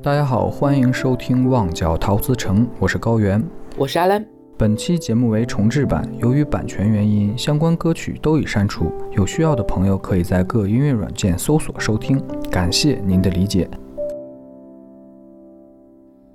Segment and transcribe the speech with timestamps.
[0.00, 3.40] 大家好，欢迎收听《旺角陶瓷城》，我是高原。
[3.76, 4.24] 我是阿兰。
[4.56, 8.90] 本期节目为重制版，由于版权原因，相关歌曲都已删除。
[9.10, 12.20] 有需要的朋友可以在各音乐软件搜索收听，
[12.50, 13.68] 感谢您的理解。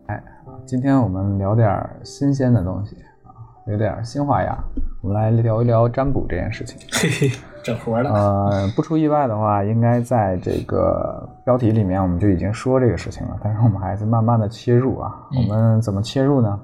[0.06, 0.16] 哎，
[0.46, 3.34] 啊，今天我们聊点新鲜的东西啊，
[3.66, 4.56] 有点新花样。
[5.02, 6.78] 我们来聊一聊占卜这件事情。
[6.92, 7.32] 嘿嘿，
[7.68, 8.12] 整活了。
[8.14, 13.38] 呃，不出意外的话，应该在这个标题里面我们就已经说这个事情了。
[13.44, 15.14] 但是我们还是慢慢的切入啊。
[15.36, 16.60] 我们怎么切入呢？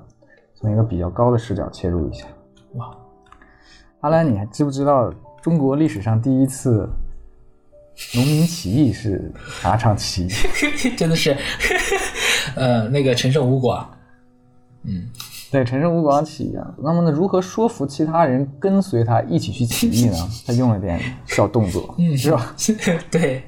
[0.56, 2.26] 从一个比较高的视角切入一下。
[2.76, 2.90] 哇，
[4.00, 6.90] 阿兰，你还知不知道中国历史上第一次
[8.16, 9.32] 农民起义是
[9.64, 10.30] 哪场起义？
[10.96, 11.36] 真的是，
[12.56, 13.86] 呃，那个陈胜吴广。
[14.84, 15.04] 嗯。
[15.54, 20.16] 对，陈胜吴广起义啊，那么呢，如何说服其他人跟随他一起去起义呢？
[20.48, 22.56] 他用了点小动作， 是吧？
[23.12, 23.44] 对，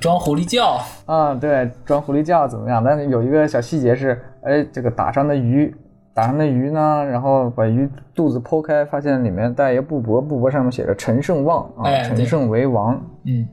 [0.00, 2.82] 装狐狸叫啊，对，装狐狸叫怎么样？
[2.82, 5.76] 但是有一个小细节是，哎，这个打上的鱼，
[6.14, 12.98] 打上的鱼呢，然后把鱼肚子剖开，发现里面带一个布帛，布帛上面写着“陈胜旺”啊，“陈胜为王”。
[13.28, 13.46] 嗯，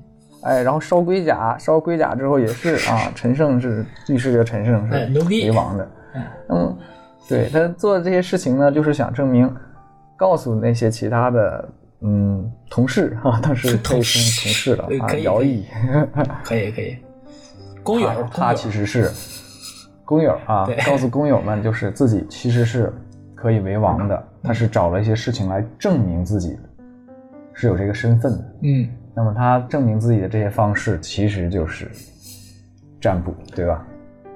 [0.43, 5.85] 哎，然后烧龟甲，烧龟甲之后也是啊，陈胜是预示着陈胜是为王的。
[6.49, 6.77] 嗯。
[7.29, 9.49] 对他做的这些事情呢，就是想证明，
[10.17, 11.69] 告诉那些其他的
[12.01, 15.65] 嗯同事哈，当时可以称同事了 啊，徭役，
[16.43, 16.97] 可以 可以，
[17.81, 19.09] 工友，他其实是
[20.03, 22.91] 工友啊，告诉工友们就是自己其实是
[23.33, 26.59] 可以为王的，他是找了一些事情来证明自己
[27.53, 31.89] 是有这个身份的，嗯，那么他证明自己的这些方式其实就是
[32.99, 33.87] 占卜，对吧？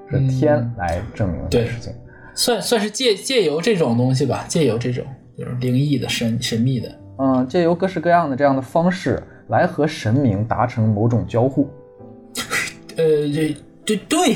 [0.10, 1.94] 是天来证明这事情。
[2.34, 5.04] 算算是借借由这种东西吧，借由这种
[5.38, 11.68] 就是灵异的神神秘的，嗯，借由各式各样的这样的方式来和神明达成某种交互。
[12.96, 14.36] 呃，这对对，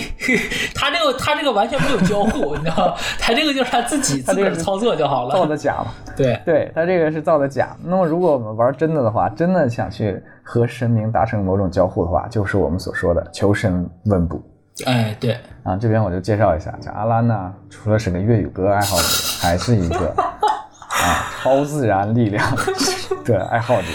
[0.74, 2.96] 他这个他这个完全没有交互， 你知道吗？
[3.20, 5.94] 他这个就是他自己自个儿操作就好了，造的假嘛。
[6.16, 7.76] 对对，他这个是造的假。
[7.84, 14.42] 那么如果我们玩真的的话，真的想去和神明达成某种交互的话，就是我们所说的求神问卜。
[14.86, 19.04] 哎，对啊，这边我就介绍一下，这阿兰呢，除了是个粤语歌爱好者，
[19.40, 22.44] 还是一个啊超自然力量
[23.26, 23.88] 的爱好者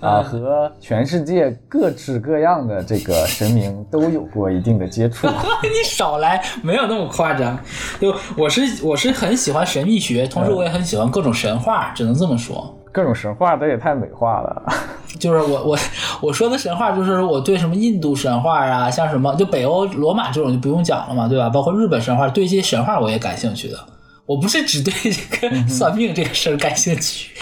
[0.00, 5.28] 啊，和全世界各式各样的这个神明都有过一定的接触。
[5.62, 7.56] 你少来，没有那么夸张。
[8.00, 12.76] 就我是我是很喜欢神秘学，同时我也很喜欢各种神话，只能这么说。
[12.92, 14.62] 各种神话，这也太美化了。
[15.18, 15.78] 就是我我
[16.20, 21.48] 我说的神话，就是我对什么印度神话啊，像什么就北欧罗马这种就不用讲了嘛，对吧？
[21.48, 23.78] 包括日本神话，对这些神话我也感兴趣的。
[24.24, 27.32] 我不是只对这个 算命这个事儿感兴趣。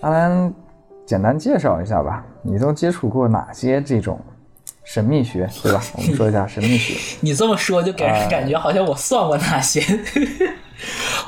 [0.00, 0.52] 阿兰，
[1.04, 4.18] 简单介绍一下吧，你都接触过哪些这种
[4.82, 5.82] 神秘学，对吧？
[5.96, 6.94] 我们说一下神秘学。
[7.20, 9.80] 你这么说，就给人感觉好像我算过哪些。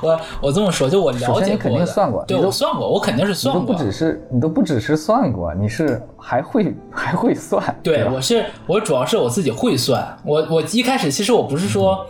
[0.02, 3.62] 我我这么说，就我了解过你肯定算过，对我算过，我肯定是算过。
[3.62, 7.62] 你都不只是，你都不只是算过，你是还会 还会算。
[7.82, 10.18] 对，我是我主要是我自己会算。
[10.24, 12.04] 我我一开始其实我不是说，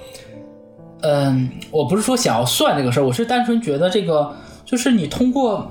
[1.02, 4.32] 嗯，我不是说想要算这个事儿，我是单纯觉得这个
[4.64, 5.70] 就是你通过。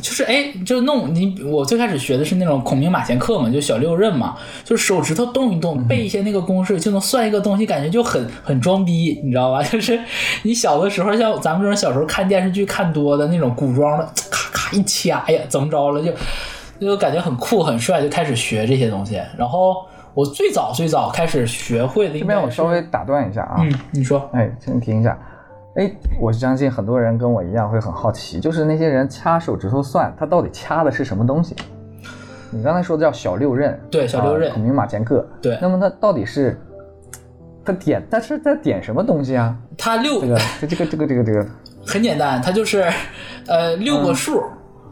[0.00, 9.62] 就是哎，就弄你，我最开始学的是那种孔明马前课嘛，就小六壬嘛，就是手指头动一动，背一些那个公式就能算一个东西，感觉就很很装逼，你知道吧？
[9.62, 9.98] 就是
[10.42, 16.02] 你小的时候，像咱们这种小时候看电视剧看多的那种古装的，咔咔一掐，哎呀，怎么着了？
[16.02, 16.12] 就
[16.80, 19.20] 就感觉很酷很帅，就开始学这些东西。
[19.36, 19.76] 然后
[20.14, 25.18] 我最早最早开始学会的，这边我稍微打断一下啊，嗯，你说，哎，请停一下。
[25.78, 25.88] 哎，
[26.20, 31.54] 我相信很多人跟我一样会很好奇，就是那些人掐手指头算，他到底掐的是什么东西？
[32.50, 35.56] 你刚才说的叫小六壬，对，小六壬，孔明马前课，对。
[35.62, 36.60] 那么他到底是
[37.64, 39.54] 他点，他是在点什么东西啊？
[39.76, 41.46] 他六这个这个这个这个这个
[41.86, 42.84] 很简单，他就是
[43.46, 44.42] 呃六个数，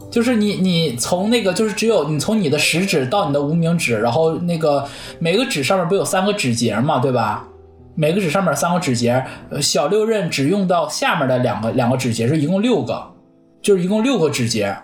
[0.09, 4.85] 就是你你从那个就是只有你从你的食指到你的无名指，然后那个
[5.19, 7.49] 每个指上面不有三个指节嘛，对吧？
[7.97, 9.25] 每个指上面三个指节，
[9.61, 13.11] 小六壬只用到下面的两个两个指节，是一共六个，
[13.61, 14.77] 就是一共六个指节。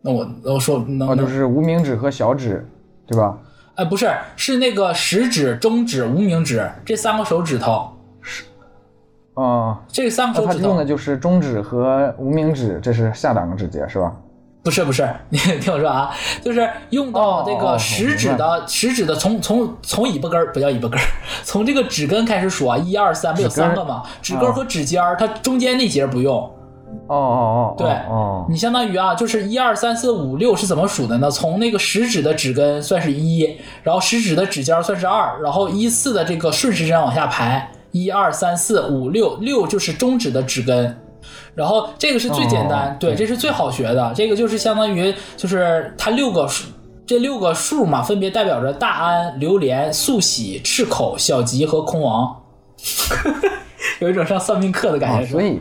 [0.00, 2.66] 那我我说，哦，就是无名指和小指，
[3.06, 3.36] 对吧？
[3.74, 7.90] 哎，不是，是那个食指、中指、无名指这三个手指头。
[8.20, 8.44] 是。
[9.34, 14.14] 哦，这三个手指头用的就是中指和无名指，这是下两个指节，是吧？
[14.62, 21.04] 不是不是，你听我说啊，就是用到这个食指的食指的从从从尾巴根儿不叫尾巴根儿，
[21.42, 24.04] 从这个指根开始数啊，一二三，不有三个吗？
[24.22, 26.34] 指根和指尖儿，它中间那节不用，
[27.08, 31.28] 哦哦哦，对哦，你相当于啊，就是一二三四五六是怎么数的呢？
[31.28, 41.01] 从那个食指的指根算是一，然后食指的指尖算是二，然后依次的这个顺时针往下排，一二三四五六，六就是中指的指根。
[41.54, 44.12] 然后这个是最简单，哦对，这是最好学的。
[44.14, 46.68] 这个就是相当于就是它六个数，
[47.06, 52.34] 这六个数嘛，分别代表着大安、榴莲、素喜、赤口、小吉和空王。
[54.00, 55.60] 有一种上算命课的感啊，觉，所以，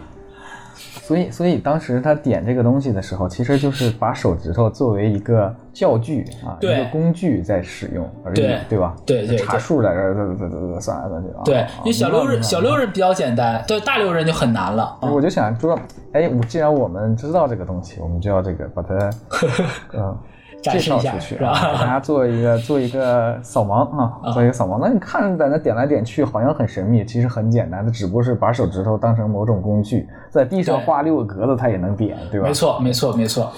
[1.04, 8.96] 所以，所以当时他点这个东西的时候，其实就是把手指头作为一个教具啊，一个工具在使用而已，对对吧？
[9.06, 11.42] 对对对查数在这儿，算来算去啊。
[11.46, 14.98] 对啊，因为小六人小六人比较简单，对大六人就很难了。
[15.02, 15.78] 我就想说，
[16.14, 19.10] 哎，我既然我们知道这个东西，我们就要这个把它，
[19.94, 20.18] 嗯，
[20.62, 24.78] 介绍出去给大家做一个 做一个扫盲啊，做一个扫盲。
[24.82, 32.48] 那你看在那点来点去，好像很神秘，其实很简单，它只不过是把手指头当成某种工具，在地上画六个格子，它也能点，对吧？
[32.48, 33.52] 没错，没错，没错。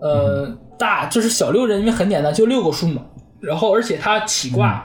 [0.00, 0.48] 呃，
[0.78, 3.02] 大就是小六人，因为很简单，就六个数嘛。
[3.40, 4.84] 然后，而且它起卦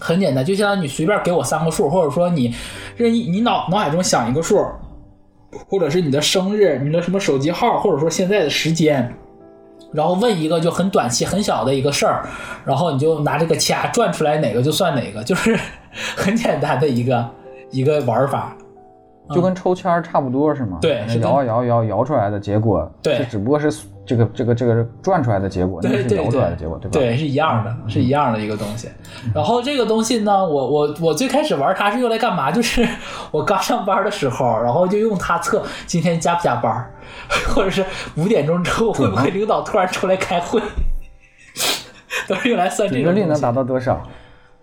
[0.00, 2.54] 很简单，就相当于你随便给我三个数，或者说你
[2.96, 4.64] 任意你脑脑海中想一个数，
[5.68, 9.12] 或者是你的生日、你的什么手机号，或者说现在的时间，
[9.92, 12.28] 然后问一个就很短期、很小的一个事儿，
[12.64, 15.58] 然后你就拿这个掐转出来哪个就算哪个，就是
[16.16, 17.28] 很简单的一个
[17.70, 18.56] 一个玩法。
[19.34, 20.78] 就跟抽签儿差不多是吗？
[20.80, 23.72] 对是摇啊摇摇摇出来的结果，对这只不过是
[24.06, 26.90] 这个这个这个转出来的结果，那是对对摇出来的结果，对吧？
[26.92, 28.88] 对，是一样的，是一样的一个东西。
[29.34, 32.50] 然后这个东西呢，我我我最开始玩它是用来干嘛？
[32.50, 32.86] 就是
[33.32, 36.94] 我刚上班的时候，然后就用它测今天加不加班，
[37.48, 37.84] 或者是
[38.16, 40.62] 五点钟之后会不会领导突然出来开会，
[42.28, 43.40] 都是用来算这个准确率能。
[43.40, 44.02] 达到多少？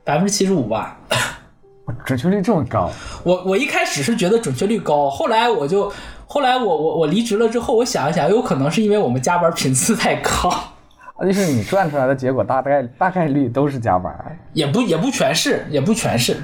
[0.03, 0.97] 百分之七十五吧。
[2.05, 2.89] 准确率这么高？
[3.25, 5.91] 我我一开始是觉得准确率高，后来我就
[6.33, 10.49] 后来我我我离职了之后，我想一想，有可能是因为我们加班频次太高。
[11.15, 14.11] 啊，就是你转出来的结果大概大概率都是加班。
[14.51, 16.35] 也不也不全是，也不全是，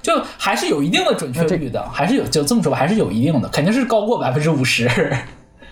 [0.00, 4.88] 就还是有一定的准确率的，还是有就这么说吧，还是有一定的，肯定是高过百分之五十。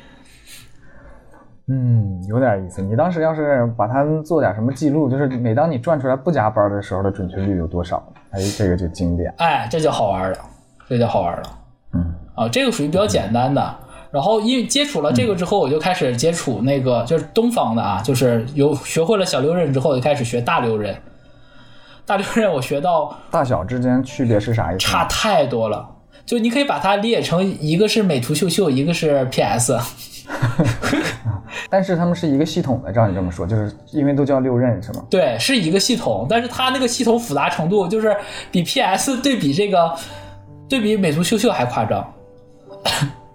[1.69, 2.83] 嗯，有点意思。
[2.83, 8.07] 你当时要是把它做点什么记录，就是每当你转出来不加班的时候的准确率有多少？
[8.33, 9.33] 哎，这个就经典。
[9.39, 10.39] 哎，这就好玩了，
[10.87, 11.43] 这就好玩了。
[12.37, 13.77] 嗯，啊，这个属于比较简单的。
[14.11, 20.97] 然后因为接触了这个之后，我就开始接触那个就是东方的啊，就是有学会了小六壬之后，就开始学大六壬。
[22.07, 24.79] 大六壬我学到大小之间区别是啥意思？
[24.79, 25.89] 差太多了，
[26.25, 29.77] 就你可以把它理解成一个是美图秀秀，一个是 PS。
[31.69, 35.05] 但是他们是一个系统的，照你这么说，就是因为都叫六壬是吗？
[35.11, 38.17] 对，是一个系统，但是它那个系统复杂程度就是
[38.53, 39.93] 比 PS 对比这个
[40.69, 42.14] 对比美图秀秀还夸张，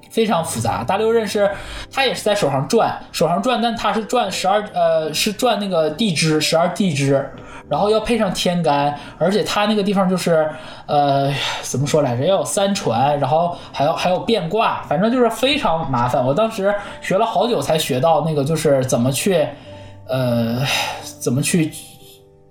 [0.09, 0.83] 非常复杂。
[0.83, 1.49] 大六壬是
[1.91, 7.29] 它也是在手上转，手上转，但它是转十二呃是转那个地支十二地支，
[7.69, 10.49] 然后要配上天干，而且它那个地方就是
[10.87, 11.31] 呃
[11.61, 16.25] 怎么说来着，要有三传，然后还要还有变卦，反正就是非常麻烦。
[16.25, 19.47] 我当时学了好久才学到那个就是怎么去
[20.07, 20.59] 呃
[21.19, 21.71] 怎么去。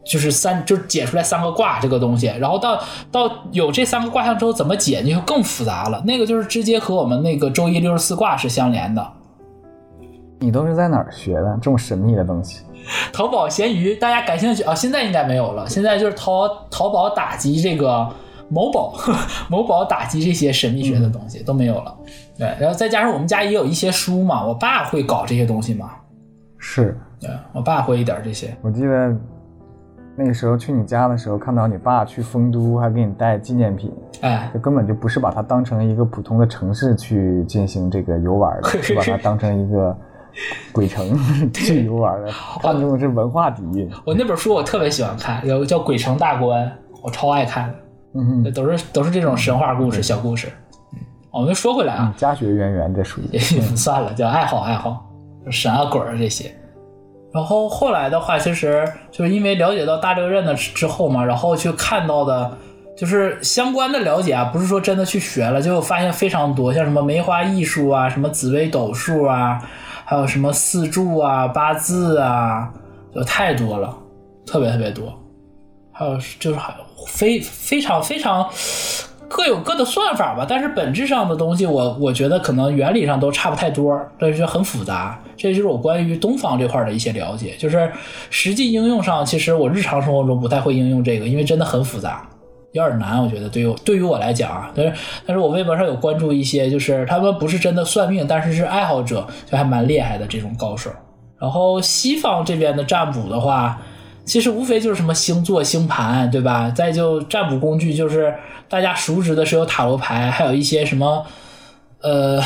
[0.08, 2.80] 就是三，就是解出来三个卦这个东西，然后到
[3.12, 6.02] 到有这三个卦象之后，怎么解那就更复杂了。
[6.06, 9.06] 那个就是直接和我们那个周易六十四卦是相连的。
[10.40, 12.62] 你都是在哪儿学的这么神秘的东西？
[13.12, 14.74] 淘宝、闲鱼，大家感兴趣啊？
[14.74, 18.08] 现在应该没有了，现在就是淘淘宝打击这个
[18.48, 18.94] 某宝、
[19.50, 21.94] 某宝打击这些神秘学的东西、都没有了。
[22.38, 25.90] 对，然后再加上我们家也有一些书嘛，我爸会搞这些东西嘛，
[26.56, 28.56] 是对我爸会一点这些。
[28.62, 29.14] 我记得
[30.18, 39.96] 那个时候去你家的时候，看到你爸去丰都还给你带纪念品，哎，就根本就不是把它当成一个普通的城市去进行这个游玩的，是把它当成一个
[40.72, 41.16] 鬼城
[41.54, 42.28] 去游玩的，
[42.60, 43.88] 看重的是文化底蕴。
[44.04, 46.66] 我那本书我特别喜欢看，有个叫《鬼城大观》，
[47.00, 47.74] 我超爱看的。
[48.14, 50.48] 嗯哼，都是都是这种神话故事、小故事。
[50.94, 50.98] 嗯，
[51.30, 53.38] 我们说回来啊，家学渊源这属于。
[53.76, 55.06] 算了，叫爱好爱好，
[55.48, 56.52] 神啊鬼啊这些。
[57.32, 62.56] 然后后来的话，其实就是因为了解到大六壬的之后嘛，然后去看到的，
[62.96, 69.62] 就是相关的了解啊，不是说真的去学了，就发现非常多，像什么梅花易数啊，什么紫微斗数啊，
[70.04, 72.72] 还有什么四柱啊、八字啊，
[73.14, 73.94] 就太多了，
[74.46, 75.12] 特别特别多。
[75.92, 76.72] 还有就是还
[77.08, 78.48] 非非常非常
[79.28, 85.20] 各有各的算法吧，但是本质上的东西我，我觉得可能原理上都差不太多，但是很复杂。
[85.36, 87.90] 这就是我关于东方这块的一些了解，就是
[88.30, 92.28] 实际应用上，其实我日常生活中不太会应用这个，因为真的很复杂。
[92.72, 94.92] 有点难，我觉得对于对于我来讲啊，但是
[95.26, 100.90] 但是我微博上有关注一些，就是他们不是真的算命，但是是爱好者，就还蛮厉害的这种高手。
[101.40, 103.80] 然后西方这边的占卜的话，
[104.28, 106.70] 其实无非就是什么星座、星盘，对吧？
[106.70, 108.34] 再就占卜工具，就是
[108.68, 111.24] 大家熟知的是有塔罗牌，还有一些什么
[112.02, 112.40] 呃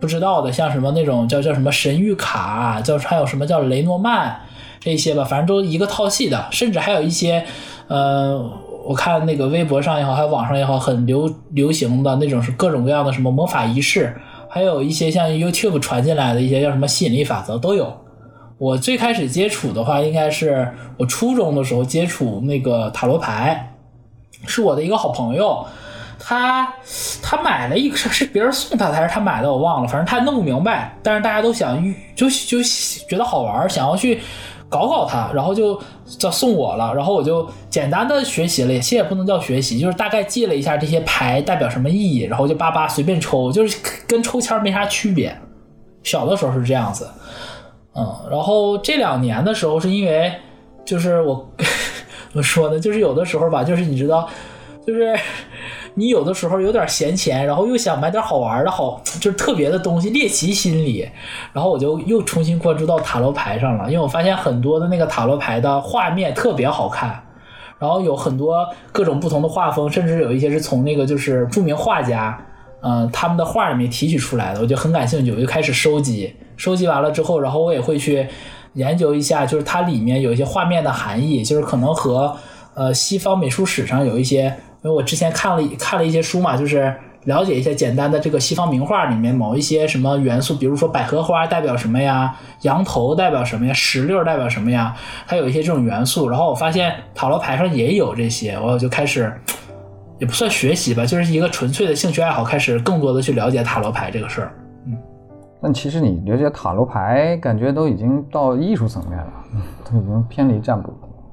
[0.00, 4.40] 不知道的，像什么那种叫叫什么神谕卡，叫还有什么叫雷诺曼
[4.80, 7.46] 这些吧，反正都一个套系的，甚至还有一些
[7.86, 8.52] 呃。
[8.82, 14.16] 我看那个微博上也好，还有网上也好，很流流行的那种是各种各样的什么魔法仪式，
[14.48, 17.94] 还有一些像 YouTube 传进来的一些叫什么吸引力法则都有。
[18.60, 23.72] 我最开始接触的话，应该是我初中的时候接触那个塔罗牌，
[24.46, 25.64] 是我的一个好朋友，
[26.18, 26.70] 他
[27.22, 31.82] 他买了一个是别人送他的还是他买的，我忘了，反正他弄不明白，但是大家都想
[32.14, 32.62] 就就
[33.08, 34.20] 觉得好玩，想要去。
[34.68, 43.76] 搞搞他，然后就叫送我了，然后我就简单的学习了，其实也不能叫学习，就是大概记了一下这些牌代表什么意义，然后就叭叭随便抽，就是
[44.06, 45.36] 跟抽签没啥区别。
[46.04, 47.10] 小的时候是这样子，
[47.94, 50.32] 嗯，然后这两年的时候是因为，
[50.84, 51.50] 就是我
[52.30, 54.28] 怎么说呢，就是有的时候吧，就是你知道，
[54.86, 55.14] 就是。
[55.94, 61.06] 你有的时候有点闲钱，然后又想买点好玩的，好就是特别的东西，猎奇心理，
[61.52, 67.20] 然后我就又重新关注到塔罗牌上了，因为我发现很多的那个塔罗牌的画面特别好看，
[67.80, 72.40] 然后有很多各种不同的画风，甚至有一些是从那个就是著名画家，
[72.82, 78.28] 嗯，他们的画里面提取出来的，我就很感兴趣，我就开始收集，收集完了之后，然后我也会去
[78.74, 82.36] 研究一下，就是它里面有一些画面的含义，就是可能和
[82.74, 84.54] 呃西方美术史上有一些。
[84.82, 94.94] 因为我之前看了看了一些书嘛，就是了解一下简单的这个西方名画里面某一些什么元素，比如说百合花代表什么呀，羊头代表什么呀，石榴代表什么呀，
[95.26, 96.28] 它有一些这种元素。
[96.28, 99.32] 然后我发现塔罗牌上也有这些，我就开始
[100.18, 104.52] 也不算学习吧，就是一个纯粹的兴趣爱好，开始更多的去了解塔罗牌这个事儿。
[105.62, 109.32] 但其实你了解塔罗牌，感觉都已经到艺术层面了，
[109.84, 110.92] 都已经偏离占卜。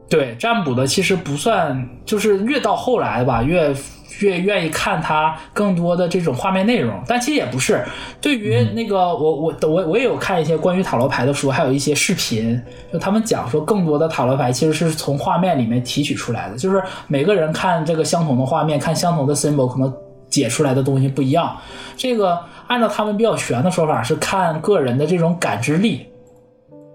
[0.10, 3.75] 对占卜的其实不算，就是越到后来吧，越
[4.22, 6.98] 越愿意看它更多的这种画面内容。
[7.05, 7.84] 但其实也不是，
[8.22, 19.93] 对于那个我我我我也有看一些关于塔罗牌的书，还有一些视频，就他们讲说更多的塔罗牌其实是从画面里面提取出来的，就是每个人看这个相同的画面，看相同的 symbol，可能
[20.29, 21.53] 解出来的东西不一样。
[21.98, 26.08] 这个按照他们比较玄的说法是看个人的这种感知力，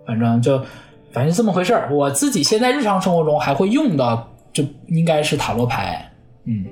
[0.07, 0.61] 反正就。
[1.15, 6.11] 反正这么回事儿，我自己现在日常生活中还会用到，就应该是塔罗牌，
[6.47, 6.65] 嗯。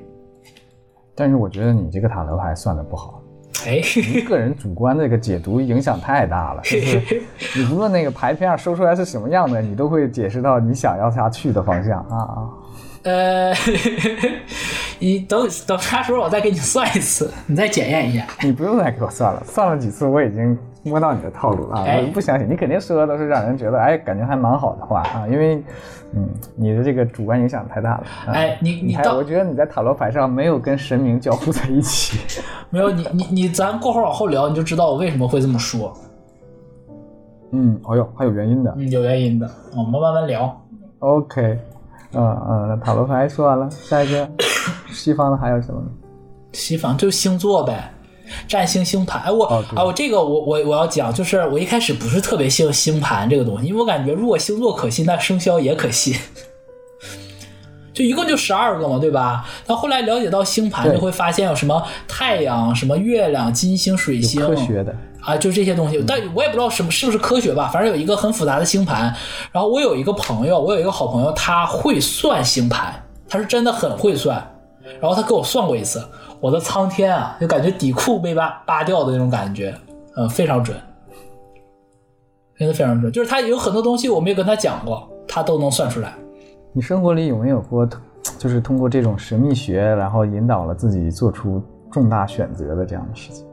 [1.14, 3.21] 但是我觉得你这个塔罗牌算的不好，
[3.66, 3.83] 哎，
[4.26, 7.23] 个人主观这个解读影响太大了，就是
[7.54, 12.49] 你无论那个牌片上收出来是什么样的，你都会解释到你想要它去的方向啊啊。
[13.02, 13.52] 呃，
[14.99, 18.26] 你等等啥时候我再给你算一次，你再检验一下。
[18.42, 20.57] 你不用再给我算了，算了几次我已经。
[20.83, 25.62] 摸到你的套路了，我不相信，你肯定说的都是让人觉得哎，感觉还蛮好的话啊，因为，
[26.14, 26.26] 嗯，
[26.57, 28.04] 你的这个主观影响太大了。
[28.28, 32.19] 哎，你你还我觉得你在塔罗牌上没有跟神明交互在一起。
[32.71, 35.92] 没有，你你你，咱过会儿往后聊，你就知道我为什么会这么说。
[37.52, 38.73] 嗯，哎呦，还有原因的。
[38.78, 40.62] 嗯，有原因的，我们慢慢聊。
[41.00, 41.59] OK，
[42.12, 44.28] 嗯嗯，那塔罗牌说完了，下一个，
[44.92, 45.80] 西方的还有什么？
[46.52, 47.92] 西方就星座呗。
[48.46, 56.14] 占星星盘，哎我啊我这个我我我要讲，就是我一开始不是特别信星盘这个东西，因为我感觉如果星座可信，那生肖也可信，
[57.92, 59.44] 就一共就十二个嘛，对吧？
[59.66, 69.14] 到后来了解到星盘，就会发现有什么太阳、什么月亮、金星、水星，科学的啊，就这些东西，但我也不知道什么是不是科学吧，反正有一个很复杂的星盘。
[69.52, 72.94] 然后我有一个朋友，我有一个好朋友，他会算星盘，
[73.28, 74.36] 他是真的很会算，
[75.00, 76.02] 然后他给我算过一次。
[76.40, 79.74] 我的苍天啊，就感觉底裤被扒扒掉的那种感觉，
[80.16, 80.74] 嗯，非常准，
[82.58, 83.12] 真的非常准。
[83.12, 86.14] 就是他有很多东西我没有跟他讲过，他都能算出来。
[86.72, 87.86] 你生活里有没有过，
[88.38, 93.44] 就是通过这种神秘学，然后引导了自己做出重大选择的这样的事情？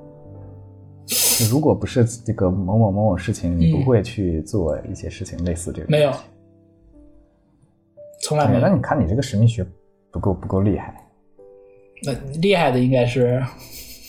[1.46, 5.88] 如果不是这个某某某某事情，你不会去做一些事情类似这个？
[5.89, 6.12] 没有，
[8.22, 8.60] 从来没有。
[8.62, 9.65] 那你看你这个神秘学
[10.12, 10.96] 不够不够厉害。
[12.03, 13.44] 那厉害的应该是，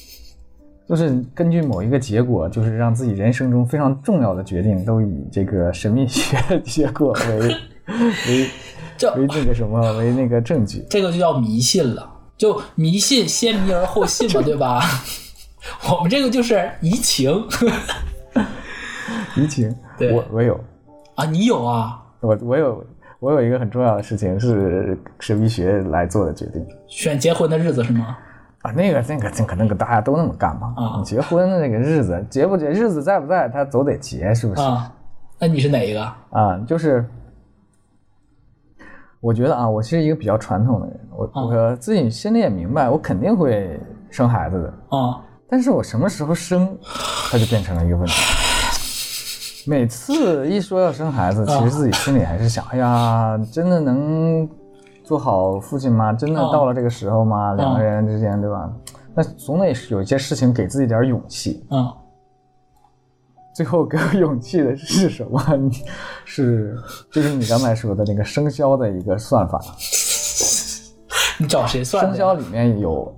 [0.89, 7.39] 就是根据某一个结果，就是让自己人生中非常重要的决定都以这个神秘学结果为
[8.29, 8.49] 为
[9.17, 12.15] 为那个什么为那个证据，这个就叫迷信了。
[12.37, 14.81] 就迷信先迷而后信嘛，对吧？
[15.97, 17.31] 我们这个就是移情，
[19.37, 19.75] 移情。
[20.13, 20.59] 我我有
[21.15, 22.03] 啊，你有啊？
[22.21, 22.85] 我我有。
[23.21, 28.17] 我有一个很重要的事情是神秘学来做的决定选结婚的日子是吗？
[28.63, 30.73] 啊，那个那个那个那个大家都那么干嘛？
[30.77, 34.63] 啊你结婚的那个日子，结不结日子在不在，他总得结，是不是？
[34.63, 34.93] 啊，
[35.41, 36.01] 那你是哪一个？
[36.31, 37.05] 啊，就是
[39.19, 46.77] 我觉得啊，我是一个比较传统的人，我、啊我自己心里也明白，我肯定会生孩子的，啊但是我什么时候生，
[47.31, 48.15] 它就变成了一个问题。
[49.67, 54.49] 每次一说要生孩子，其实自己心里还是想，哎呀，真的能
[55.05, 56.13] 做好父亲吗？
[56.13, 57.55] 真的啊到了这个时候吗？
[57.55, 58.71] 两个人之间，对吧？
[59.15, 61.65] 那总得有一些事情给自己点勇气。
[61.71, 61.95] 啊
[63.55, 65.43] 最后给我勇气的是什么？
[65.57, 65.83] 你
[66.25, 66.77] 是
[67.11, 69.61] 就是你刚才说的那个生肖的一个算法，
[71.39, 72.07] 你找谁算？
[72.07, 73.13] 生肖里面有，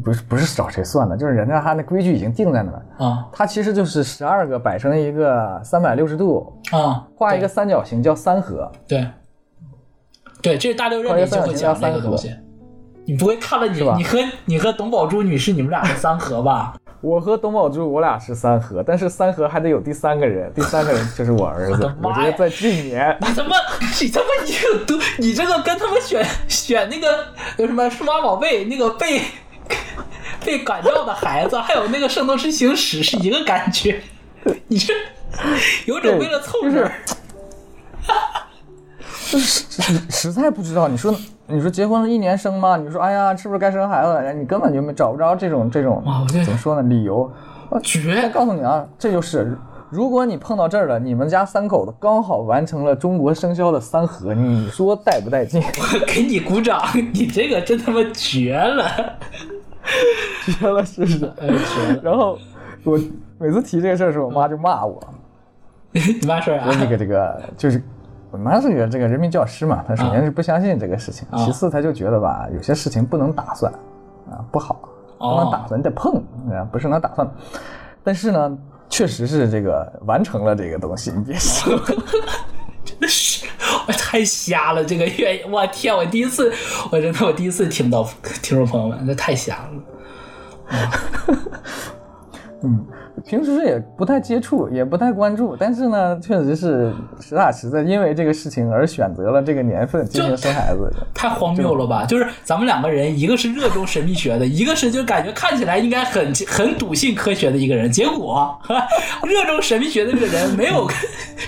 [0.00, 3.26] 不是不是找谁算的，就是人家他那规矩已经定在那儿，啊。
[3.32, 8.70] 他其实就是十二个摆成一个三百六十度，啊，画一个三角形叫三合。
[8.86, 9.06] 对。
[10.42, 12.32] 对，这是大六壬里就会讲三个东西。
[13.04, 16.74] 你不会看了你你和你和董宝珠女士你们俩是三合吧？
[17.00, 23.56] 我和董宝珠我俩是三合，但是三合还得有第三个人，第三个人就是我儿子我觉得在这一年， 你他妈
[24.00, 27.24] 你他妈你这个都你这个跟他们选选那个
[27.58, 29.20] 有什么数码宝贝那个被
[30.46, 34.00] 被管教的孩子，还有那个圣斗士星矢是一个感觉。
[34.68, 34.94] 你这
[35.86, 36.92] 有种为了凑就是人儿
[39.28, 41.12] 就是实实在不知道，你说
[41.48, 42.76] 你说结婚了一年生吗？
[42.76, 44.32] 你说哎呀，是不是该生孩子了？
[44.32, 47.28] 你根本就没找不着这种这种怎么说呢理由。
[47.68, 49.58] 我绝告诉你啊，这就是
[49.90, 55.60] 如果你碰到这儿了，你们家三口子刚好完成了中国生肖的三合，你说带不带劲？
[55.76, 56.80] 我给你鼓掌，
[57.12, 59.18] 你这个真他妈绝了！
[60.58, 61.32] 绝了，是 不是？
[62.02, 62.38] 然后
[62.84, 62.98] 我
[63.38, 65.00] 每次提这个事儿的时候，我妈就骂我，
[65.92, 66.74] 你妈说啥说？
[66.76, 67.82] 那个这个就是。
[68.32, 73.72] 我妈是个这个人民教师嘛，她首先是不相信这个事情，啊其次她就觉得吧，有些事情不能打算，
[74.28, 74.78] 啊不好，
[75.16, 76.16] 不能打算，你得碰，
[76.50, 77.26] 啊不是能打算。
[78.02, 78.58] 但是呢，
[78.90, 81.72] 确实是这个完成了这个东西，你别说，
[82.84, 83.35] 真的是，我
[83.92, 86.52] 太瞎了，这个月，我天，我第一次，
[86.90, 88.02] 我真的我第一次听到
[88.42, 89.70] 听众朋友们，这太瞎了。
[92.62, 92.86] 嗯，
[93.28, 100.92] 平时也不太接触，也不太关注，但是呢，确实是实打实的，因为这个事情而选择了这个年份进行生孩子。
[101.12, 102.04] 太荒谬了吧！
[102.06, 108.56] 就是咱们两个人，一个是热衷神秘学的，一个是就感觉看起来应该很很笃信科学的一个人，结果
[109.26, 110.88] 热衷神秘学的这个人没有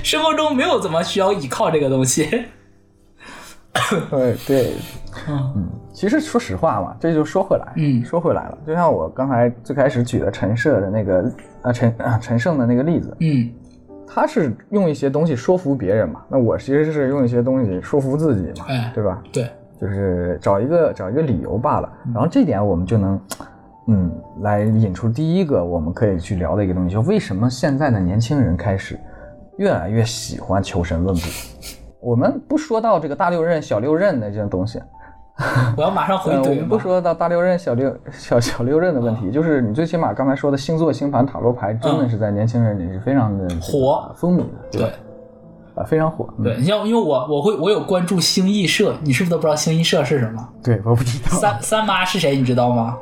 [0.02, 2.28] 生活中没有怎么需要依靠这个东西。
[4.10, 4.72] 对 对，
[5.28, 11.28] 嗯嗯，其实说实话嘛，这就说回来，嗯说回来了，就像我刚才最开始举的陈设的那个
[11.60, 13.50] 啊陈啊陈胜的那个例子，嗯
[14.06, 19.20] 他是用一些东西说服别人嘛，那我其实是用一些东西说服自己嘛，哎对吧？
[19.32, 21.92] 对，就是找一个找一个理由罢了。
[22.14, 23.20] 然后这点我们就能，
[23.88, 24.08] 嗯，
[24.42, 28.96] 来引出第一个我们可以去聊的一个东西，就为什么现在的年轻人开始
[29.56, 31.22] 越来越喜欢求神问卜。
[32.00, 34.80] 我们不说到这个大六壬、小六壬的这种东西，
[35.76, 36.78] 我要马上回怼，我怼们不。
[36.78, 44.90] 说到大六壬、小六 小小六壬的问题，就是你最起码刚才说的星座、星盘、塔罗牌，真的是在年轻人里是非常的火风靡的，对对
[45.76, 46.28] 啊，非常火。
[46.38, 50.48] 嗯对，你像因为我我会我有关注星艺社，你是不是都不知道星艺社是什么？
[50.62, 52.36] 对，我不知道，三三妈是谁？
[52.36, 52.96] 你知道吗？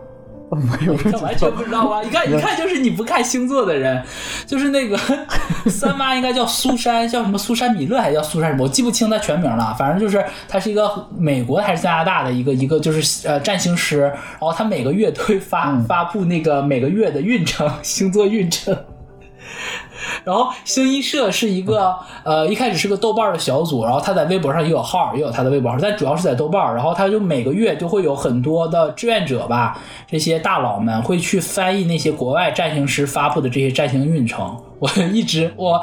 [0.50, 2.02] 没有完全不知道啊！
[2.02, 4.02] 一看，一看，就是你不看星座的人，
[4.46, 4.96] 就是那个
[5.68, 8.62] 三妈应该叫苏珊，叫什么苏珊米勒还是叫苏珊什么？
[8.64, 9.74] 我记不清她全名了。
[9.78, 18.76] 反正就是她是一个美国还是加拿大的一个一个就是呃占星师，然后她每个月都会发、发布那个每个月的运程星座运程。
[20.24, 26.74] 然后星一社是一个呃，一开始是个豆瓣的小组，然后他在微博上也有号，也有他的微博号，但主要是在豆瓣。
[26.74, 34.56] 然后他就每个月就会有很多的志愿者吧，这些大佬们会去翻译那些国外占星师发布的这些占星运程。
[34.78, 35.82] 我 一直我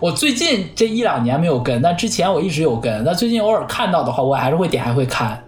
[0.00, 3.04] 我最近这一两年没有跟，但之前我一直有跟。
[3.04, 5.42] 但最近偶尔看到的话，我还是会点开会看。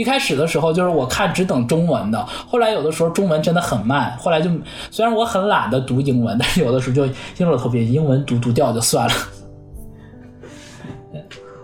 [0.00, 4.50] 一开始的时候就是我看只等中文的，后来有的时候中文真的很慢，后来就
[4.90, 7.12] 虽然我很懒得读英文，但是有的时候就硬
[7.50, 9.14] 着头皮英文读读掉就算了。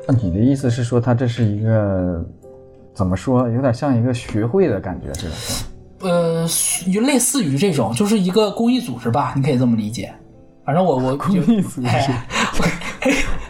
[0.06, 2.22] 那你的意思是说，它这是一个
[2.94, 6.10] 怎么说，有点像一个学会的感觉似的，是吧？
[6.10, 6.46] 呃，
[6.92, 10.14] 就类似于这种，就是一个公益组织吧，你可以这么理解。
[10.66, 12.26] 反正我我公益组织哎，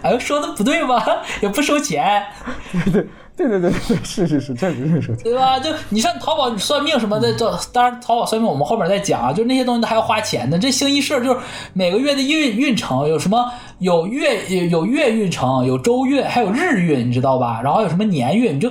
[0.03, 1.05] 哎说的不对吧？
[1.43, 2.23] 也不收钱。
[2.85, 5.25] 对对对对对对，是是是，确实是收钱。
[5.25, 5.59] 对吧？
[5.59, 10.59] 就你上淘宝算命什么的，这当然淘宝算命我们后面再讲啊，就那些东西都还要花钱的。
[10.59, 11.41] 这星一社就是
[11.75, 17.61] 每个月的运运程有什么有月有有月运程，有周运，还有日运，你知道吧？
[17.63, 18.71] 然后有什么年运，你就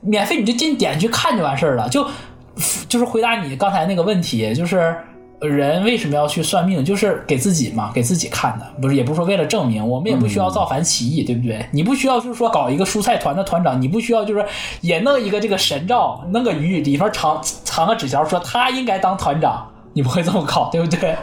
[0.00, 1.88] 免费你就进点去看就完事儿了。
[1.88, 2.06] 就
[2.88, 4.96] 就是回答你刚才那个问题，就是。
[5.40, 6.82] 人为什么要去算命？
[6.82, 9.86] 就是给自己嘛，给自己看的，不是，也不是说为了证明。
[9.86, 11.66] 我们也不需要造反起义，对不对？
[11.72, 14.42] 你不需要，就是说搞一个蔬菜团的团长，你不需要，就是
[14.80, 21.14] 也弄一个这个神照，弄个鱼里面藏藏个纸条，说他应该当团长，你不会这么搞，对不对？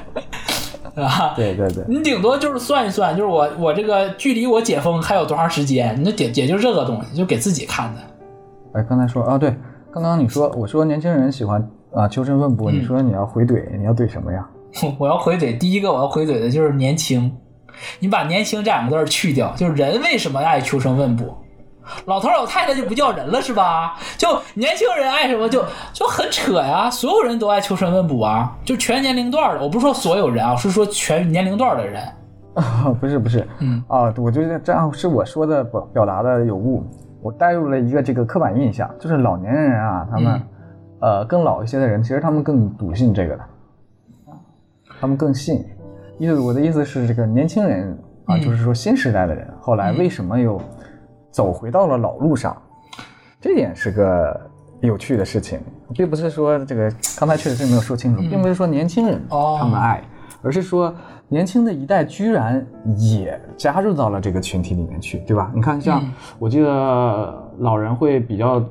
[0.96, 6.00] 啊，对对对，你顶多就是算一算，就是我我这个距离我解封还有多长时间？
[6.00, 8.02] 你就也就这个东西，就给自己看的。
[8.74, 9.56] 哎，刚才说啊，对，
[9.92, 11.68] 刚刚你说我说年轻人喜欢。
[11.96, 14.48] 啊，求神问卜，你说你要回怼，你要怼什么呀？
[14.98, 17.32] 我要回怼，第一个我要回怼的就是年轻。
[18.00, 21.36] 你把“年轻”这两个字去掉，就是人为什么爱求神问卜？
[22.06, 23.96] 老头老太太就不叫人了是吧？
[24.18, 26.90] 就年轻人爱什么就就很扯呀！
[26.90, 29.62] 所有人都爱求神问卜啊，就全年龄段的。
[29.64, 32.02] 我不是说所有人啊，是说全年龄段的人。
[32.54, 36.84] 啊，不是不是，嗯啊，我觉得这样是我说的表表达的有误，
[37.22, 40.42] 我带入了一个这个刻板印象，就是老年人啊，他们。
[41.04, 43.44] 呃，更老一些的人，其实他们更笃信这个的，
[45.02, 45.66] 他们更信。
[46.18, 50.62] 意思我的意思是，这个年轻人啊，就是说新时代的人，后来为什么又
[51.30, 52.56] 走回到了老路上？
[53.42, 55.60] 这点是个有趣的事情，
[55.94, 56.90] 并不是说这个
[57.20, 60.02] 刚才确实是没有说清楚，并不是说年轻人他们爱，
[60.42, 60.96] 而是说
[61.28, 65.52] 年轻的一代居然也加入到了这个群体里面去，对吧？
[65.54, 66.02] 你看，像
[66.40, 68.64] 我记得老人会比较。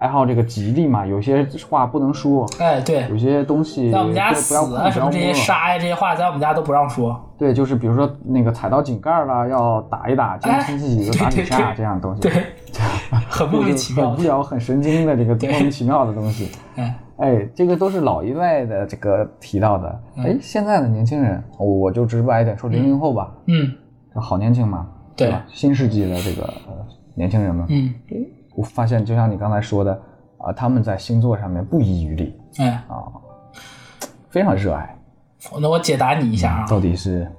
[0.00, 2.46] 爱好这个吉利嘛，有些话不能说。
[2.58, 7.20] 哎，对，有些东西在我们家死啊什么这些杀呀这些话，在我们家都不让说。
[7.36, 12.22] 对，就是比如说那个踩到井盖了，要打一打，今天亲戚几个打几下这样的东西。
[12.22, 12.32] 对，
[13.28, 16.50] 很莫名其妙，很无聊、很神经的这个莫名其妙的东西。
[16.76, 20.00] 哎，哎，这个都是老一辈的这个提到的。
[20.16, 23.70] 哎，现在的年轻人，我就直白一点说，零零后吧，嗯，
[24.14, 25.44] 好年轻嘛，对吧？
[25.48, 26.50] 新世纪的这个
[27.14, 27.94] 年轻人们，嗯。
[28.54, 29.92] 我发现，就像你刚才说的
[30.38, 33.06] 啊，他们在星座上面不遗余力，哎啊，
[34.28, 34.96] 非常热爱。
[35.60, 37.30] 那我解答你一下啊，到底是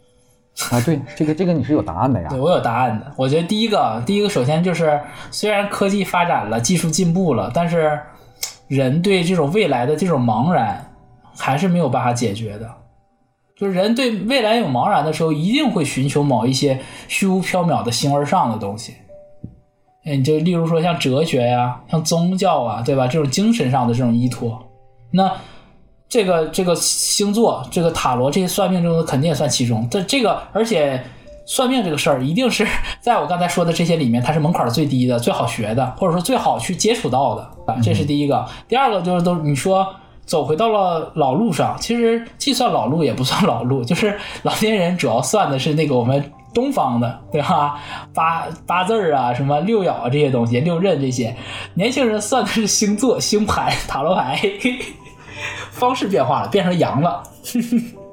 [0.70, 0.80] 啊？
[0.84, 2.28] 对，这个这个你是有答案的呀？
[2.28, 3.12] 对我有答案的。
[3.16, 5.00] 我觉得第一个，第一个首先就是，
[5.30, 8.00] 虽然科技发展了，技术进步了，但是
[8.66, 10.84] 人对这种未来的这种茫然
[11.36, 12.70] 还是没有办法解决的。
[13.56, 18.94] 就是人对未来有茫然的时候，一定会寻求某一些虚无缥缈的形而上的东西。
[20.06, 23.06] 哎，就例如说像哲学呀，像宗教啊，对吧？
[23.06, 24.62] 这种精神上的这种依托，
[25.10, 25.32] 那
[26.08, 29.88] 这个这个星座、这个塔罗、这些算命中的肯定也算其中。
[29.90, 31.02] 这这个，而且
[31.46, 32.66] 算命这个事儿，一定是
[33.00, 37.80] 在我刚才说的这些里面，它是门槛最低的、最好学的，或者说最好去接触到的啊。
[37.82, 38.46] 这是第一个。
[38.68, 39.86] 第二个就是都你说
[40.26, 46.22] 走回到了老路上，其实既算老路也不算老路，就是老年人主要算的是那个我们。
[46.54, 47.78] 东方的，对吧？
[48.14, 51.34] 八八字啊，什么六爻啊，这些东西，六壬这些，
[51.74, 54.38] 年轻人算的是星座、星盘、塔罗牌，
[55.72, 57.22] 方式变化了，变成阳了。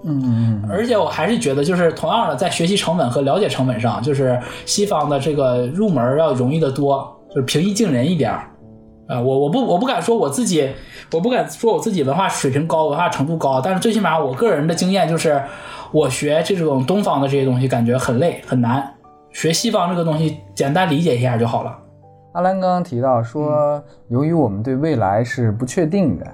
[0.03, 8.31] 嗯， 而且我还是觉得，就是同样的，在学习成本和了解成本上，就是西方的这个入门要容易得多，就是平易近人一点
[9.07, 10.67] 啊，我我不我不敢说我自己，
[11.11, 15.39] 我不敢说我自己文化水平高，文化程度高，但是最起码我个人的经验就是。
[15.91, 18.81] 我学这种东方的这些东西，感觉很累很难。
[19.31, 21.77] 学西方这个东西，简单理解一下就好了。
[22.33, 26.25] 阿兰刚刚提到说，由于我们对未来是不确定的，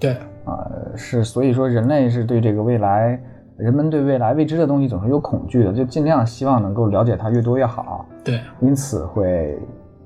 [0.00, 0.66] 对啊，
[0.96, 3.20] 是所以说人类是对这个未来，
[3.56, 8.04] 人们对未来未知的东西总是有恐惧的，就尽量希望能够了解它越多越好。
[8.24, 9.56] 对，因此会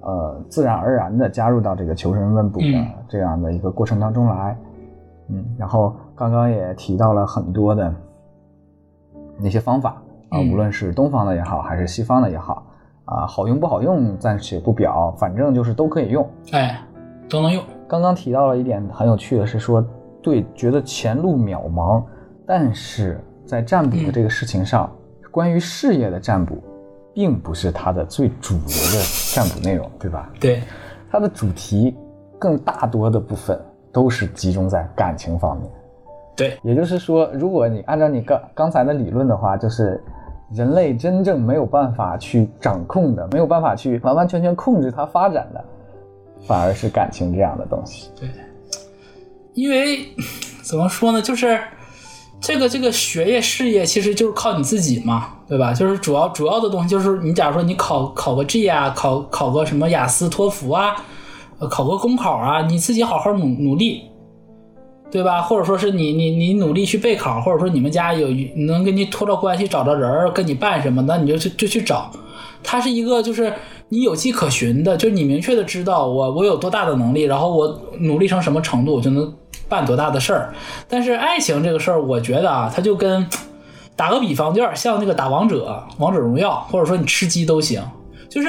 [0.03, 4.57] 呃自然而然的加入到这个求神问卜的这样的一个过程当中来。
[5.29, 7.95] 嗯，然后刚刚也提到了很多的。
[9.39, 12.67] 那些方法啊，无论是东方的也好，还是西方的也好，
[13.05, 16.81] 啊，好用不好用暂且不表，反正就是都可以用，哎，
[17.29, 17.63] 都能用。
[17.89, 19.85] 刚刚提到了一点很有趣的是说，
[20.23, 22.03] 对，觉得前路渺茫，
[22.47, 24.91] 但是在占卜的这个事情上，
[25.31, 26.59] 关于事业的占卜，
[27.15, 29.03] 并不是它的最主流的
[29.35, 30.29] 占卜内容，对吧？
[30.41, 30.63] 对，
[31.11, 31.97] 它的主题
[32.39, 33.61] 更大多的部分
[33.93, 35.71] 都是集中在感情方面。
[36.37, 40.03] 对，也就是说，如果你按照你刚刚才的理论的话，就是
[40.53, 45.65] 人类真正没有办法去掌控的，没有办法去完完全全控制它发展的，
[46.47, 48.11] 反而是感情这样的东西。
[48.21, 48.29] 对，
[49.55, 50.07] 因为
[50.63, 51.59] 怎么说呢，就是
[52.39, 55.73] 这个这个学业事业其实就是靠你自己嘛，对吧？
[55.73, 60.97] 就是主要主要的东西就是你假如说你考考个 G 啊，考考个什么雅思托福啊，
[61.59, 64.11] 呃考个公考啊，你自己好好努努力，
[65.11, 65.41] 对吧？
[65.41, 68.29] 或者说是你你你努力去备考，或者说你们家有
[68.67, 72.11] 能跟你托着关系找着人儿跟你办什么，那你就去就去找。
[72.63, 73.53] 它是一个就是
[73.89, 79.33] 你有迹可循的，就是你明确的知道我我有多大的能力，然后我努力成什么程度，我就能
[79.69, 80.53] 办多大的事儿。
[80.89, 83.25] 但是爱情这个事儿，我觉得啊，它就跟
[83.95, 87.81] 打个比方，有点像那个打王者、王者荣耀，或者说你吃鸡都行，
[88.29, 88.49] 就是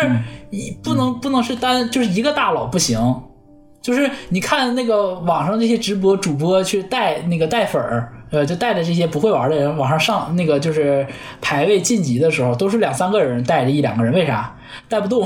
[0.50, 3.00] 你不能不能是单就是一个大佬不行。
[3.88, 11.08] 就是你看那个网上这些直播主播去带那个带粉儿，呃，就带着这些不会玩的人往上上那个就是
[11.40, 14.58] 排位晋级的时候，都是两三个人带着一两个人，为啥
[14.90, 15.26] 带不动？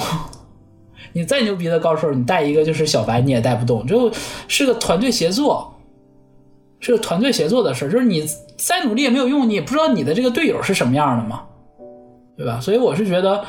[1.13, 4.12] 你再牛逼的高手，你带一个就是小白，你也带不动，就
[4.47, 5.74] 是个团队协作，
[6.80, 7.89] 是个团队协作的事儿。
[7.89, 8.24] 就是你
[8.58, 11.41] 再努力也没有用，你也不知道你的这个队友是什么样的嘛，
[12.38, 12.60] 对吧？
[12.62, 13.43] 所以我是觉得，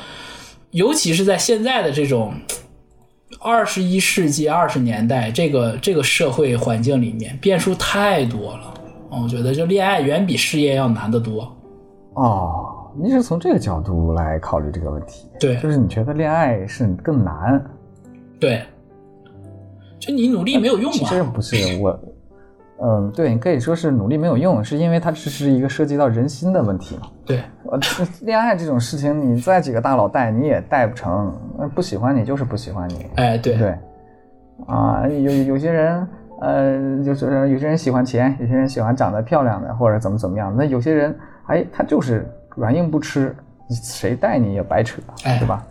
[0.71, 2.33] 尤其是在现在的这种。
[3.41, 8.75] 二十一世纪二十年代，这个这个社会环境里面变数太多了，
[9.11, 11.53] 我觉得就恋爱远比事业要难得多。
[12.15, 15.27] 哦，你是从这个角度来考虑这个问题？
[15.41, 17.65] 对，就是你觉得恋爱是更难？
[18.39, 18.63] 对，
[19.99, 20.99] 就你努力没有用吗。
[20.99, 21.99] 其实不是我。
[22.85, 27.03] 嗯，对你可以说是努力没有用，是因为它只是一个涉及到人心的问题嘛。
[27.25, 27.41] 对，
[27.71, 27.79] 呃，
[28.23, 31.33] 恋爱这种事情，你再几个大佬带你也带不成，
[31.77, 33.07] 不喜欢你就是不喜欢你。
[33.15, 33.79] 哎，对对，
[34.67, 36.09] 啊，有有些人，
[36.41, 40.53] 呃，就是有些人喜欢钱，有些人喜欢长得漂亮的，或者怎么怎么样。
[40.57, 41.17] 那有些人，
[41.47, 43.33] 哎，他就是软硬不吃，
[43.71, 45.01] 谁带你也白扯，
[45.39, 45.65] 对吧？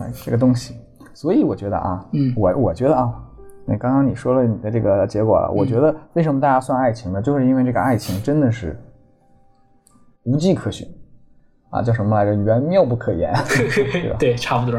[0.00, 0.74] 哎，这个东西，
[1.12, 3.12] 所以我觉得啊，嗯，我我觉得啊。
[3.66, 7.22] 那刚刚你说了你的这个结果了，我觉得为什么大家算爱情呢？
[7.22, 8.78] 就是因为这个爱情真的是
[10.24, 10.86] 无迹可寻
[11.70, 12.34] 啊，叫什么来着？
[12.34, 14.16] 缘妙不可言， 对吧？
[14.18, 14.78] 对，差不多。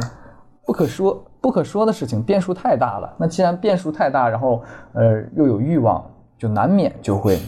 [0.65, 3.11] 不可说不可说的事情，变数太大了。
[3.17, 4.61] 那既然变数太大，然后
[4.93, 6.03] 呃又有欲望，
[6.37, 7.39] 就难免就会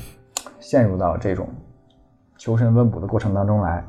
[0.59, 1.47] 陷入到这种
[2.37, 3.85] 求神问卜的过程当中来。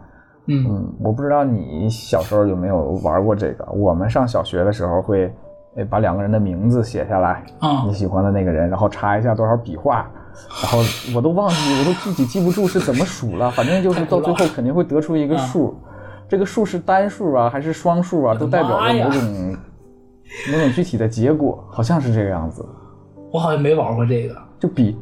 [0.46, 3.64] 嗯，我不知道你小时候有没有玩过这个？
[3.72, 5.34] 我们上小学的时候会。
[5.84, 7.42] 把两个人的名字写下来，
[7.86, 10.08] 你喜欢的那个人，然后查一下多少笔画，
[10.62, 10.78] 然后
[11.14, 15.76] 我都忘记，我都具体记不住是怎么数了，反正就是到最后肯定会得出一个数，
[16.28, 19.22] 这个数是单数啊还是双数啊，都代表着某种
[20.52, 22.64] 某种具体的结果，好像是这个样子。
[23.30, 24.98] 我好像没玩过这个，就比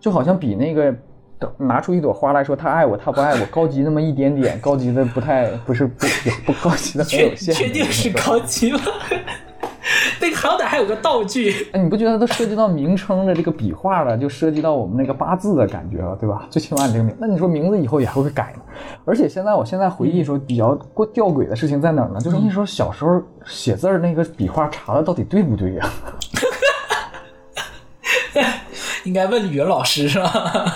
[0.00, 0.94] 就好像比那个
[1.56, 6.06] 拿出一朵花来说他爱我他不爱我高级那么一点点，高级的不太不是不
[6.46, 8.80] 不高级的很有限，确定是高级吗？
[10.38, 16.46] 那个好歹还有个道具， 哎，你不觉得都涉及到名称的这个笔画了，就涉及到我们那个八字的感觉了，对吧？
[16.50, 18.62] 最起码你这个名，那你说名字以后也还会改吗。
[19.04, 22.20] 而且现在，我现在回忆说比较过吊诡的事情在哪儿呢？
[22.20, 25.88] 就是那时候小时候写字儿那个笔画查的到底对不对呀？
[29.04, 30.74] 应该问语文老师是吧？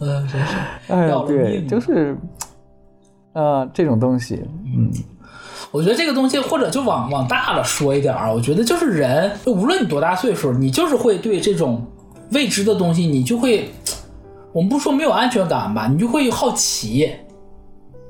[0.00, 0.56] 嗯，真是，
[0.92, 2.16] 哎，对，就是，
[3.32, 4.92] 呃，这种东西，嗯。
[5.70, 11.86] 我觉得这个东西，或者就往往大了说一点儿，我觉得就是人，无论你多大岁数，你就是会对这种
[12.32, 13.70] 未知的东西，你就会，
[14.52, 17.10] 我们不说没有安全感吧，你就会好奇，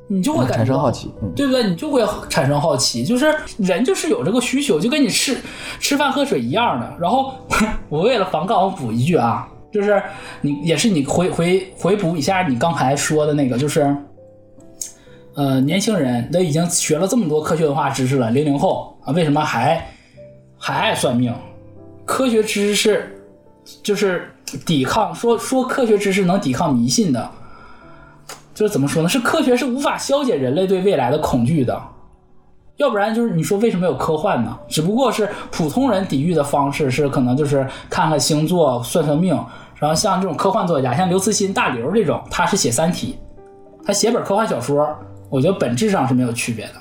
[0.08, 1.64] 你就会产生好奇，对不对？
[1.64, 5.36] 你就会产生好奇，就是人就是有这个需求，就跟你吃
[5.80, 6.94] 吃饭喝水一样的。
[7.00, 7.34] 然后
[7.90, 10.00] 我为了防杠，我补一句啊，就是
[10.42, 13.96] 你也是你回回回补一下你刚才说的那个，就是。
[15.38, 19.86] 呃，年轻人都已经学了这么多科学文化知识了，零零后啊，为什么还
[20.58, 21.32] 还爱算命？
[22.04, 23.22] 科学知识
[23.80, 24.28] 就是
[24.66, 27.30] 抵抗说说科学知识能抵抗迷信的，
[28.52, 29.08] 就是怎么说呢？
[29.08, 31.80] 是科学是无法消解人类对未来的恐惧的，
[32.78, 34.58] 要不然就是你说为什么有科幻呢？
[34.66, 39.40] 只不过是普通人抵御的方式是可能就是看看星座、算算命，
[39.76, 43.16] 然后像这种科幻作家，像刘慈欣、大刘这种，他是写《三体》，
[43.86, 44.84] 他写本科幻小说。
[45.28, 46.74] 我觉得本质上是没有区别的，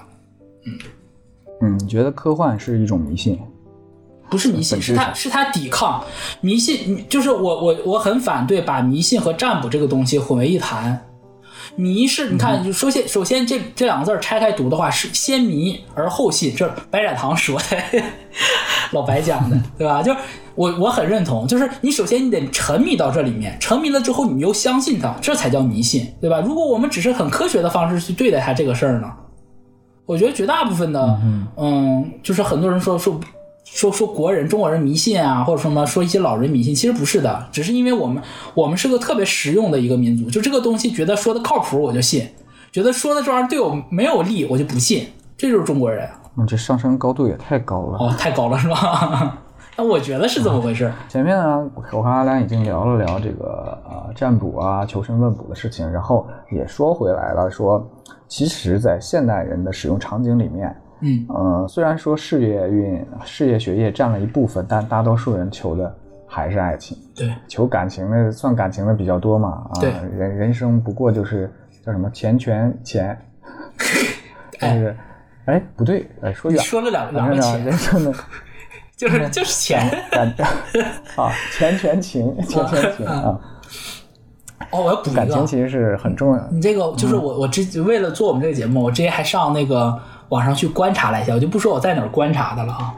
[0.66, 0.80] 嗯
[1.62, 3.40] 嗯，你觉得科幻是一种迷信？
[4.30, 6.04] 不是迷信，是他是他抵抗
[6.42, 11.07] 迷信，就是我我我很反对把迷信和占卜这个东西混为一谈。
[11.78, 18.04] 迷是，你看，就首先首先这这两个字拆开读的话是先迷而后信，这白展堂说的，
[18.92, 20.02] 老白讲的， 对吧？
[20.04, 20.18] 就是
[20.56, 26.42] 我我很认同，就是你首先你得沉迷到这里面，沉迷了之后你又相信它，这才叫迷信，对吧？
[26.42, 29.08] 如果我们只是很科学的方式去对待它这个事儿呢，
[30.08, 31.20] 我觉得绝大部分的，
[31.58, 33.20] 嗯，就是很多人说说
[33.70, 38.22] 说说国人中国人迷信啊，或者什么说一些老人迷信，其实不是的，只是因为我们
[38.54, 42.28] 我们是个特别实用的一个民族，就这个东西觉得说的靠谱我就信，
[42.72, 46.10] 觉得说的这玩意儿对我没有利我就不信，这就是中国人。
[46.38, 47.98] 嗯，这上升高度也太高了。
[48.00, 49.38] 哦，太高了是吧？
[49.76, 50.92] 那我觉得是怎么回事。
[51.08, 57.88] 前面呢，我和阿良已经聊了聊这个呃占卜啊、求神问卜的事情，然后也说回来了，说
[58.28, 65.96] 其实，在现代人的使用场景里面，嗯呃，虽然说事业运、事业学业占了一部分，但大多数人求的
[66.28, 69.68] 还是爱情，对，求感情的算感情的比较多嘛。
[69.70, 71.52] 啊，对人人生不过就是
[71.86, 73.18] 叫什么钱权钱，
[74.60, 74.98] 就是
[75.46, 78.14] 哎不对，哎说远了，说了两两反正啊个钱，人生的。
[78.98, 79.88] 就是 就是钱。
[80.10, 80.28] 感
[81.16, 83.40] 啊，钱权情，钱权情啊，
[84.72, 86.50] 哦，我要补一个感情，其实是很重要的。
[86.52, 89.96] 你这个就是我我之为了做我们这个节目，我之前还上那个
[90.30, 92.96] 网上去观察了一下，我就不说我在哪儿观察的了啊。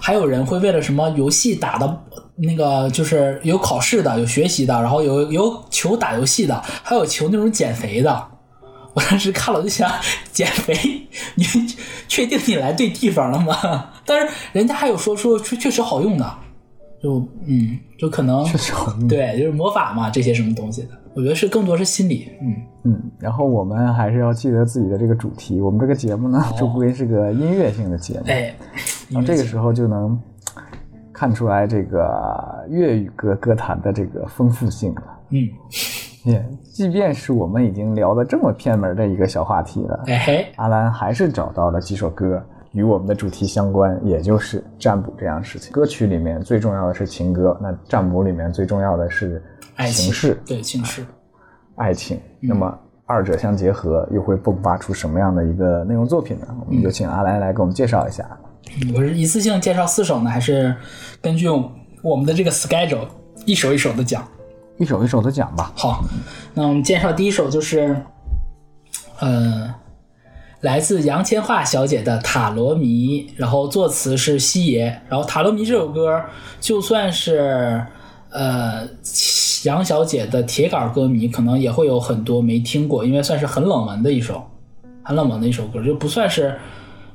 [0.00, 2.00] 还有人会为了什么游戏打的，
[2.36, 8.28] 那个就是有考试的，有学习的，然后有有求打游戏的，还有求那种减肥的。
[8.94, 9.90] 我当时看了我就想，
[10.32, 10.74] 减肥，
[11.34, 11.44] 你
[12.08, 13.90] 确定你来对地方了吗？
[14.04, 16.38] 但是人家还有说说确确实好用的，
[17.02, 22.54] 就嗯，就可能确实好用对，就是魔法嘛，这些什么东西的，我觉得是更多是心理，嗯。
[22.84, 25.60] 嗯，然后我们还是要记得自己的这个主题。
[25.60, 28.20] 我们这个节目呢， 终归是个音乐性的节目。
[28.20, 28.54] 哦哎，
[29.10, 30.16] 然后这个时候就能
[31.12, 35.02] 看出来这个粤语歌歌坛的这个丰富性了。
[35.30, 35.48] 嗯，
[36.22, 42.40] 也，即便是我们已经聊的这么偏门的一个小话题了，哎嘿，阿兰还是找到了几首歌
[42.78, 45.72] 与我们的主题相关，也就是占卜这样的事情。
[45.72, 49.42] 歌曲里面最重要的是情歌，那占卜里面最重要的是
[49.74, 51.04] 爱情形式、对情事，
[51.74, 52.20] 爱情。
[52.38, 56.46] 那么二者相结合，又会迸发出什么样的一个内容作品呢？
[56.64, 58.24] 我们就请阿来来给我们介绍一下。
[58.80, 60.74] 嗯我是一次性介绍四首呢，还是
[61.20, 61.48] 根据
[62.02, 63.08] 我们的这个 schedule
[63.44, 64.22] 一首一首的讲？
[64.76, 65.72] 一首一首的讲吧。
[65.74, 66.04] 好，
[66.54, 67.96] 那我们介绍第一首就是，
[69.20, 69.74] 呃，
[70.60, 76.20] 来自杨千嬅小姐的《塔罗迷》，然后作词是西爷，然后《塔罗迷》这首歌
[76.60, 77.80] 就算是
[78.30, 78.88] 呃
[79.64, 84.44] 杨小姐的铁杆歌迷，可能也会有很多没听过，因为算是很冷门的一首，
[85.04, 86.58] 很冷门的一首歌，就不算是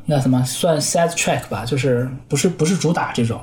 [0.05, 3.39] 那什么算 side track 吧，就是不是不是主打这种。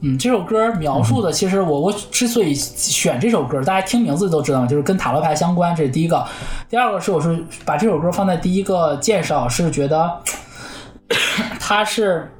[0.00, 6.24] 嗯，这首歌描述的，其实我我之所以选这首歌，大家听名字都知道，就是跟塔罗牌相关，这是第一个。
[6.68, 10.08] 第二个是我是把这首歌放在第一个介绍，是觉得
[11.58, 12.30] 它是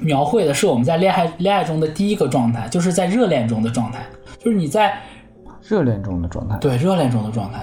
[0.00, 3.98] 描绘的是我们在恋爱恋爱中的第一个状态，就是在热恋中的状态，
[4.42, 4.98] 就是你在
[5.68, 7.60] 热恋中的状态，对热恋中的状态。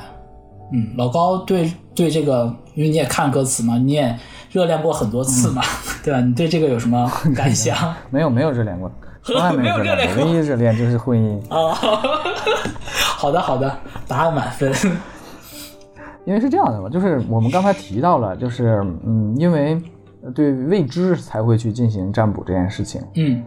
[0.71, 4.15] 嗯，老高对对这个，因为你也看歌词嘛，你也
[4.51, 5.63] 热恋过很多次嘛，
[6.03, 6.19] 对吧？
[6.21, 7.95] 你对这个有什么感想？
[8.11, 8.91] 没有没有热恋过，
[9.25, 11.39] 从来没有 热恋恋过，唯一热恋就是婚姻。
[11.53, 11.73] 啊，
[13.17, 14.71] 好的好的，答案满分。
[16.25, 19.79] 因为是这样的嘛，就是我们刚才提到了，就是嗯，因为
[20.33, 23.43] 对未知才会去进行占卜这件事情嗯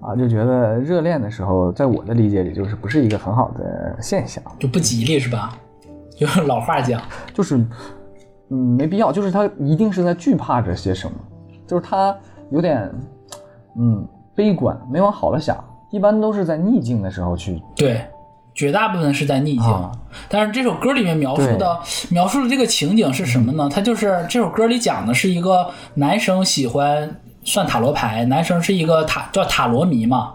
[0.00, 5.54] 啊，就觉得热恋的时候，在我的理解里，就是不是一个很好的现象，就不吉利是吧？
[6.16, 7.00] 就是老话讲，
[7.34, 7.56] 就是
[8.50, 11.16] 嗯没必要，就是他一定是在惧怕着些什么，
[11.66, 12.16] 就是他
[12.50, 12.90] 有点
[13.78, 15.56] 嗯悲观，没往好了想，
[15.90, 18.04] 一般都是在逆境的时候去对，
[18.54, 19.64] 绝大部分是在逆境。
[19.64, 19.92] 啊
[20.28, 21.78] 但是这首歌里面描述的
[22.10, 23.68] 描述的这个情景是什么呢？
[23.72, 30.34] 它就是这首歌里讲的是一个男生喜欢算塔罗牌，男生是一个塔叫塔罗迷嘛，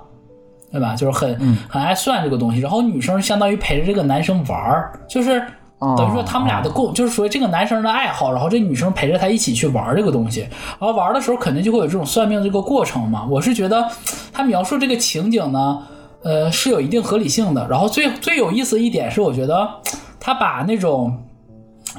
[0.72, 0.96] 对吧？
[0.96, 5.42] 就是很、很爱算这个东西，然后女生相当于陪着这个男生玩儿，就是。
[5.80, 10.42] 哦等于说他们俩的共就是属于这个男生的爱好，然后这女生陪着他一起去玩这个东西，
[10.80, 13.26] 然后玩的时候肯定就会有这种算命这个过程嘛。
[13.30, 13.90] 我是觉得
[14.32, 15.80] 他描述这个情景呢，
[16.24, 17.66] 呃，是有一定合理性的。
[17.70, 19.68] 然后最最有意思一点是，我觉得
[20.20, 21.18] 他把那种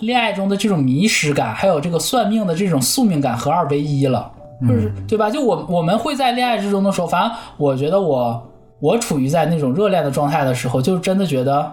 [0.01, 4.31] 恋爱中的这种迷失感，还有这个算命的这种宿命感合二为一了，
[4.69, 5.31] 就是对吧？
[5.31, 11.73] 就我我们会在恋爱之中的时候，反正我觉得我我处于在那种热恋的状态的时候，就真的觉得，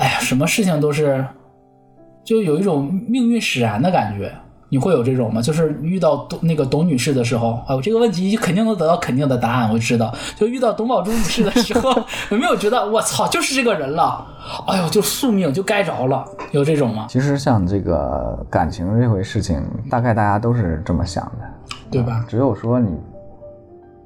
[0.00, 1.24] 哎呀，什么事情都是，
[2.24, 4.32] 就有一种命运使然的感觉。
[4.72, 5.42] 你会有这种吗？
[5.42, 10.14] 就是遇到董那个董女士的时候，啊，我这个问题肯定能得到肯定的答案，我知道。
[10.36, 11.90] 就遇到董宝珠女士的时候，
[12.30, 14.24] 有没有觉得我操，就是这个人了？
[14.68, 17.06] 哎呦，就宿命就该着了，有这种吗？
[17.08, 19.60] 其实像这个感情这回事情，
[19.90, 21.44] 大概大家都是这么想的，
[21.90, 22.24] 对吧？
[22.28, 22.96] 只有说你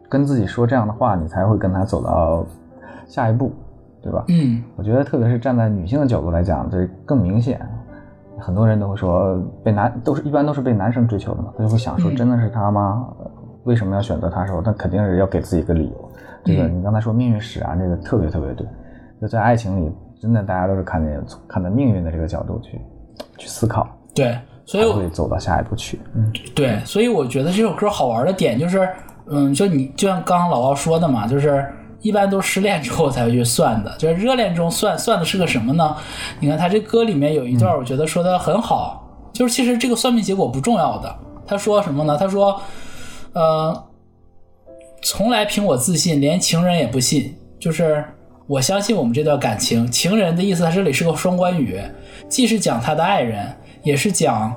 [0.08, 2.42] 跟自己说这样的话，你才会跟他走到
[3.06, 3.52] 下一步，
[4.04, 4.24] 对吧？
[4.28, 7.58] 嗯，我觉得特别是站在女性的角度来讲，这更明显。
[8.38, 13.08] 很多人都会说被男都是一般都是被男生追求的嘛，他就会想说嗯真的是他吗？
[13.64, 16.10] 为什么要选择他的时候，他肯定是要给自己一个理由。
[16.44, 18.66] 这个你刚才说命运使然，这个特别特别对。
[19.22, 19.90] 就在爱情里，
[20.20, 22.78] 真的大家都是看见看着命运的这个角度去
[23.38, 24.36] 去思考，对，
[24.66, 25.98] 所以才会走到下一步去。
[26.14, 28.86] 嗯，对，所以我觉得这首歌好玩的点就是，
[29.30, 31.64] 嗯，就你就像刚刚老高说的嘛，就是
[32.04, 35.96] 一般都是失恋之后才会去算的，就是热恋中算算的是个什么呢？
[36.38, 41.12] 你看他这歌里面有一段，我觉得说的很好，就是其实这个算命结果不重要的。
[41.44, 42.16] 他说什么呢？
[42.16, 42.60] 他说，
[43.32, 43.84] 呃，
[45.02, 48.04] 从来凭我自信，连情人也不信，就是。
[48.46, 51.80] 我相信我们这段感情，情人的意思，他这里是个双关语，
[52.28, 53.50] 既是讲他的爱人，
[53.82, 54.54] 也是讲，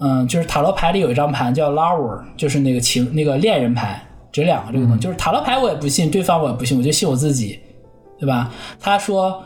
[0.00, 7.58] 嗯，就是塔罗牌里有一张牌叫 Lover，就是那个情那个恋人牌，这两个这个东西，就是塔罗牌我也不信，对方我也不信，我就信我自己，
[8.18, 8.50] 对吧？
[8.80, 9.42] 他说，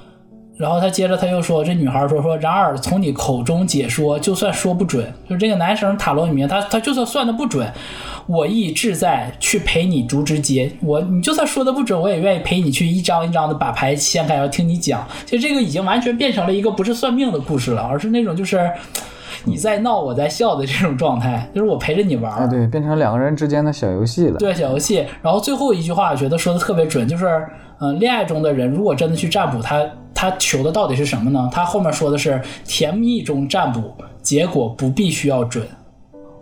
[0.56, 7.70] 然后他接着他又说，这女孩说说，然而从你口中解说，就算说不准，就是这个男生塔罗里面，他他就算算的不准。
[8.28, 15.04] 我亦志在去陪你逐直接，我你就算说的不准，我也愿意陪你去一张一张的把牌掀开，要听你讲。
[15.26, 18.70] 其实这个已经完全变成了一个不是算命的故事了，而是那种就是
[19.44, 22.32] 你在闹我在笑的这种状态，就是我陪着你玩。
[22.32, 24.38] 啊，对，变成两个人之间的小游戏了。
[24.38, 25.06] 对，小游戏。
[25.20, 27.26] 然后最后一句话，我觉得说的特别准，就是
[27.80, 31.48] 嗯、呃，恋爱中的人如果真的去占卜，他他求的到底是什么呢？
[31.52, 35.66] 他后面说的是甜蜜中占卜，结果不必须要准。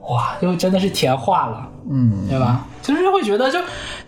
[0.08, 2.66] 哇，就真的是甜化了，嗯，对吧？
[2.82, 3.58] 就是会觉得，就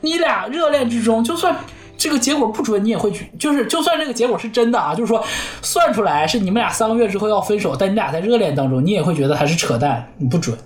[0.01, 1.55] 你俩热恋之中，就算
[2.03, 5.25] 这个结果不准，你也会去，就是就算这个结果是真的啊，就是说
[5.63, 10.59] 算出来是你们俩三个月之后要分手，但你俩在热恋当中，你也会觉得还是扯淡，你不准，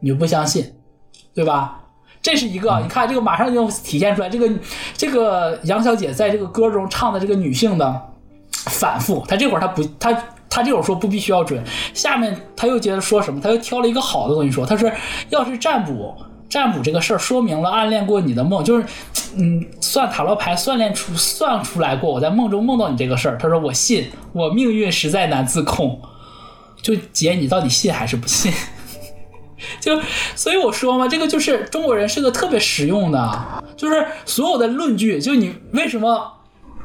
[0.00, 0.72] 你就不相信，
[1.34, 1.82] 对吧？
[2.22, 4.50] 这是一个，你看这个马上就体现出来，这个
[4.96, 8.02] 这个杨小姐在这个歌中唱的这个女性的
[8.70, 10.16] 反复，她这会儿她不她。
[10.48, 11.62] 她这会儿说不必须要准，
[11.92, 13.38] 下面她又接着说什么？
[13.38, 14.90] 她又挑了一个好的东西说，她说
[15.28, 16.16] 要是占卜，
[16.48, 18.86] 占卜这个事儿说明了暗恋过你的梦，就是
[19.36, 23.38] 嗯，算塔罗牌算练出算出来过我在梦中梦到你这个事儿。
[23.38, 26.00] 他说我信，我命运实在难自控。
[26.80, 28.52] 就姐，你到底信还是不信？
[29.80, 30.00] 就
[30.34, 36.32] 所以我说嘛，这个就是中国人是个特别实用的，就是所有的论据，就你为什么？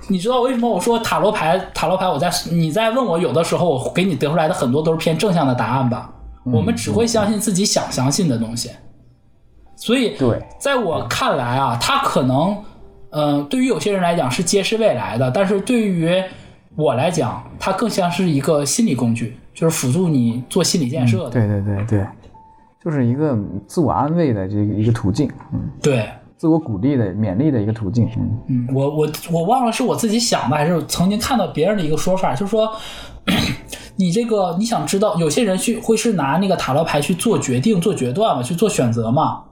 [0.08, 1.58] 你知道为什么我说塔罗牌？
[1.76, 6.10] 塔罗牌，我在你在问我，有的时候我给你得出来的很多都是偏正向的答案吧？
[6.46, 8.72] 嗯、我们只会相信自己想相信的东西。
[9.82, 12.56] 所以，对，在我看来啊，它可能，
[13.10, 16.24] 嗯、呃，对于有些人来讲是揭示未来的，但是对于
[16.76, 21.30] 我来讲，它更像是一个心理工具，就是辅助你做心理建设的。
[21.32, 22.08] 嗯、对对对对，
[22.84, 25.28] 就是一个自我安慰的这个一个途径。
[25.52, 26.08] 嗯，对。
[26.38, 28.08] 自我鼓励的、勉励的一个途径。
[28.18, 32.72] 嗯嗯，我我我忘了是我自己想的，还是曾经看到别人的一个说法，就是说，
[33.96, 39.44] 你这个你想知道，有些人去会是拿那个塔罗牌去做决定、做决断嘛，去做选择嘛。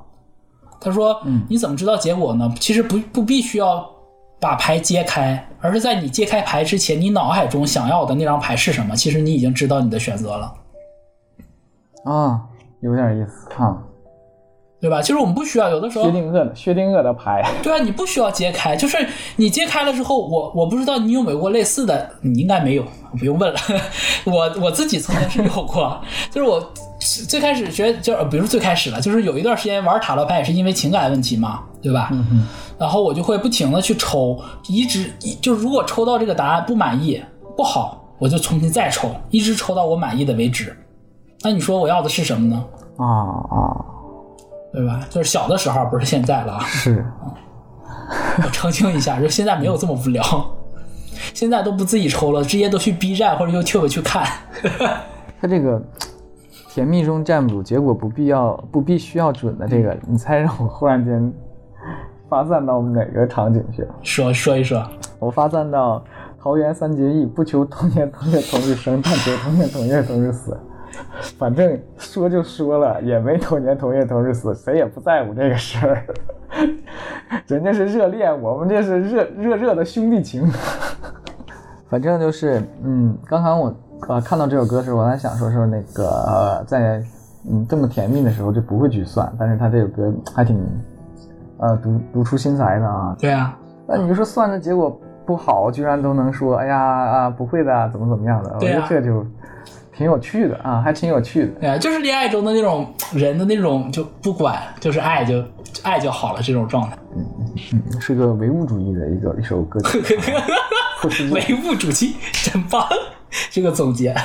[0.79, 2.53] 他说，嗯，你怎么知道结果呢？
[2.59, 3.89] 其实不不必须要
[4.39, 8.95] 把牌揭开，而是在你揭开牌之前，你脑海中想要的那张牌是什么？
[8.95, 10.53] 其实你已经知道你的选择了。
[12.05, 12.41] 啊，
[12.81, 13.77] 有点意思哈。
[14.79, 15.01] 啊对吧？
[15.01, 18.97] 其实我们不需要，有的时候薛定谔的薛定谔的牌，对啊，你不需要揭开，就是
[19.35, 22.83] 你揭开了之后，我我不知道你有没有过类似的，你应该没有，
[23.17, 23.59] 不用问了。
[24.25, 25.99] 我我自己曾经是有过，
[26.31, 26.71] 就是我
[27.27, 32.09] 最开始学，就是比如最开始了，就是有一段时间玩塔罗牌也是因为情感问题嘛，对吧？
[32.11, 32.47] 嗯
[32.79, 35.11] 然后我就会不停的去抽，一直
[35.41, 37.21] 就如果抽到这个答案不满意
[37.57, 40.73] 不好，我就重新再抽，一直抽到我满意的为止。
[41.41, 42.63] 那你说我要的是什么呢？
[42.95, 43.98] 啊啊。
[44.71, 45.01] 对吧？
[45.09, 46.59] 就是小的时候，不是现在了啊。
[46.65, 47.03] 是，
[48.43, 50.23] 我澄清一下，就现在没有这么无聊，
[51.33, 54.25] 现在都不自己抽了，直接都去 B 站或者 YouTube 去看。
[55.41, 55.81] 他这个
[56.69, 61.33] 甜蜜中占卜，结果不必要不必须要准的这个，你猜让我忽然间
[62.29, 63.87] 发散到哪个场景去？
[64.03, 64.85] 说说一说，
[65.17, 66.03] 我发散到
[66.39, 70.55] 桃园三结义，不求同年同月同日生，但求同年同月同日死。
[71.37, 76.03] 反正说就说了，也没同年同月同日死，谁也不在乎这个事儿。
[77.47, 80.49] 人家是热恋，我们这是热热热的兄弟情。
[81.89, 83.75] 反正就是，嗯，刚刚我
[84.07, 87.03] 呃看到这首歌的时候，我在想说说那个呃在
[87.49, 90.59] 嗯这么甜蜜的时候就不会去算，但是他这首歌还挺
[91.57, 93.15] 呃独独出心裁的啊。
[93.19, 99.25] 对啊，那你就说算的结果不好，居然都能说，哎呀啊不会的，怎么怎么样的，啊我觉得这就。
[99.99, 101.47] 挺有趣的啊，还挺有趣的。
[101.59, 105.43] 对啊，就是恋爱中的那种人的那种，就不管，就是爱就
[105.83, 106.97] 爱就好了这种状态。
[107.17, 107.25] 嗯
[107.73, 110.17] 嗯，是个唯物主义的一个一首歌曲。
[111.31, 112.87] 唯物主义真棒，
[113.49, 114.15] 这个总结。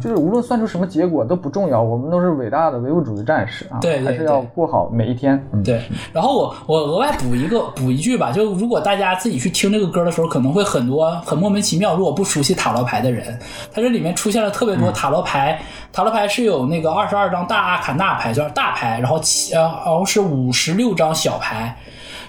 [0.00, 5.42] 就是无论算出什么结果都不重要，我们都是伟大的唯物主义战士啊，对对还是要过好每一天。
[5.52, 11.96] 嗯，对，然后我我额外补一个补一句吧，就如果大家自己去听这个歌的时候，可能会很多很莫名其妙。
[11.96, 13.38] 如果不熟悉塔罗牌的人，
[13.72, 15.60] 它这里面出现了特别多塔罗牌，
[15.92, 21.76] 塔罗牌是有那个二十二张大阿卡纳牌，就是大牌，然后七呃然后是五十六张小牌。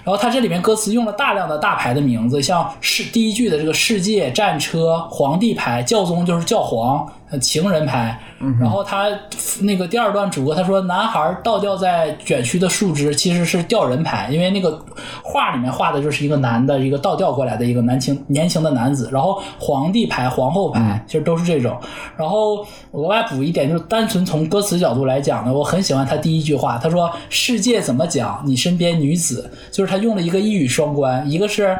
[0.04, 8.18] 然后它这里面歌词用了大量的大牌的名字，像世第一句的这个世界、战车、皇帝牌、教宗就是教皇、呃情人牌。
[8.60, 9.08] 然后他
[9.62, 14.78] 那个第二段主歌他说男孩倒吊在卷曲的树枝其实是吊人牌，因为那个
[15.22, 19.08] 画里面画的就是一个男的一个倒吊过来的一个男青年轻的男子。
[19.10, 21.78] 然后皇帝牌、皇后牌其实都是这种。
[22.16, 31.76] 然后额外补一点，就是单纯从歌词角度来讲呢，我很喜欢他第一句话，他说世界怎么讲你身边女子，就是他用了一个一语双关，一个是。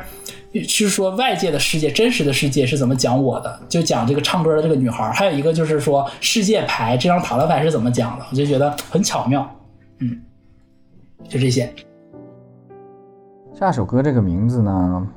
[0.64, 5.12] 是说外界的世界，真实的世界是怎么讲我的，就讲这个唱歌的这个女孩儿。
[5.12, 9.48] 还有一个就是说世界牌这张塔罗牌是怎么讲的，我就觉得很巧妙。
[9.98, 10.20] 嗯，
[11.28, 11.72] 就这些。
[13.59, 15.09] 下首歌这个名字呢，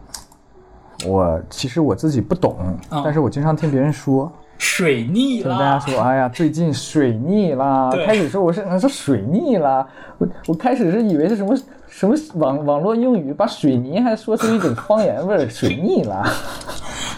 [1.06, 2.56] 我其实我自己不懂，
[2.90, 7.90] 啊但是我经常听别人说，水逆就是大家，说，哎呀，最近水逆啦。
[8.06, 9.88] 开始说我是说水逆啦，
[10.20, 11.58] 我我开始是以为是什么
[11.88, 16.30] 什么网网络用语，把水泥还说出一种方言味儿，水逆啦。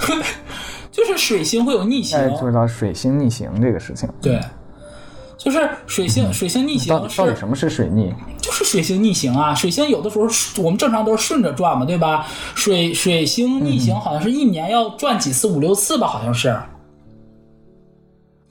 [0.91, 2.29] 就是水星会有逆 行现。
[2.29, 4.39] 在知道水星逆行这个事情，对，
[5.37, 8.13] 就是水星水星逆到底行是到底什么是水逆？
[8.39, 10.27] 就是水星逆行啊，水星有的时候
[10.63, 12.27] 我们正常都是顺着转嘛，对吧？
[12.53, 16.55] 水水星逆行好像是一年要转几次，五六次吧，好像是，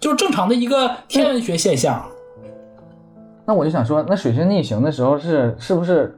[0.01, 2.03] 就是正常的一个天文学现象。
[3.44, 6.16] 那我就想说，那水星逆行的时候是是不是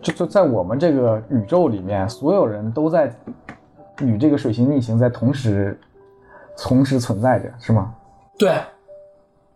[0.00, 3.14] 就就在我们这个宇宙里面，所有人都在
[4.00, 5.78] 与这个水星逆行在同时
[6.56, 7.94] 同时存在着，是吗？
[8.38, 8.58] 对，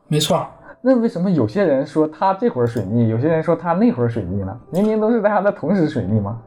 [0.08, 0.46] 没错。
[0.82, 4.60] 那为什么有些人说他这会儿水逆，有些人说他那会儿水逆呢？
[4.70, 6.40] 明明都是大家在同时水逆吗？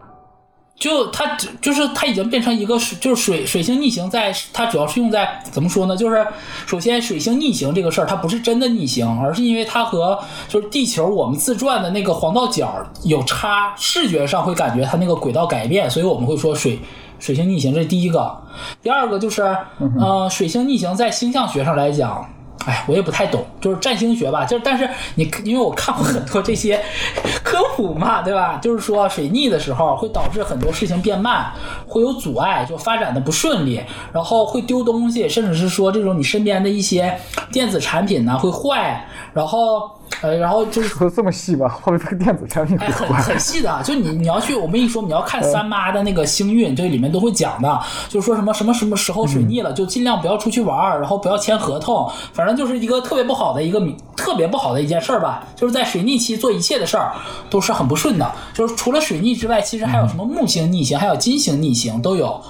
[0.76, 5.96] 就它就是它已经变成一个水，就是水水星逆行在，它主要是用在怎么说呢？
[5.96, 6.28] 就是
[6.66, 10.20] 首先水星逆行这个事儿，它不是真的逆行，而是因为它和
[10.50, 16.80] 就是地球我们自转的那个黄道角有差，视觉上会感觉它那个轨道改变，所以我们会说水
[17.18, 18.36] 水星逆行，这是第一个。
[18.82, 19.56] 第二个就是，
[20.00, 22.28] 呃，水星逆行在星象学上来讲。
[22.66, 26.82] 哎，我也不太懂，就是占星学吧，就是但是你因为我看过很多这些
[27.44, 28.60] 科普嘛，对吧？
[28.62, 31.52] 就是说水逆的时候会导致很多事情变慢，
[31.88, 37.18] 会有阻碍，就发展的不顺利，然后会丢东西，甚至是说这种你身边的一些
[37.52, 39.90] 电子产品呢会坏，然后
[40.22, 41.68] 呃，然后就是说这么细吗？
[41.68, 43.08] 后面这个电子产品哎，很？
[43.14, 53.82] 很细的，就你你要去，我们一说，你要看三妈的那个星运，这里面都会讲的，就是说什么什么什么时候水逆了，就尽量不要出去玩儿，然后不要签合同，反正就是一个特别不好的一个
[54.16, 55.46] 特别不好的一件事儿吧。
[55.56, 57.12] 就是在水逆期做一切的事儿
[57.50, 62.42] 都是很不顺的，就是除了水逆之外，其实还有什么木星逆行，还有金星逆行都有。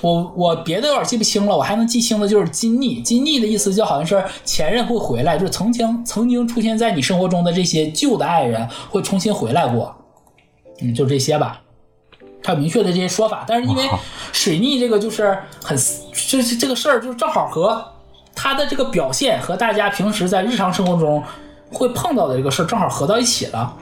[0.00, 3.00] 我我别的有点记不清了，我还能记清的就是金逆。
[3.02, 9.94] 金逆的意思就好像是前任会回来，就是曾经曾经出现在你生活中的这些旧的爱人会重新回来过。
[10.80, 11.60] 嗯，就这些吧。
[12.40, 13.82] 他有明确的这些说法，但是因为
[14.32, 17.84] 水逆这个就是很，就是这个事儿，就是正好和
[18.34, 21.20] 他的这个表现和大家平时在日常生活中
[21.72, 23.76] 会碰到的这个事儿正好合到一起了，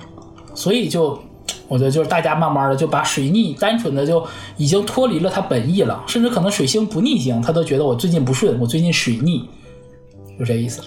[0.54, 1.20] 所以就
[1.68, 4.24] 我觉得就是大家慢慢的就把水逆单纯的就
[4.56, 9.48] 已经脱离了它本意了，甚至可能水星不逆行，他都觉得我最近不顺，我最近水逆，
[10.38, 10.82] 就这意思。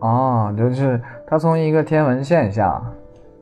[0.00, 2.84] 哦，就是它从一个天文现象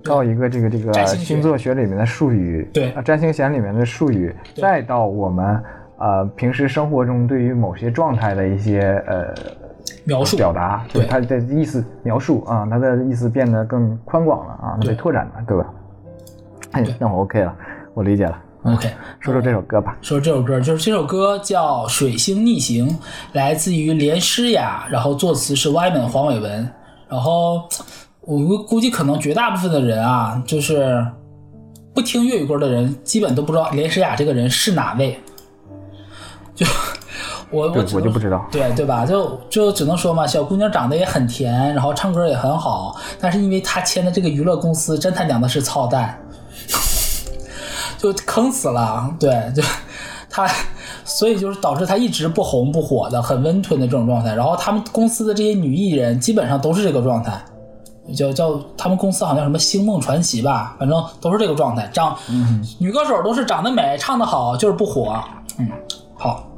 [0.05, 5.61] 到一个这个这个占星座学里面的术语，对啊，占星学里面的术语，再到我们
[5.99, 9.35] 呃平时生活中对于某些状态的一些呃
[10.05, 15.67] 描述表达，对它的意思描述啊，它的意思变得更宽广了啊，对被拓展了，对吧？
[16.73, 17.55] 哎，那我 OK 了，
[17.95, 18.39] 我理解了。
[18.65, 19.97] OK，说说这首歌吧。
[20.01, 22.89] 说这首歌，就是这首歌叫《水星逆行》，
[23.33, 26.73] 来自于连诗雅，然后作词是 Yman 黄伟文，
[27.09, 27.69] 然后
[28.21, 31.05] 我估估计可能绝大部分的人啊，就是
[31.93, 35.19] 不听粤语歌的人，基本都不知道连诗雅这个人是哪位。
[36.55, 36.65] 就
[37.51, 39.05] 我我我就不知道对对吧？
[39.05, 46.17] 就就只能说嘛，小姑娘长得也很甜，然后唱歌也很好，但是因为她签的这个娱乐公司，真他娘的是操蛋。
[48.03, 49.63] 就坑死了，对，就
[50.29, 50.49] 他，
[51.05, 54.35] 所以就是导致他一直不红不火的，很温吞的这种状态。
[54.35, 57.41] 然后他们公司的这些女艺人基本上都是这个状态，
[58.17, 61.89] 叫叫他们公司好像什么星梦传奇吧，反正都是这个状态。
[61.93, 62.19] 长、
[62.79, 65.23] 女歌手都是长得美，唱得好，就是不火。
[65.59, 65.69] 嗯，
[66.17, 66.51] 好，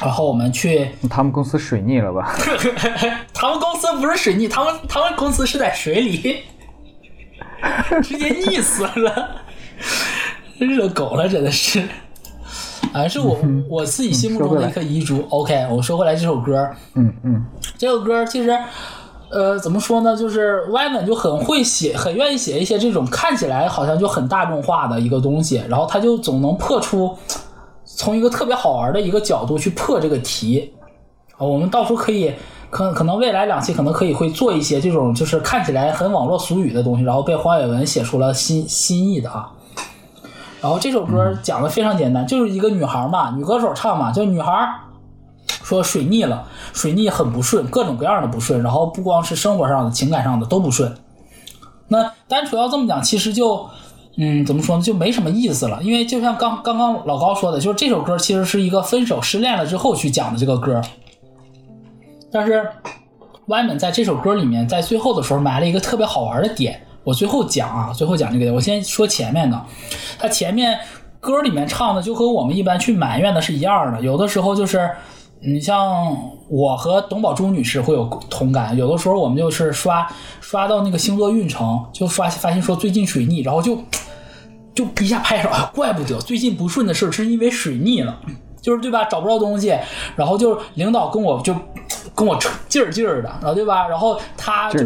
[0.00, 2.34] 然后我们去，他们公司水逆了吧？
[3.34, 6.42] 他们公司不是水逆，他们他们公司是在水里，
[8.02, 9.28] 直接溺死了，
[10.66, 11.82] 热狗了，真的是。
[12.92, 13.38] 啊，是我
[13.68, 15.24] 我自己心目中的一颗遗珠。
[15.28, 17.44] OK，我说回来这首歌，嗯嗯，
[17.78, 18.50] 这首歌其实，
[19.30, 20.16] 呃，怎么说呢？
[20.16, 27.16] 就是歪门就很会写，很愿意写一些这种看起来好像就很大众化的一个东西，然后他就总能破出
[27.84, 30.72] 从一个特别好玩的一个角度去破这个题。
[31.36, 32.32] 啊，我们到时候可以，
[32.70, 39.52] 可可能未来两期可能可以会做一些这种就是看起来很网络俗语的东西，然后被黄伟文写出了新新意的啊。
[40.62, 44.52] 然后这首歌讲的非常简单，就是一个女孩嘛，女歌手唱嘛，就女孩
[45.46, 50.94] 说水逆了，水逆很不顺，各种各样的不顺，然后不光是生活上的、情感上的都不顺。
[51.88, 53.68] 那单纯要这么讲，其实就，
[54.16, 55.82] 嗯，怎么说呢，就没什么意思了。
[55.82, 60.80] 因为就像刚刚刚老高说的，就是这首歌其实是一个分手失恋了之后去讲的这个歌。
[62.30, 62.64] 但是
[63.46, 66.86] 歪门在这首歌里面，在最后的时候埋了一个特别好玩的点。
[67.02, 69.60] 我最后讲啊，最后讲这个，我先说前面的。
[70.18, 70.78] 他前面
[71.18, 74.00] 歌里面唱的就和我们一般去埋怨的是一样的。
[74.00, 74.90] 有的时候就是，
[75.40, 76.16] 你像
[76.48, 78.76] 我和董宝珠女士会有同感。
[78.76, 80.06] 有的时候我们就是刷
[80.40, 83.78] 刷到那个星座运程，就发发现说最近水逆，然后就
[84.74, 88.20] 就一下拍手，怪不得最近不顺的事是因为水逆了。
[88.60, 89.04] 就是对吧？
[89.04, 89.76] 找不着东西，
[90.16, 91.54] 然后就领导跟我就
[92.14, 92.38] 跟我
[92.68, 93.88] 劲儿劲儿的，然后对吧？
[93.88, 94.84] 然后他就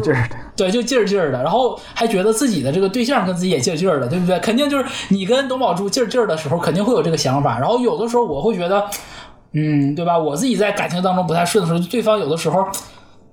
[0.57, 4.39] 对就劲儿劲儿的，然后还觉得自己的这个对象跟自己也劲儿劲儿的，对不对？
[4.39, 7.59] 肯定就是你跟董宝珠劲儿劲儿的时候，肯定会有这个想法。
[7.59, 8.85] 然后有的时候我会觉得，
[9.53, 10.17] 嗯，对吧？
[10.17, 12.65] 我自己在感情当中不太顺的时候，对方有的时候，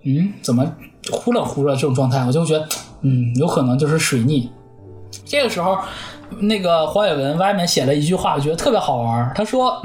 [0.04, 0.66] 嗯，怎么
[1.12, 2.68] 忽冷忽热这种状态，我就觉得，
[3.02, 4.50] 嗯，有可能就是水逆。
[5.26, 5.78] 这个时候，
[6.40, 9.32] 那个黄伟文外面写了一句话，我觉得特别好玩。
[9.36, 9.80] 他说。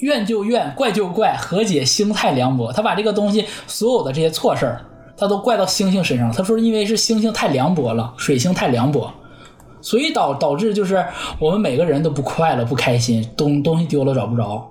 [0.00, 2.70] 怨就怨，怪就怪，何解星太凉薄？
[2.70, 4.84] 他把这个东西所有的这些错事儿，
[5.16, 6.30] 他都怪到星星身上。
[6.30, 9.10] 他说，因为是星星太凉薄了，水星太凉薄，
[9.80, 11.02] 所以导导致就是
[11.38, 14.70] 我们每个人都不快乐、不开心，东东西丢了找不着。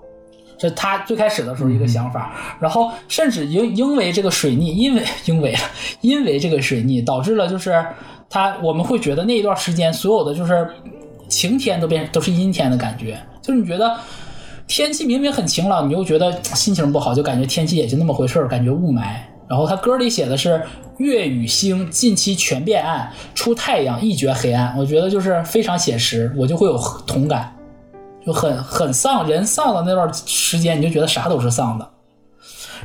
[0.60, 5.56] 这他最开始的时候一个想法，然后甚至因因为这个水逆，因为因为
[6.02, 7.84] 因为这个水逆导致了就是
[8.30, 10.68] 他我们会觉得那一段时间所有的就是
[11.28, 13.98] 晴天都变都是阴天的感觉，就是你觉得。
[14.68, 19.16] 天气明明很晴朗，你又觉得心情不好，就感觉天气也就那么回事儿，感觉雾霾。
[19.48, 20.60] 然后他歌里写的是
[20.98, 24.76] 月与星近期全变暗，出太阳一绝黑暗。
[24.76, 27.56] 我觉得就是非常写实，我就会有同感，
[28.26, 31.88] 就很很丧，人丧的那段时间，你就觉得啥都是丧的。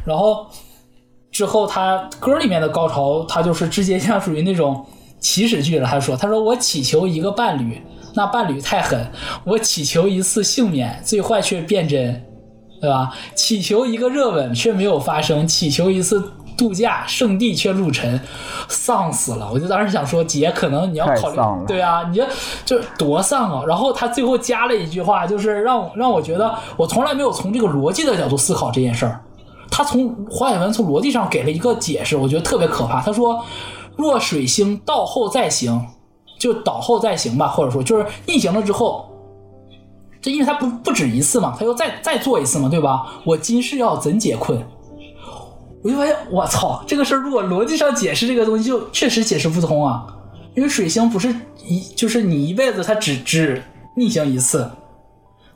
[0.05, 0.47] 然后
[1.31, 4.85] 之后他歌里面的高潮，他就是直接像属于那种
[5.19, 5.89] 起始句了。
[5.89, 7.81] 他说：“他说我祈求一个伴侣。”
[8.15, 9.11] 那伴侣太狠，
[9.45, 12.25] 我祈求一次幸免，最坏却变真，
[12.81, 13.15] 对吧？
[13.35, 16.23] 祈求一个热吻却没有发生，祈求一次
[16.57, 18.21] 度假圣地却入尘，
[18.69, 19.49] 丧死了！
[19.53, 22.25] 我就当时想说，姐，可能你要考虑，对啊，你就
[22.65, 23.65] 就多丧啊！
[23.67, 29.21] 然后他最后加了一句话，就是让让我觉得，我从来没有从这个逻辑的角度思考这件事儿。
[29.71, 33.01] 他从黄海文从逻辑上给了一个解释，我觉得特别可怕。
[33.01, 33.45] 他说
[33.97, 35.81] ：“若水星倒后再行。”
[36.41, 39.07] 就倒后再行吧，或者说就是逆行了之后，
[40.23, 43.07] 这因为他不不止一次嘛，他又再再做一次嘛，对吧？
[43.27, 44.59] 我今世要怎解困？
[45.83, 50.07] 我就发现，我操，这个事儿如果逻辑上解释这个东西，就确实解释不通啊。
[50.55, 51.29] 因为水星不是
[51.67, 53.63] 一，就是你一辈子它只只
[53.97, 54.69] 逆行一次，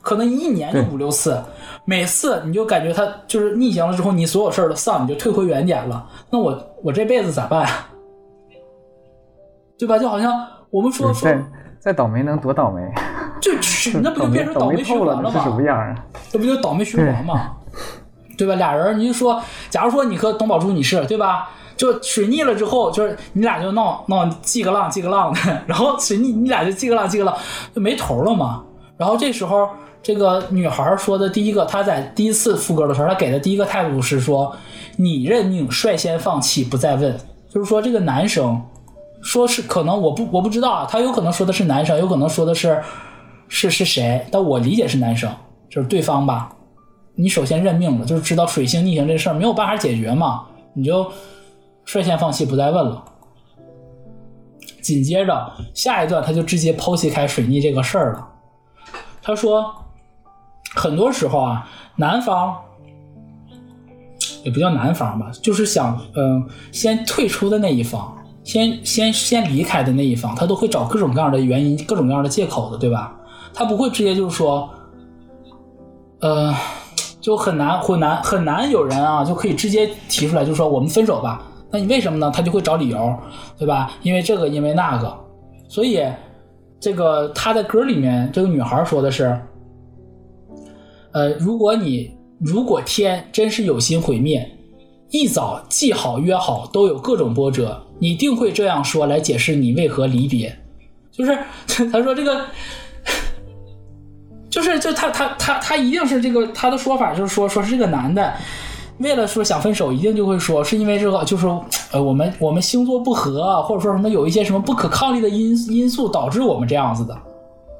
[0.01, 1.41] 可能一年就五六次，
[1.83, 6.07] 每次你就感觉它就是逆行了之后，你所有事儿都丧，你就退回原点了。
[6.29, 7.89] 那我我这辈子咋办啊？
[9.77, 9.97] 对吧？
[9.97, 10.47] 就好像。
[10.75, 11.31] 我们说说，
[11.79, 12.81] 再倒霉能多倒霉？
[13.39, 15.41] 就去 那不就变成倒霉循环了吗？
[15.41, 15.95] 什么样啊？
[16.29, 17.53] 这不就倒霉循环吗？
[18.37, 18.55] 对吧？
[18.55, 21.47] 俩人你就说，假如说你和董宝珠你是，对吧？
[21.77, 27.33] 就水逆了之后，就是你俩就闹闹记个浪记个浪的， 然后水逆你俩就记个浪记个浪，
[27.73, 28.61] 就没头了嘛。
[28.97, 29.69] 然后这时候
[30.03, 34.53] 这个女孩说的第一个，她在第一次副歌的时候，她给的第一个态度是说
[34.97, 37.17] ：“你认命，率先放弃，不再问。”
[37.47, 38.61] 就是说这个男生。
[39.25, 42.79] 说是可能我不我不知道啊，他有可能说的是男生，有可能说的是
[43.47, 45.29] 是是谁，但我理解是男生，
[45.67, 46.55] 就是对方吧。
[47.15, 51.11] 你首先认命了，就是知道水星逆行这事儿没有办法解决嘛，你就
[51.85, 53.03] 率先放弃，不再问了。
[54.79, 58.27] 紧接着下一段，他就直接剖析开水逆这个事儿了。
[59.23, 59.73] 他说，
[60.75, 62.55] 很多时候啊，男方
[64.43, 68.15] 也不叫男方吧，就是想嗯先退出的那一方。
[68.45, 73.19] 先先先离开的那一方，他都会找各种各样的原因、各种各样的借口的，对吧？
[73.53, 74.69] 他不会直接就是说，
[76.21, 76.53] 呃，
[77.19, 81.41] 就很难很难很难有人啊就可以直接提出来，就说我们分手吧。
[81.71, 82.31] 那你为什么呢？
[82.33, 83.13] 他就会找理由，
[83.57, 83.91] 对吧？
[84.03, 85.13] 因为这个，因为那个。
[85.67, 85.99] 所以
[86.79, 89.37] 这个他在歌里面，这个女孩说的是，
[91.13, 94.47] 呃，如果你如果天真是有心毁灭，
[95.09, 100.57] 一早记好约好，都有各种波折，你一定会这样说来解释你为何离别。
[101.11, 101.37] 就是
[101.91, 102.45] 他说这个。
[104.49, 108.33] 就是就他他他他一定是这个他的说法就是说说是这个男的，
[108.99, 111.45] 为了说想分手，一定就会说是因为这个就是
[111.91, 117.17] 呃我们我们星座不合，或者说什么有一些什么不可抗力的因因素导致我们这样子的，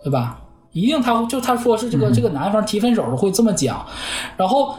[0.04, 0.38] 对吧？
[0.74, 3.86] 一定他就他说是这个这个男方提分手时会这么讲，
[4.36, 4.76] 然后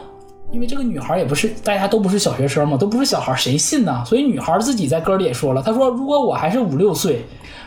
[0.51, 4.03] 因为这个女孩也不是大家都不是小学生嘛，都不是小孩，谁信呢？
[4.05, 7.25] 所以女孩自己在歌里也说了，她说如果我还是五六岁，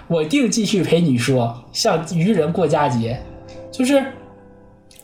[0.08, 3.20] 我定继续陪你说像愚人过佳节，
[3.70, 4.02] 就是。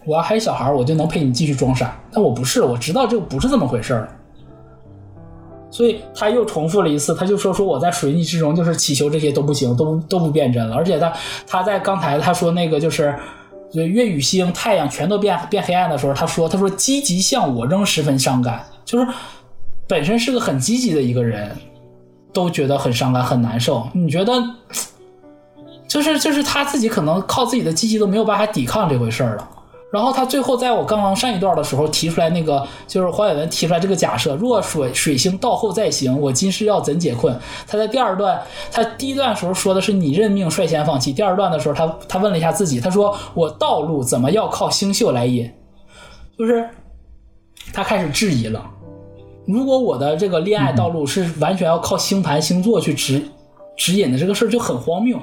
[0.08, 2.00] 我要还是小孩我就能陪你继续装傻。
[2.12, 4.08] 但我不是，我知道这不是这么回事儿。
[5.68, 10.76] 所以他又重复了一次，他就说说我在水逆之中，就是祈求这些都不行，都都不变真了。
[10.76, 11.12] 而且他
[11.44, 13.12] 他在刚才他说那个就是
[13.72, 19.06] 就月与星、太阳全都变变黑暗的时候，他说他说积极向我仍十分伤感，就是
[19.86, 21.54] 本身是个很积极的一个人，
[22.32, 23.88] 都觉得很伤感很难受。
[23.92, 24.32] 你觉得，
[25.86, 29.48] 就是就是他自己可能靠自己的积极都没有办法抵抗这回事了。
[29.92, 37.38] 然后他最后在我刚刚上一段的时候提出来那个，就是黄伟文提出来这个假设：若水水星到后再行，我今世要怎解困？
[37.68, 45.50] 他在第二段，他第一段时候说的是你认命率先放弃，第二段的时候他他问了一下自己，他说我道路怎么要靠星宿来引？
[46.36, 46.68] 就是
[47.72, 48.62] 他开始质疑了，
[49.46, 53.22] 如果我的这个恋爱道路是完全要靠星盘星座去指
[53.76, 55.16] 指引的，这个事儿就很荒谬。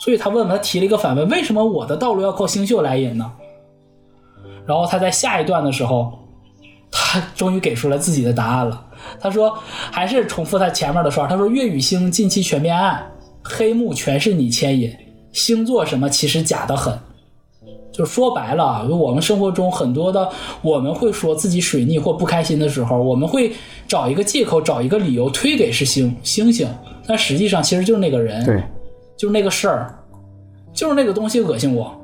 [0.00, 3.30] 所以他问他提了一个反问：为什么我的道路要靠星宿来引呢？
[4.68, 6.12] 然后他在下一段的时候，
[6.90, 8.86] 他终于给出了自己的答案了。
[9.18, 9.58] 他说，
[9.90, 11.28] 还是重复他前面的说话。
[11.28, 13.10] 他说：“月与星近期全变暗，
[13.42, 14.94] 黑幕全是你牵引。
[15.32, 16.96] 星座什么其实假的很。”
[17.90, 20.30] 就说白了，我们生活中很多的，
[20.62, 23.52] 我们会说自己水逆或不开心的时候，我们会
[23.88, 26.68] 找一个借口，找一个理由推给是星星星，
[27.06, 28.62] 但实际上其实就是那个人，对，
[29.16, 29.98] 就是那个事儿，
[30.72, 31.97] 就是那个东西恶心我。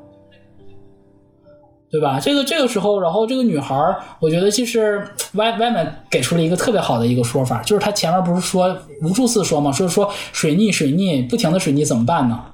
[1.94, 2.18] 对吧？
[2.18, 3.76] 这个这个时候，然后这个女孩
[4.18, 12.46] 我觉得其实外外面给出了一个特别好的一个说法，就是她前面不是说无数次说嘛，说说水逆水逆不停的水逆怎么办呢？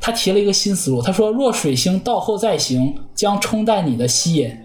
[0.00, 4.56] 她提了一个新思路，她说若水星到后再行，将冲淡你的吸引。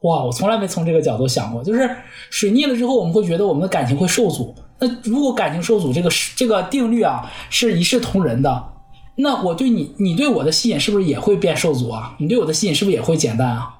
[0.00, 1.94] 哇，我从来没从这个角度想过，就是
[2.30, 4.54] 水逆了之后，我们会觉得我们的感情会受阻。
[4.78, 8.72] 那如果感情受阻，这个这个定律啊是一视同仁的。
[9.16, 12.14] 那我对你，你对我的吸引是不是也会变受阻啊？
[12.18, 13.74] 你对我的吸引是不是也会减淡啊？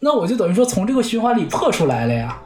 [0.00, 2.42] 那我就等于说从这个循环里破出来了呀，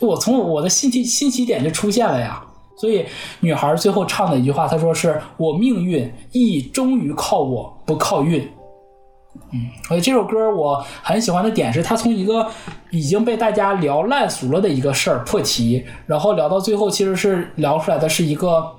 [0.00, 2.44] 我从我的新起新起点就出现了呀。
[2.76, 3.06] 所以
[3.40, 8.48] 女孩最后唱的一句话，她说是我命运亦终于靠我不靠运。
[9.52, 12.44] 嗯，所以这首歌我很喜欢的点是，它从一个
[12.90, 18.74] 已经被大家聊烂俗了的一个事儿破题，然后聊到最后，其实是聊出来的是一个。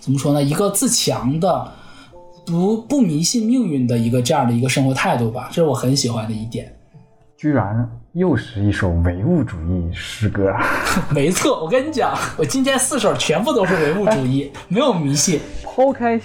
[0.00, 0.42] 怎么说呢？
[0.42, 1.72] 一个自强的，
[2.46, 6.74] 不不迷信命运的一个这样的一个生活态度吧，这是我很喜欢的一点。
[7.36, 10.52] 居然又是一首唯物主义诗歌。
[11.14, 15.40] 没错，我跟你讲，我今天四首全部都是唯物主义，没有迷信。
[15.64, 16.20] 抛开，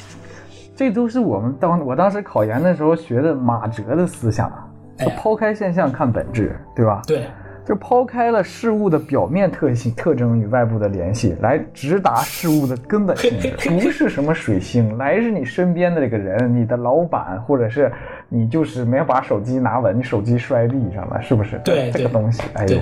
[0.75, 4.67] 这都是我们当我当时考研的时候学的马哲的思想啊。
[5.17, 7.01] 抛开现象看本质，对吧？
[7.05, 7.27] 对。
[7.65, 13.49] 就抛开了事物的表面特性、特征与外部的联系，来直达事物的根本性质。
[13.69, 17.91] 不是什么水星，来是你身边的这个人，你的老板，或者是
[18.29, 21.59] 你就是没有把手机拿稳，你手机摔地上了，是不是？
[21.63, 22.77] 对，这个东西，哎呦，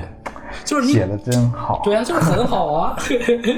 [0.65, 1.81] 就是写的真好。
[1.83, 2.97] 对啊，就是很好啊，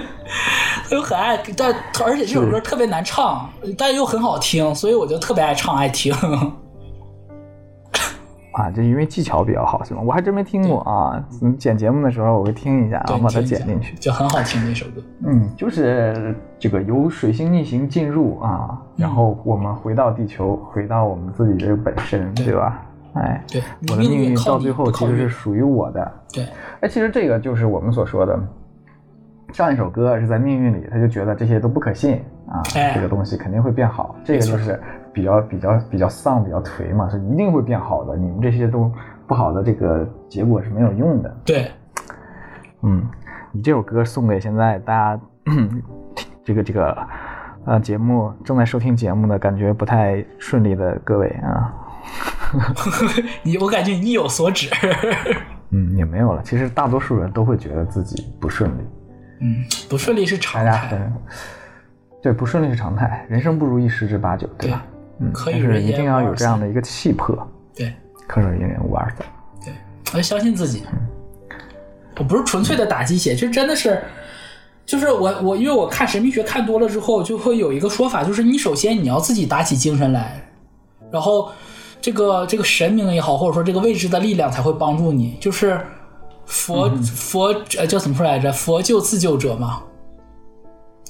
[0.91, 1.73] 又很爱，但
[2.05, 6.13] 而且这首歌特别难唱，但又很好听，所以我就特别爱唱爱听。
[8.55, 10.01] 啊，就因为技巧比较好，是吗？
[10.05, 11.21] 我还真没听过啊。
[11.41, 15.01] 嗯，剪节目的时候我会听一下，然后把它剪进去，就很好听那首歌。
[15.25, 22.81] 嗯，就是这个由水星逆行进入啊，然后我们回到地球，回到我们自己这个本身，对吧？
[23.15, 26.11] 哎，对，我的命运到最后其实是属于我的。
[26.33, 26.45] 对，
[26.79, 28.39] 哎，其实这个就是我们所说的，
[29.51, 34.79] 上一首歌是在命运里，他就觉得这些都不可信啊，这个东西肯定会变好，这个就是。
[35.15, 38.17] 比较比较比较丧，比较颓嘛，是一定会变好的。
[38.17, 38.91] 你们这些都
[39.25, 41.37] 不好的，这个结果是没有用的。
[41.45, 41.71] 对，
[42.81, 43.01] 嗯，
[43.53, 45.21] 你这首歌送给现在大家
[46.43, 47.07] 这个这个
[47.65, 51.73] 呃节目正在收听节目的感觉不太顺利的各位啊。
[53.41, 54.69] 你我感觉你意有所指。
[55.69, 56.41] 嗯，也没有了。
[56.43, 58.81] 其实大多数人都会觉得自己不顺利，
[59.39, 60.71] 嗯，不顺利是常态。
[60.71, 61.11] 家
[62.21, 64.83] 对不顺利是常态，人生不如意十之八九，对吧？
[65.19, 67.35] 嗯，可以是人一定要有这样的一个气魄，
[67.75, 67.93] 对
[68.27, 69.25] 可忍言无二三。
[69.63, 69.73] 对，
[70.13, 70.83] 我要相信自己。
[72.17, 74.01] 我不是纯粹的打鸡血，就真的是，
[74.85, 80.41] 就是我我因为我看神秘学看多了之后，就会有一个说法，就是你首先你要自己打起精神来，
[81.11, 81.51] 然后
[81.99, 85.35] 这个这个神明也好，或者说这个未知的力量才会帮助你。
[85.41, 85.77] 就是
[86.45, 87.47] 佛、佛
[87.77, 88.49] 呃叫怎么说来着？
[88.53, 89.83] 佛救自救者嘛，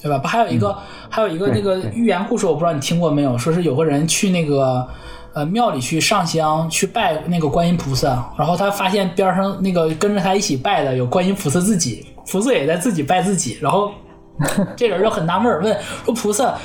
[0.02, 0.18] 对吧？
[0.18, 0.76] 不还有一个、
[1.10, 3.38] 还有一个那个寓言故事，我不知道你听过没有？
[3.38, 4.88] 说是有个人去那个
[5.34, 13.92] 呃庙里去上香去拜那个观音菩萨，然后他发现边上那个跟着他一起拜的有观音菩萨自己，菩萨也在自己拜自己，然后
[14.76, 16.56] 这人就很纳闷儿，问说菩萨。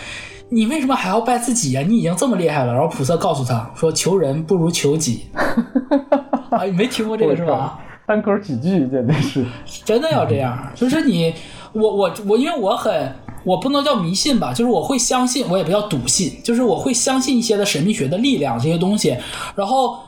[0.53, 2.73] 你为什么还要拜自己呀、你已经这么厉害了。
[2.73, 5.27] 然后菩萨告诉他说：“求人不如求己。
[6.51, 7.79] ”啊，你没听过这个是吧？
[8.05, 9.45] 单口喜剧真的是，
[9.85, 11.33] 真的要这样，就是你，
[11.73, 13.15] 我我我，因为我很，
[13.45, 19.17] 我不能叫迷信吧，就是我会相信，我也不叫笃信，就是我会相信一些的神秘学的力量这些东西。
[19.55, 19.99] 然后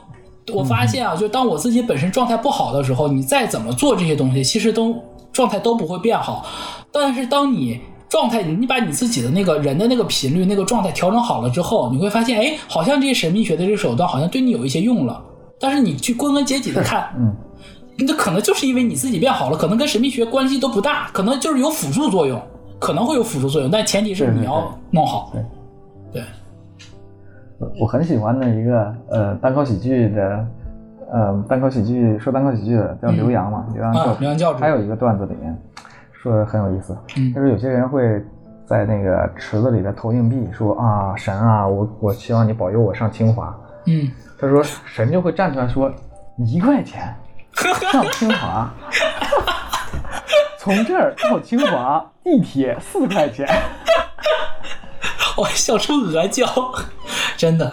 [0.53, 4.95] 我发现啊，就当我自己本身状态不好的时候，你再怎么做这些东西，其实都
[5.31, 6.45] 状态都不会变好。
[6.91, 15.23] 但是当你状态，你把你自己的那个人的那个频率、那个状态调整好了之后，你会发现，哎，好像这些神秘学的这个手段好像对你有一些用了。
[15.59, 17.33] 但是你去归根结底的看，嗯，
[17.97, 22.41] 那可能就是因为你自己变好了，可能跟神秘学关系都不大，可能就是有辅助作用，
[22.79, 25.31] 可能会有辅助作用，但前提是你要弄好。
[26.11, 30.47] 对对，我很喜欢的一个呃单口喜剧的，
[31.11, 35.55] 呃单口喜剧说单口喜剧的叫刘洋嘛，刘洋教啊，刘洋教主他有一个段子里面
[36.11, 38.23] 说的很有意思，嗯就是有些人会
[38.65, 43.55] 在那个池子里边投硬币，说啊神啊，我我希望你保佑我上清华。
[43.85, 45.91] 嗯，他说神就会站出来说
[46.37, 47.13] 一块钱
[47.53, 48.69] 上清华，
[50.57, 53.47] 从这儿到清华地铁四块钱。
[55.37, 56.45] 我笑出鹅叫，
[57.37, 57.71] 真的。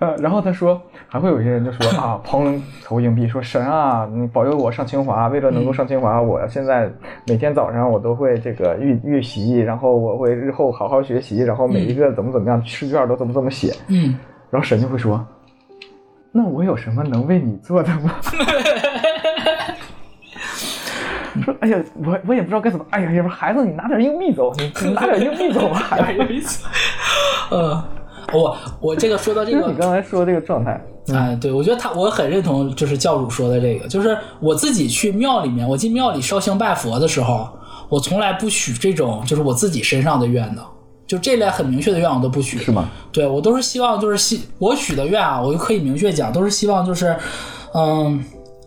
[0.00, 5.28] 呃，然后他说，还会有一些人就说啊，砰投硬币，说神啊，你保佑我上清华。
[5.28, 6.90] 为了能够上清华，我现在
[7.26, 13.74] 每天早上我都会这个预预习，然后我会日后好好学习，然后每一个怎么怎么样试卷都怎么怎么写。
[13.88, 14.18] 嗯，
[14.50, 15.24] 然后神就会说，
[16.32, 18.14] 那我有什么能为你做的吗？
[21.44, 26.66] 说，哎呀，我我也不知道该怎么，哎呀，要不孩子，你拿点硬币走，你你拿点硬币走吧，孩子。
[27.50, 27.82] 呃，
[28.32, 30.80] 我我这个说到这个就是你，刚才说这个状态，
[31.12, 37.48] 哎，对，我觉得他我很认同，就是教主说的这个，就是我自己去庙里面，我进庙里烧香拜佛的时候，
[37.88, 40.62] 我从来不许这种就是我自己身上的愿的，
[41.10, 42.56] 就这类很明确的愿望都不许。
[42.58, 42.88] 是吗？
[43.10, 47.16] 对我都是希望就是希我许的愿啊，我就可以明确讲，都是希望就是，
[47.74, 48.24] 嗯，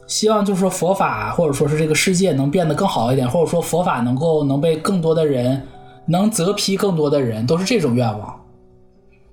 [0.07, 5.65] 希望就是说佛法或者说是这个世界能变得更好一点，或者说佛法能够能被更多的人
[6.07, 8.41] 能泽批更多的人，都是这种愿望。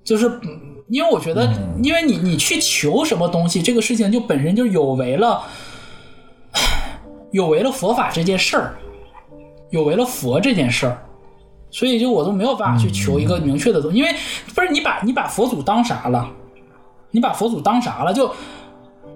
[0.05, 1.49] 就是嗯因为我觉得，
[1.83, 5.43] 因为你你去求什么东西，这个事情就本身就有违了，
[7.33, 8.75] 有违了佛法这件事儿，
[9.71, 11.03] 有违了佛这件事儿。
[11.71, 14.11] 所以就我都没有办法去求一个明确的东西，因为
[14.55, 16.29] 不是你把你把佛祖当啥了？
[17.13, 18.13] 你把佛祖当啥了？
[18.13, 18.31] 就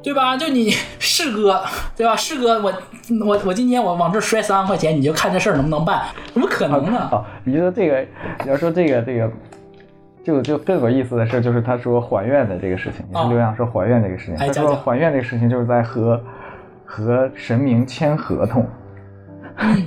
[0.02, 0.36] 对吧？
[0.36, 1.62] 就你 是哥
[1.96, 2.14] 对吧？
[2.16, 2.72] 是哥，我
[3.24, 6.02] 我我今天我往这摔三万块钱，你就看这事儿能不能办？
[6.32, 7.08] 怎么可能呢？
[7.12, 8.00] 哦，你说这个，
[8.44, 9.30] 你要说这个这个，
[10.24, 14.36] 就就更有意思的事，就是他说还愿的这个事情，也哦是刘洋说还愿这个事情。
[14.36, 16.20] 他说还愿这个事情就是在和
[16.84, 18.66] 和神明签合同，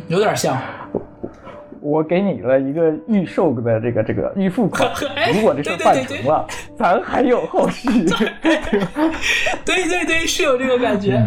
[0.08, 0.58] 有点像，
[1.88, 7.88] 我给你了一个预售的这个这个预付款 哎，如果这事儿办成了，咱还有后续。
[9.64, 11.24] 对对对，是有这个感觉，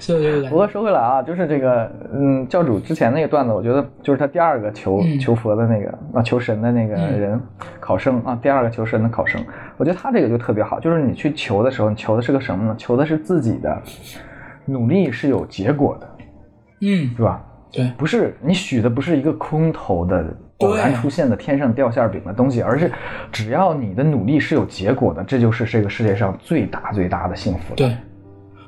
[0.00, 0.48] 是有这个感觉。
[0.50, 7.40] 不过说回来啊，就是这个，嗯，教主之前那个段子，我觉得就是他第二个求、嗯求佛的那个啊，求神的那个嗯人、
[7.78, 9.40] 考生啊，第二个求神的考生，
[9.76, 12.74] 我觉得他这个就特别好，就是你去求的时候，你求的是个什么呢？
[12.76, 13.80] 求的是自己的
[14.64, 16.08] 努力是有结果的，
[16.80, 17.40] 嗯，是吧？
[17.72, 20.24] 对，不是你许的不是一个空头的
[20.58, 22.92] 偶然出现的天上掉馅饼的东西，而是
[23.32, 27.76] 只要你的努力是有结果的，这就是这个世界上最大最大的幸福了。
[27.76, 27.96] 对，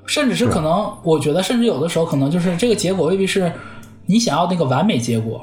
[0.07, 3.53] 甚至是可能，我觉得甚至有的时候可能就是这个结果未必是
[4.07, 5.41] 你想要那个完美结果，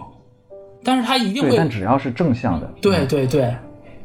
[0.84, 3.56] 但是它一定，会但只要是正向的，对对对，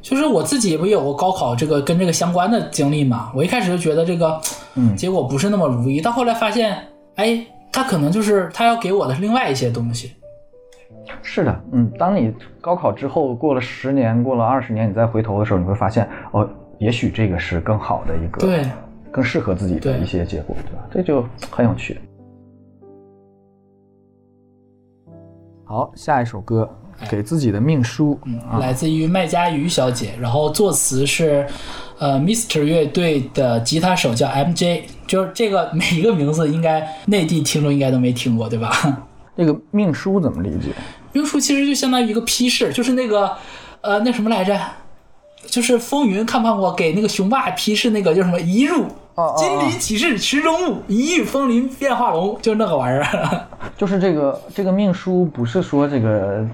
[0.03, 3.33] 就是我自己不也有过高考这个跟这个相关的经历嘛？
[3.35, 4.41] 我一开始就觉得这个，
[4.75, 4.95] 嗯。
[4.95, 6.79] 结果不是那么如意，到后来发现，
[7.17, 7.45] 哎，
[7.77, 10.17] 他可能就是他要给我的是另外一些东西。
[11.21, 16.49] 是的，嗯，当你高考之后过了十年，过了二十年，你再回头的时候，你会发现，哦，
[16.79, 18.65] 也许这个是更好的一个，对，
[19.11, 20.89] 更适合自己的一些结果，对吧？
[20.91, 22.01] 这就很有趣。
[25.65, 26.67] 好，下一首歌
[27.11, 28.19] 《给自己的命书》
[28.49, 31.47] 啊，来自于麦家瑜小姐，然后作词是
[31.99, 38.71] 呃 Mr 乐队的吉他手叫 MJ，就是这个每一个名字应该内地听众应该都没听过，对吧？
[39.37, 40.69] 这个命书怎么理解？
[41.13, 43.33] 命书其实就相当于一个批示，就是那个
[43.83, 44.59] 呃那什么来着，
[45.47, 48.87] 就是风云看没看过给那个雄霸批示那个叫什么一入
[49.39, 53.47] 金鳞岂是池中物，一遇风林变化龙，就是那个玩意儿。
[53.77, 56.47] 就是这个这个命书不是说这个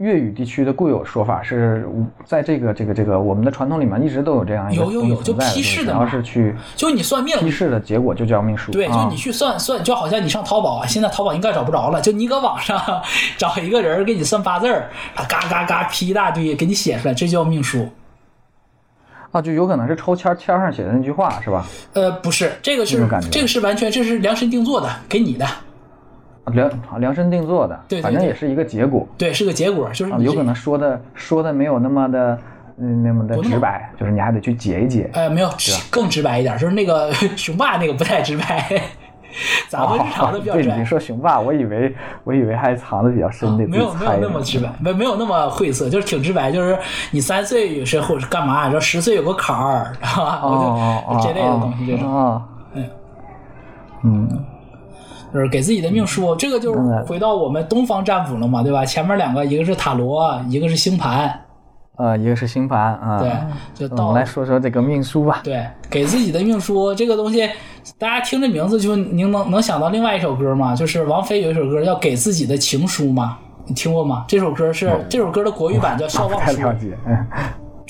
[0.00, 1.86] 粤语地区的固有说法，是
[2.24, 8.72] 在这个这个这个我们的传统里面一直都有这样一个有有有就批示的然后嘛是去就你算命，批示的结果就叫命书。
[8.72, 12.80] 对，就啊你去算算，就好像你上淘宝啊，现在淘宝应该找不着了，就你搁网上
[13.36, 17.86] 找一个人给你算八字儿，他嘎嘎嘎批一大堆给你写出来，这叫命书。
[19.32, 21.66] 啊，就有可能是抽签签上写的那句话是吧？
[21.92, 25.46] 呃，不是，这个是这个是完全这是量身定做的，给你的，
[26.46, 32.38] 量量身定做的，对对对反正也是一个结果对，是个结果，就是有可能说的说的没有那么的
[32.78, 35.10] 嗯那么的直白，就是你还得去解一解。
[35.12, 35.50] 呃没有
[35.90, 38.82] 更直白一点，就是那个雄霸那个不太直白，
[39.68, 40.84] 咱们日常的比较哦对，直白你。
[40.84, 46.76] 说雄霸，我以为我以为还藏的比较深的，没有没有那么直白，没没有那么晦涩，就是挺直白，就是
[47.10, 52.42] 你三岁有时候是干嘛，然后十岁有个坎儿，然后哦我哦这类的东西，这种。
[54.02, 54.26] 嗯，
[55.32, 58.84] 就是给自己的命书，这个就是回到我们东方占卜了嘛，对吧？
[58.84, 61.40] 前面两个，一个是塔罗，一个是星盘，
[61.96, 63.30] 呃，一个是星盘啊，对，
[63.74, 65.40] 就我到们来说说这个命书吧。
[65.44, 67.48] 对给自己的命书这个东西，
[67.98, 70.74] 大家听这名字就您能能想到另外一首歌吗？
[70.74, 74.24] 就是王菲有一首歌叫《给自己的情书》嘛，你听过吗？
[74.26, 76.74] 这首歌是这首歌的国语版叫《笑忘书》，太
[77.06, 77.26] 嗯，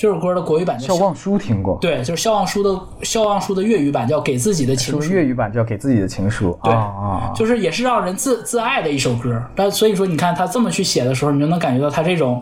[0.01, 2.69] 这首歌的国语版叫笑忘书听过，对，就是《笑忘书》的
[3.03, 5.07] 《笑忘书》的粤语版叫《给自己的情书》。
[5.13, 6.57] 粤语版叫给自己的情书？
[6.63, 9.39] 对啊就是也是让人自自爱的一首歌。
[9.55, 12.41] 但所以说，你看他这么去写的时候，你就能感觉到他这种，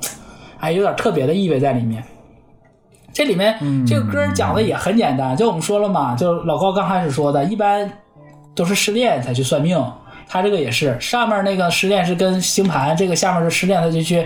[0.62, 2.02] 哎，有点特别的意味在里面。
[3.12, 7.92] 这里面、这个歌讲的也很简单，就我们说了嘛，就老高刚开始说的，一般
[8.56, 9.78] 都是失恋才去算命，
[10.30, 14.26] 他这个也是，上面那个失恋是跟星盘，这个下面是失恋，他就去。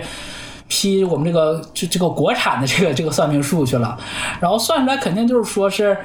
[0.74, 3.96] 批我们这个这这个国产的这个这个算命术去了，
[4.40, 5.96] 然后算出来肯定就是说是，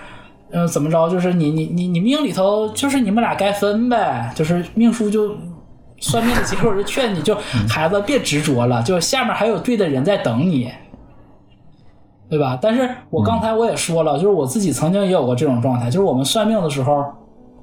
[0.51, 1.09] 嗯、怎么着？
[1.09, 5.36] 就是你你你你命里头就是你们俩该分呗，就是命书就
[5.99, 7.36] 算命的结果就劝你就
[7.67, 10.72] 孩子别执着了，就下面还有对的人在等你，
[12.30, 12.59] 对吧？
[12.61, 17.03] 但是我刚才我也说了，就是我自己曾经也有过这种状态，就是我们算命的时候，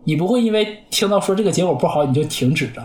[0.04, 2.82] 你不会因为听到说这个结果不好你就停止着，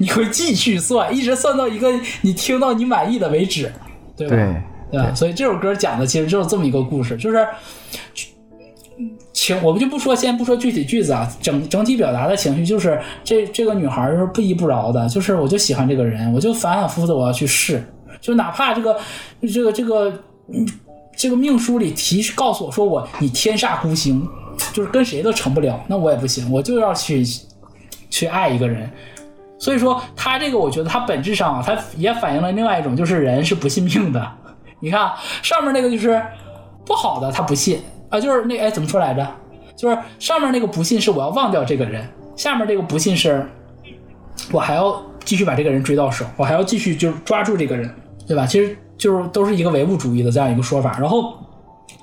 [0.00, 1.92] 你会继续算，一直算到一个
[2.22, 3.70] 你听到你满意的为止，
[4.16, 4.34] 对吧？
[4.34, 5.14] 对，对吧？
[5.14, 7.46] 所以这首歌讲的其实就是这么一个故事，就是
[9.34, 17.84] 情，我们就不说，先不说具体句子啊，整整体表达的情绪就是这这个女孩儿是不依不饶的，就是我就喜欢这个人，我就反反复复的我要去试，
[18.22, 18.98] 就哪怕这个
[19.52, 20.10] 这个这个
[20.48, 20.66] 嗯
[21.14, 24.26] 这个命书里提示告诉我说我你天煞孤星，
[24.72, 27.22] 就是跟谁都成不了，那我也不行，我就要去
[28.08, 28.90] 去爱一个人。
[29.60, 34.28] 所以说，他这个我觉得他本质上啊，他也反映了另外一种，就是人是不信命的。
[34.80, 36.20] 你看上面那个就是
[36.86, 39.24] 不好的，他不信啊，就是那哎怎么说来着？
[39.76, 43.46] 就是上面那个不信是我要忘掉这个人，下面这个不信是
[44.50, 47.94] 我还要继续把这个人追到手，我还要继续就是抓住这个人，
[48.26, 48.46] 对吧？
[48.46, 50.98] 其实就是都是一个唯物主义的这样一个说法。
[50.98, 51.34] 然后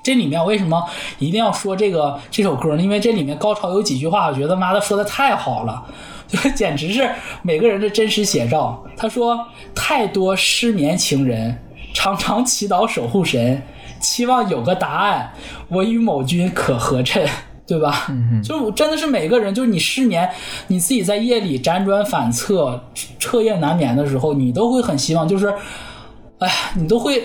[0.04, 0.80] 这里面为什么
[1.18, 2.82] 一定要说这个这首歌呢？
[2.82, 5.84] 因为这里面高潮有几句话，我觉得妈的说的太好了。
[6.28, 7.10] 就简直是
[7.42, 8.84] 每个人的真实写照。
[8.96, 11.58] 他说：“太多失眠情人，
[11.92, 13.60] 常常祈祷守护神，
[14.00, 15.32] 期望有个答案，
[15.68, 17.26] 我与某君可合衬。”
[17.68, 18.06] 对吧？
[18.08, 20.26] 嗯、就真的是每个人，就是你失眠，
[20.68, 22.82] 你自己在夜里辗转反侧、
[23.18, 25.52] 彻夜难眠的时候，你都会很希望，就是，
[26.38, 27.22] 哎，你都会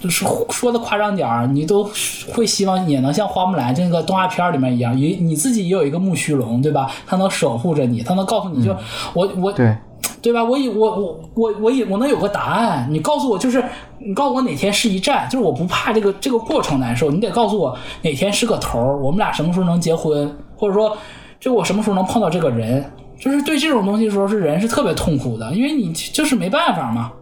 [0.00, 1.88] 就是说的夸张点儿，你都
[2.32, 6.90] 会希望也能像花木兰这个动画片里面一样，也你自己也有一个木须龙，对吧？
[7.06, 8.74] 他能守护着你，他能告诉你就、
[9.12, 9.76] 我我对，
[10.22, 10.42] 对吧？
[10.42, 13.62] 我以我我我我以我能有个答案，你告诉我就是
[13.98, 20.96] 你告诉我哪天是一战，就是我不怕这个这个过程难受，你得告诉我哪天是个头儿，我们俩什么时候能结婚，或者说
[21.38, 22.82] 就我什么时候能碰到这个人，
[23.18, 27.12] 就是对这种东西的时候是人是特别痛苦的，因为你就是没办法嘛。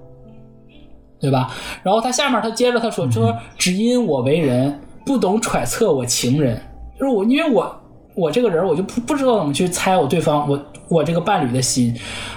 [1.20, 1.50] 对吧？
[1.82, 6.60] 然后他下面他接着他说说只因我为人不懂揣测我情人，
[6.98, 7.80] 就是我因为我
[8.14, 11.94] 我这个人我就不不知道怎么去猜我对方我我这个伴侣的心，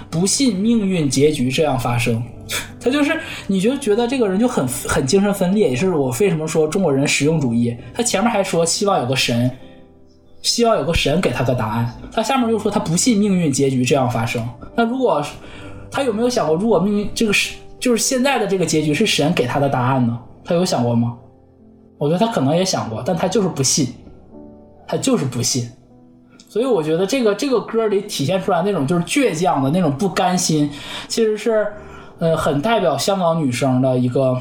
[0.10, 2.22] 不信命运结局这样发生。
[2.82, 3.18] 他就是
[3.48, 7.74] 你就觉得这个人就很很精神分裂，也是我为什么说中国人实用主义。
[7.94, 9.50] 他前面还说希望有个神，
[10.42, 14.46] 希望有个神给他个答案，他下面又说他不信命运结局这样发生。
[14.76, 15.24] 那如果
[15.90, 20.18] 他有没有想过，如果命运这个是就是现在的这个结局是神给他的答案呢？
[20.46, 21.18] 他有想过吗？
[21.98, 23.88] 我觉得他可能也想过，但他就是不信，
[24.88, 25.68] 他就是不信。
[26.48, 30.70] 所以我觉得这个这个歌里体现出来那种就是倔强的那种不甘心，
[31.08, 31.66] 其实是
[32.20, 34.40] 呃很代表香港女生的一个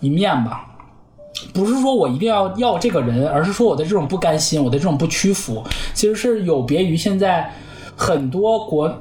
[0.00, 0.68] 一面吧。
[1.54, 5.62] 不是说我一定要要这个人，而是说我的这种不甘心，我的这种不屈服，
[5.94, 7.50] 其实是有别于现在
[7.96, 8.92] 很多国，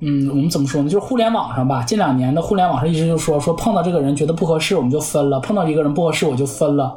[0.00, 0.88] 嗯，我们怎么说呢？
[0.88, 6.94] 就是互联网上吧，近两年的互联网上一直就说说碰到这个人觉得不合适，我们就分了；碰到一个人不合适，我就分了。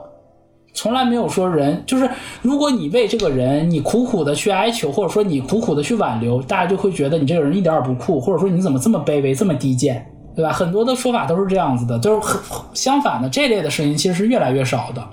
[0.73, 2.07] 从来没有说人就是，
[2.41, 10.51] 如果你为这个人你苦苦的去哀求，或者说你苦苦的去挽留，大家就会觉得你这个人一点也不酷，或者说你怎么这么卑微，这么低贱，对吧？
[10.51, 12.39] 很多的说法都是这样子的，就是很
[12.73, 15.03] 相反的，这类的声音其实是越来越少的。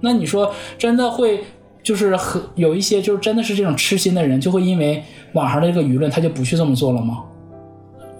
[0.00, 1.44] 那你说真的会
[1.82, 5.02] 就是很有一些就是真的是这种痴心的人，就会因为
[5.34, 7.18] 网上的这个舆论，他就不去这么做了吗？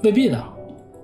[0.02, 0.42] 未必的，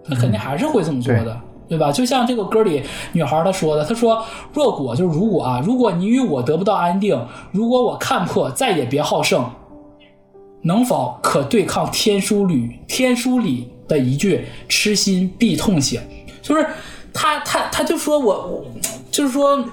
[0.09, 1.41] 他肯定还是会这么做的。
[1.69, 1.91] 对吧？
[1.91, 2.81] 就像这个歌里
[3.11, 4.25] 女孩她说的，她说
[4.55, 7.21] ：“若果就是如果啊，如果你与我得不到安定，
[7.51, 9.45] 如果我看破，再也别好胜，
[10.63, 16.01] 能否可对抗天书里天书里的一句‘痴心必痛醒’？
[16.41, 16.65] 就是
[17.13, 18.65] 他他他就说我我
[19.11, 19.65] 就是说，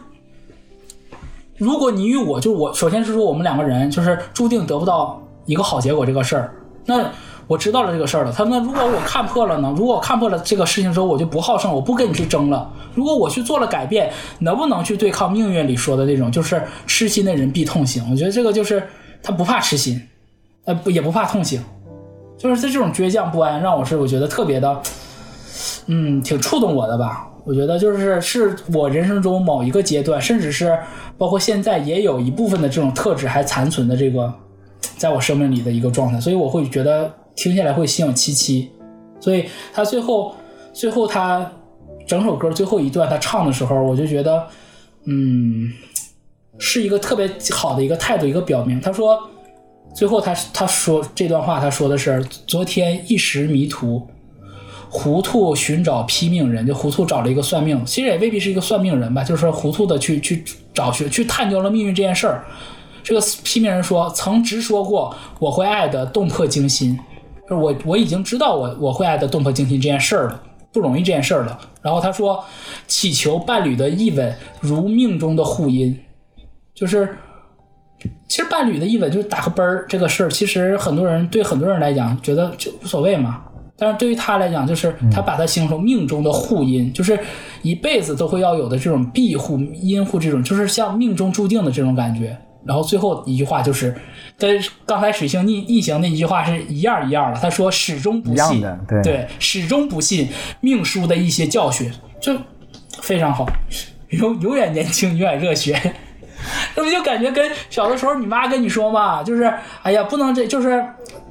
[1.58, 6.56] 如果你与我就是我，首先是说我们两个人就是注定得不到一个好结果这个事儿，
[6.88, 7.06] 那。”
[7.46, 8.32] 我知道了这个事儿了。
[8.32, 9.74] 他：“那如果我看破了呢？
[9.78, 12.72] 如果我看破了这个事情之后，我就不好胜，我不跟你去争了。
[12.96, 18.02] 如果我去做了改变，能不能去对抗命运里说的那种，就是痴心的人必痛醒？
[18.10, 18.82] 我觉得这个就是
[19.22, 20.02] 他不怕痴心，
[20.64, 21.62] 呃，不也不怕痛醒，
[22.38, 24.82] 就是他这种倔强不安，让我是我觉得特别的，
[25.88, 27.28] 嗯，挺触动我的吧。
[27.44, 30.78] 我觉得就是是我人生中某一个阶段，甚至是
[31.18, 34.34] 包括现在也有一部分的这种特质还残存的这个，
[34.96, 38.70] 在我生命里的一个状态，所以我会觉得。”听下来会心有戚戚，
[39.20, 40.36] 所以他最后，
[40.72, 41.52] 最后他
[42.06, 44.48] 整首歌最后一段他唱的时候，我就觉得，
[45.06, 45.72] 嗯，
[46.58, 48.80] 是一个特别好的一个态度，一个表明。
[48.80, 49.20] 他说，
[49.96, 54.08] 最后他他说这段话，他说的是昨天一时迷途，
[54.90, 62.46] 糊涂寻找批命人，就糊涂找了一个算命，其实也未必是一个算命人吧，就是糊涂的去去找去去探究了命运这件事儿。
[63.04, 67.00] 这个批命人说，曾直说过我会爱的动魄惊心。
[67.50, 71.60] 就是我我已经知道我我会爱的动魄惊心这件事儿了，不容易这件事儿了。
[71.82, 72.44] 然后他说，
[72.88, 76.00] 祈求伴侣的一吻如命中的护音，
[76.74, 77.18] 就是
[78.28, 83.44] 其实伴侣的一吻就是打个啵儿这个事儿，其实很多人对很多人来讲觉得就无所谓嘛。
[83.76, 87.20] 但是对于他来讲，就是他把它形容命中的护音，就是
[87.64, 92.38] 一辈子都会要有的这种庇护、荫护这种，就是像命中注定的这种感觉。
[92.66, 93.96] 然后最后一句话就是。
[94.36, 97.40] 跟刚才水星逆逆行那一句话是一样一样的。
[97.40, 98.62] 他说始终不信，
[99.04, 100.28] 对，始终不信
[100.60, 101.90] 命书的一些教训，
[102.20, 102.36] 就
[103.00, 103.46] 非常好，
[104.10, 105.80] 永永远年轻，永远热血。
[106.76, 109.44] 这不就感觉跟小的时候你妈跟你说嘛，就是
[109.84, 110.84] 哎呀，不能这就是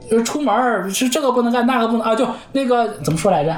[0.08, 3.52] 就是出门是这个不能干，那个不能啊，就那个怎么说来着？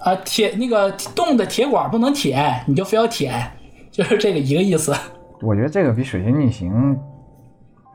[0.00, 3.50] 啊，铁那个冻的铁管不能舔，你就非要舔，
[3.90, 4.94] 就是这个一个意思。
[5.44, 6.98] 我觉得这个比水星逆行。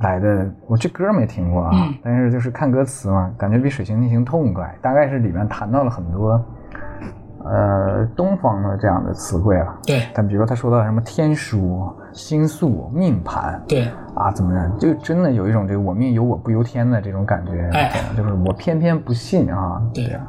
[0.02, 1.72] 来的，我这歌没听过啊，
[2.02, 4.74] 但是就是看歌词嘛，感觉比《水星逆行》痛快。
[4.82, 6.41] 大概是里面谈到了很多，
[7.43, 9.78] 呃，东方的这样的词汇了。
[9.86, 10.04] 对。
[10.14, 17.70] 但比如他说到什么天书、星宿、命盘，对，啊，怎么样，就真的有一种这个我命由我不由天的这种感觉。
[17.74, 19.82] 哎，就是我偏偏不信啊。
[19.93, 20.26] 对啊。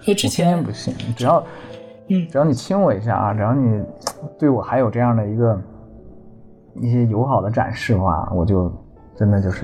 [0.00, 1.38] 所以之前不信，只要，
[2.08, 3.84] 嗯，只要你亲我一下啊，只要你
[4.36, 5.56] 对我还有这样的一个
[6.80, 8.72] 一些友好的展示的话，我就。
[9.14, 9.62] 真的就是，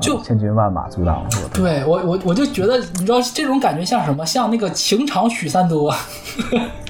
[0.00, 1.48] 就千军万马阻挡我。
[1.54, 4.26] 对我，我我就觉得，你知道这种感觉像什么？
[4.26, 5.94] 像那个情场许三多，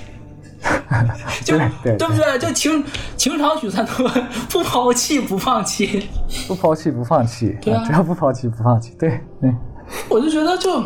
[1.44, 2.38] 就对不对？
[2.38, 2.82] 就情
[3.18, 4.08] 情场许三多，
[4.48, 6.08] 不抛弃不放弃，
[6.48, 9.54] 不抛弃不放弃，对啊，只要不抛弃不放弃，对对。
[10.08, 10.82] 我就觉得就。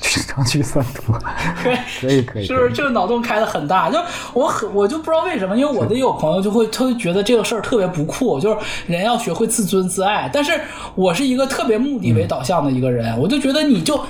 [0.00, 1.18] 情场许三多，
[2.00, 3.90] 可以可以，是不是这个脑洞开的很大？
[3.90, 3.98] 就
[4.32, 8.56] 我很我就不知道为什么，因为我的有朋友就会他会觉得这个事儿特别不酷，就是
[8.86, 10.30] 人要学会自尊自爱。
[10.32, 10.52] 但是
[10.94, 14.00] 我是一个特别目的为导向的一个人，我就觉得你就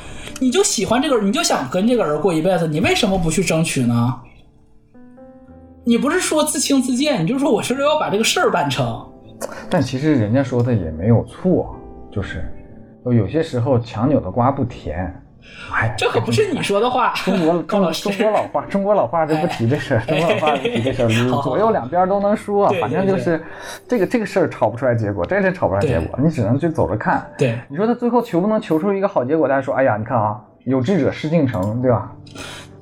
[0.40, 4.14] 你就喜欢这个，你就想跟这个人过一辈子，你为什么不去争取呢？
[5.84, 9.04] 你不是说自轻自贱，你就说我是要把这个事儿办成。
[9.70, 11.74] 但其实人家说的也没有错，
[12.12, 12.44] 就是
[13.06, 15.21] 有些时候强扭的瓜不甜。
[15.72, 23.42] 哎，这可不是你说的话，中国中 高老师中国老话，中国老话就不提这事儿， 中国老话不提这事儿，左右两边都能说反正就是
[23.88, 27.26] 这个这个事儿吵不出来结果，这个事儿吵不出来结果，你只能去走着看。
[27.38, 29.48] 对，你说他最后求不能求出一个好结果？
[29.48, 32.12] 大家说，哎呀，你看啊，有志者事竟成，对吧？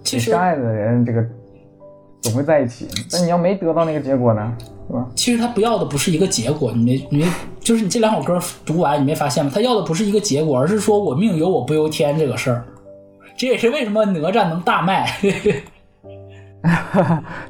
[0.02, 1.24] 其实相爱的人这个
[2.20, 4.52] 总会在一起，但你要没得到那个结果呢，
[5.14, 7.26] 其实他不要的不是一个结果，你没你没
[7.60, 9.50] 就是你这两首歌读完，你没发现吗？
[9.54, 12.64] 他要的不是一个结果，而是说我命由我不由天这个事儿。
[13.36, 15.08] 这也是为什么哪吒能大卖。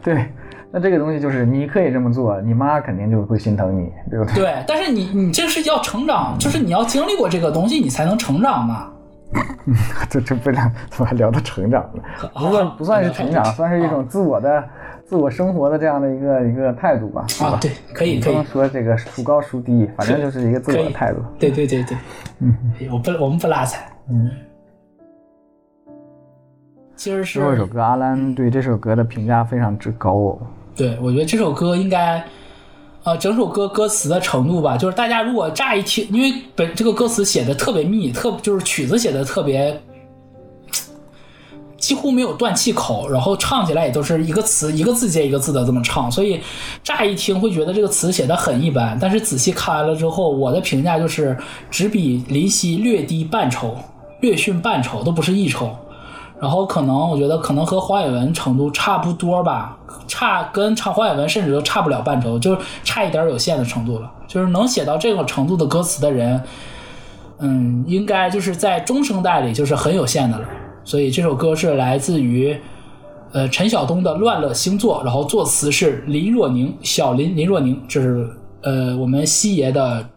[0.02, 0.26] 对，
[0.70, 4.34] 那这个东西就是你可以这么做，你妈肯定就会心疼你，对不对？
[4.34, 8.88] 对，但是你你这是要成长，就是你要经历过这个东西，你才能成长嘛。
[10.10, 12.30] 这这不聊怎么还聊到成长了？
[12.34, 14.62] 不算不算是成长，算是一种自我的、
[15.10, 21.18] 自我生活的这样的一个一个态度吧，啊对，可以可以不能，说这个孰高孰低，反正就是一个自我的态度。
[21.36, 21.98] 对对对对，
[22.38, 22.56] 嗯，
[22.92, 24.30] 我不我们不拉踩，嗯。
[26.94, 30.38] 其实最后一首歌，阿兰对这首歌的评价非常之高哦。
[30.76, 32.22] 对，我觉得这首歌应该，
[33.02, 39.76] 呃，整首歌歌词的程度吧，就是大家如果乍一听，因为本这个歌词写的特别密，特就是曲子写的特别，
[41.80, 46.40] 几乎没有断气口，然后唱起来也都是一个词一个字接一个字的这么唱，所以
[46.84, 51.36] 乍一听会觉得这个词写的很一般，但是仔细看完了之后，我的评价就是
[51.70, 53.74] 只比林夕略低半筹，
[54.20, 55.74] 略逊半筹，都不是一筹。
[56.38, 59.76] 然后可能我觉得可能和黄伟文程度差不多吧，
[60.06, 64.10] 差跟唱黄伟文甚至都差不了半筹，就差一点有限的程度了。
[64.26, 66.42] 就是能写到这个程度的歌词的人，
[67.40, 70.44] 嗯，应该就是在中生代里就是很有限的了。
[70.84, 72.56] 所以这首歌是来自于
[73.32, 78.28] 呃陈晓东的《乱了星座》，然后作词是林若宁，小林林若宁，这是
[78.62, 80.08] 呃我们西爷的，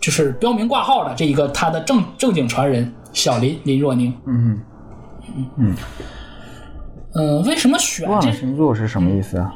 [0.00, 4.12] 就是标明挂号的这一个他的正正经传人小林林若宁。
[4.26, 4.60] 嗯
[5.58, 5.76] 嗯
[7.14, 9.54] 嗯，为什么选乱这了星座是什么意思啊？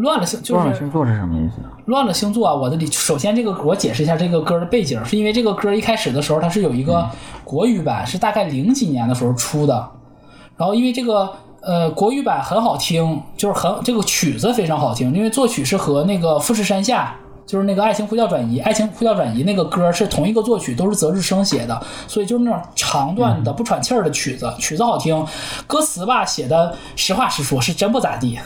[0.00, 0.40] 乱了星？
[0.42, 1.56] 就是乱了星座是什么意思？
[1.86, 2.54] 乱了星座啊！
[2.54, 7.08] 我的理，首先这个我解释一下这个歌的背景，是因为这个歌一开始的时候它是有一个
[7.44, 9.90] 国语版，是大概零几年的时候出的，
[10.56, 11.32] 然后因为这个
[11.62, 17.14] 呃国语版很好听，就是很这个曲子非常好听，因为作曲是和那个富士山下。
[17.46, 25.26] 就是那个《爱情呼叫转移》，《爱情呼叫转移》那个歌是同一个作曲，都是泽日生写的，所以就是那种长段的不喘气儿的曲子，曲子好听，
[25.66, 28.38] 歌词吧写的实话实说，是真不咋地，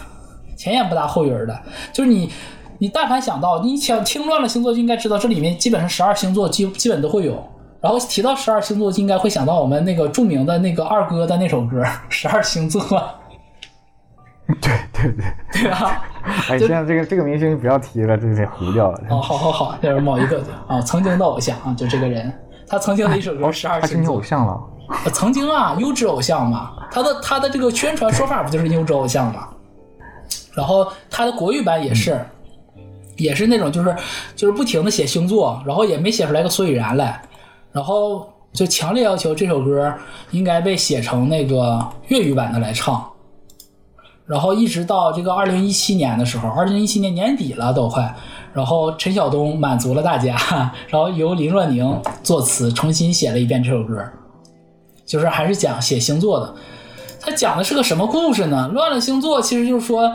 [0.65, 1.55] 前言不搭后语儿的，
[1.93, 2.33] 就是你，
[2.79, 7.47] 你但凡想到，你想听乱了星座就应该知道，这里面基本上十二星座基基本都会有。
[7.83, 12.81] 然后提到十二星座，就应该会想到我们那个著名的那个二哥的那首歌《十二星座
[14.59, 16.03] 》，对对对，对吧？
[16.49, 18.99] 哎，现在这个这个明星不要提了，这个得糊掉了。
[19.11, 22.33] 哦，好好好，这是某一个啊，曾经的偶像啊，就这个人，
[22.67, 24.59] 他曾经的一首歌《十二星座他是你偶》，像了。
[25.05, 29.49] 呃曾经啊，优质偶像嘛，他的他的这个宣传说法不就是优质偶像嘛？
[30.55, 32.25] 然后他的国语版也是，
[33.17, 33.95] 也是那种就是
[34.37, 37.21] 就是不停的写星座，然后也没写出来个所以然来，
[37.73, 39.93] 然后就强烈要求这首歌
[40.31, 43.05] 应该被写成那个粤语版的来唱。
[44.27, 48.15] 然后一直到这个二零一七年的时候，二零一七年年底了都快，
[48.55, 50.35] 然后陈晓东满足了大家，
[50.89, 54.03] 然后由林若宁作词重新写了一遍这首歌，
[55.05, 56.55] 就是还是讲写星座的。
[57.25, 58.69] 他讲的是个什么故事呢？
[58.75, 60.13] 乱了星座其实就是说，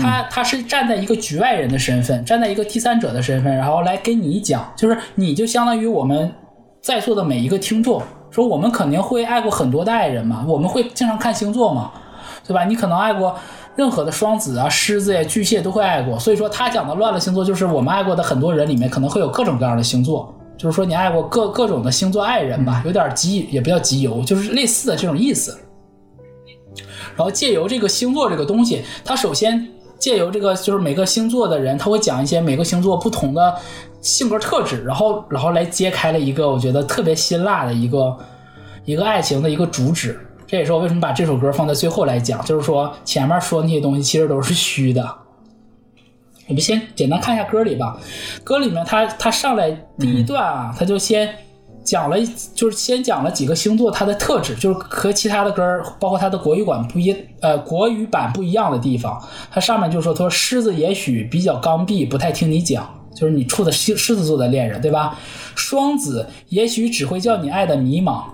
[0.00, 6.32] 他他是站在一个局外人的身份，站在一个第三者的身份，然后来跟你讲，就是你就相当于我们
[6.80, 11.90] 在座的每一个听众，说我们肯定会爱过很多的爱人嘛，我们会经常看星座嘛，
[12.46, 12.64] 对吧？
[12.64, 13.36] 你可能爱过
[13.74, 25.54] 任何的双子啊、狮子呀、巨蟹都会爱过，所以说他讲的乱了星座，就是我们爱过的很多人里面可能会有各种各样的星座，就是说你爱过各各种的星座爱人吧，有点集也不叫集邮，就是类似的这种意思。
[27.16, 29.68] 然后借由这个星座这个东西，它首先
[29.98, 33.56] 借由这个就是每个星座的人，他会讲一些每个星座不同的
[34.02, 38.16] 性格特质，然后然后来揭开了一个我觉得特别辛辣的一个
[38.84, 40.20] 一个爱情的一个主旨。
[40.46, 45.02] 这也是我为什么把这首歌放在最后来讲，就是说前面说那些东西其实都是虚的。
[46.46, 47.98] 我们先简单看一下歌里吧，
[48.44, 51.34] 歌里面他他上来第一段啊，他就先
[51.86, 52.16] 讲了，
[52.54, 59.22] 就是先讲了几个星座它的特质，就是和其他的歌儿，包括它的国语版不一，呃，国语版不一样的地方。
[59.50, 65.16] 它上面就说，他说狮子也许比较刚愎，不太听你讲，就是你处的狮狮子座的恋人，对吧？
[65.54, 68.24] 双子也许只会叫你爱的迷茫。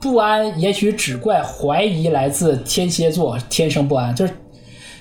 [0.00, 4.34] 不安也许只怪怀疑来自天蝎座，天生不安，就是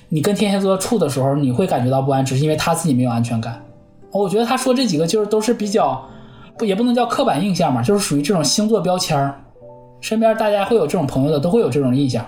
[0.09, 3.61] 你跟天蝎座处的时候，你会感觉到不安，只是因为他自己没有安全感。
[4.11, 6.07] 我觉得他说这几个就是都是比较
[6.57, 9.43] 不也不能叫刻板印象嘛，就是属于这种星座标签儿，
[10.01, 12.25] 身边大家会有这种朋友的，都会有这种印象。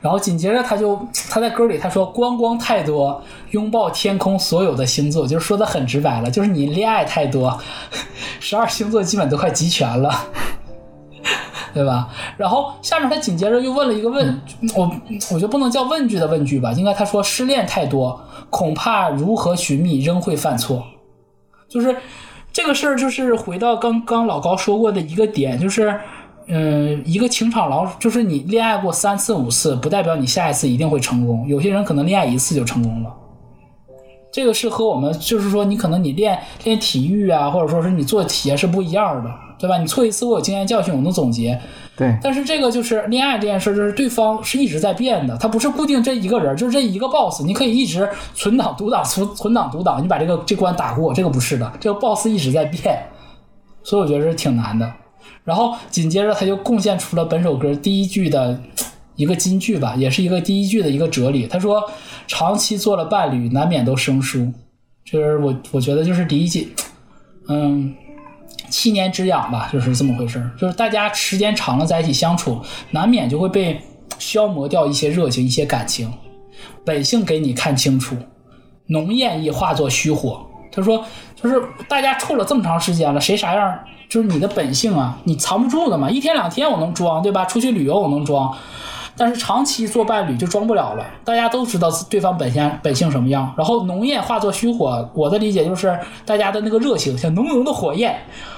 [0.00, 0.98] 然后紧接着他就
[1.30, 7.58] 他在歌里他说光光太多，拥抱天空所有的星座，就是说的很直白了，就是你恋爱太多，
[8.40, 10.12] 十二星座基本都快集全了。
[11.74, 12.08] 对吧？
[12.38, 14.40] 然后下面他紧接着又问了一个问，
[14.74, 14.90] 我
[15.34, 18.18] 我就不能叫问句的问句吧，应该他说失恋太多，
[18.48, 20.82] 恐怕如何寻觅仍会犯错，
[21.68, 21.94] 就是
[22.56, 25.94] 这个事儿，就是回到刚刚老高说过的一个点，就是
[26.46, 33.12] 嗯，一个情场老，就是你恋爱过三次五次，不代表你下一次一定会成功，有些人可能恋爱一次就成功了。
[34.32, 39.30] 这个是和我们就是说，你可能你练练体育啊，或者说是你做题啊是不一样的。
[39.58, 39.78] 对吧？
[39.78, 41.58] 你错一次，我有经验教训，我能总结。
[41.96, 53.02] 对，但是这个就是恋爱这件事，就是对方是一直在变的，他不是固定这一个人，就是这一个 boss，你可以一直存档读档存存档读档，你把这个这关打过，这个不是的，这个 boss 一直在变，
[53.82, 54.92] 所以我觉得是挺难的。
[55.42, 58.60] 然后紧接着他就贡献出了本首歌第一句的
[59.14, 61.46] 一个金句吧，也是一个第一句的一个哲理。
[61.46, 61.82] 他说
[62.28, 64.52] ：“长期做了伴侣，难免都生疏。”
[65.02, 66.74] 就是我我觉得就是第一句，
[67.48, 67.94] 嗯。
[68.68, 72.60] 七年之痒吧，就是这么回事就是大家时间长了在一起相处，
[72.90, 73.80] 难免就会被
[74.18, 76.12] 消磨掉一些热情、一些感情。
[76.84, 78.16] 本性给你看清楚，
[78.86, 80.46] 浓艳亦化作虚火。
[80.70, 83.78] 他说，就是大家处了这么长时间了，谁啥样，
[84.08, 86.10] 就是你的本性啊，你藏不住的嘛。
[86.10, 87.44] 一天两天我能装，对吧？
[87.44, 88.54] 出去旅游我能装。
[89.16, 93.52] 但是长期做伴侣就装不了了，大家都知道对方本性本性什么样。
[93.56, 98.14] 然后浓艳化作虚火，我的理解就是大家的那个热情像浓浓的火焰，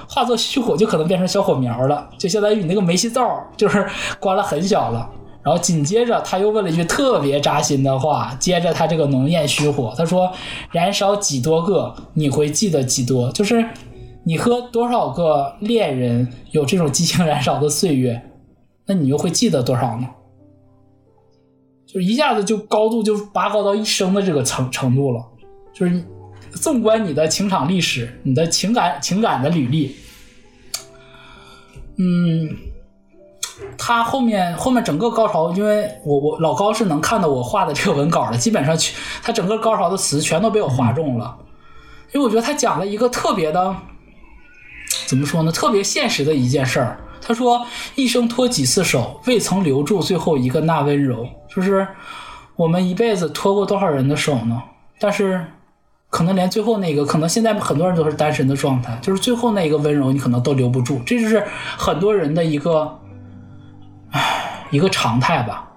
[0.07, 3.87] 化作虚火就可能变成小火苗了，就相当于你那个煤气灶就是
[4.19, 5.09] 关了很小了。
[5.41, 10.29] 然后紧接着他又问了一句特别扎心的话，接着他这个浓艳虚火，他说
[10.71, 13.31] ：“燃烧几多个，你会记得几多？
[13.31, 13.65] 就是
[14.25, 18.21] 你和多少个恋人有这种激情燃烧的岁月，
[18.85, 20.07] 那你又会记得多少呢？”
[21.91, 25.25] 就一下子就高度就拔高到一生的这个程程度了，
[25.73, 26.05] 就是
[26.51, 29.95] 纵观你的情场历史，你的情感情感的履历，
[31.97, 32.47] 嗯，
[33.75, 41.35] 他后面后面整个高潮，因为我我老高是能看到我画的这个文稿的，基本上去他整个高潮的词全都被我划中了，
[42.13, 43.75] 因为我觉得他讲了一个特别的，
[45.07, 46.99] 怎么说呢，特别现实的一件事儿。
[47.21, 47.65] 他说
[47.95, 51.27] ：“一生托几次手，未曾留住最后一个那温柔。
[51.53, 51.87] 就是
[52.55, 54.61] 我们一辈子托过多少人的手呢？
[54.99, 55.45] 但是
[56.09, 60.99] 可能连最后那个，可能现在很多人都是单身的状态，就是最后那一个温柔，你可能都留不住。
[61.05, 61.43] 这就是
[61.77, 62.99] 很多人的一个，
[64.11, 65.69] 唉，一个常态吧。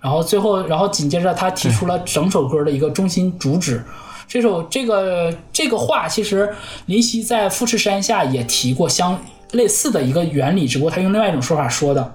[0.00, 3.84] 然后最后，然后紧接着他提出了整首歌的一个中心主旨。
[4.28, 6.52] 这首这个这个话，其实
[6.86, 9.18] 林夕在《富士山下》也提过相。”
[9.52, 12.14] 类似的一个原理，只不过他用另外一种说法说的。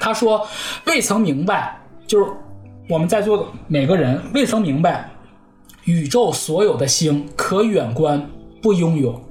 [0.00, 0.46] 他说
[0.86, 2.26] ：“未曾明白，就是
[2.88, 5.08] 我们在座的每个人未曾明白，
[5.84, 8.28] 宇宙所有的星可远观
[8.60, 9.22] 不拥有。”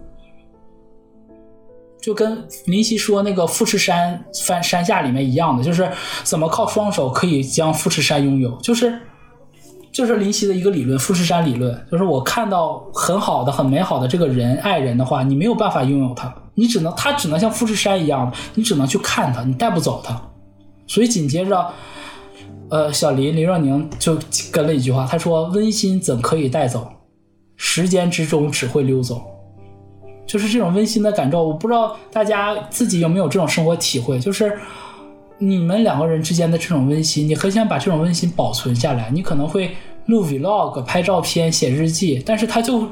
[2.02, 5.88] 就跟林夕说那个富士山翻山下里面一样的，就是
[6.24, 9.00] 怎么靠双手可以将富士山拥有，就是
[9.92, 11.86] 就是林夕的一个理论——富士山理论。
[11.92, 16.34] 就是我看到很好的、很美好的这个人爱人的话，你没有办法拥有他。
[16.56, 20.20] 你只能，他只能像富士山一样，你只能去看他，你带不走他。
[20.88, 21.68] 所以紧接着，
[22.70, 24.18] 呃，小林林若宁就
[24.52, 26.88] 跟了一句话，他说：“温馨怎可以带走？
[27.56, 29.22] 时间之中只会溜走。”
[30.28, 34.58] 就是这种温馨的感受，我不知道大家自己有没有这种生活体会，就是
[35.42, 42.88] 你们两个人之间的这种温馨，你很想把这种温馨保存下来，你可能会录 vlog、拍照片、写日记，但是他就。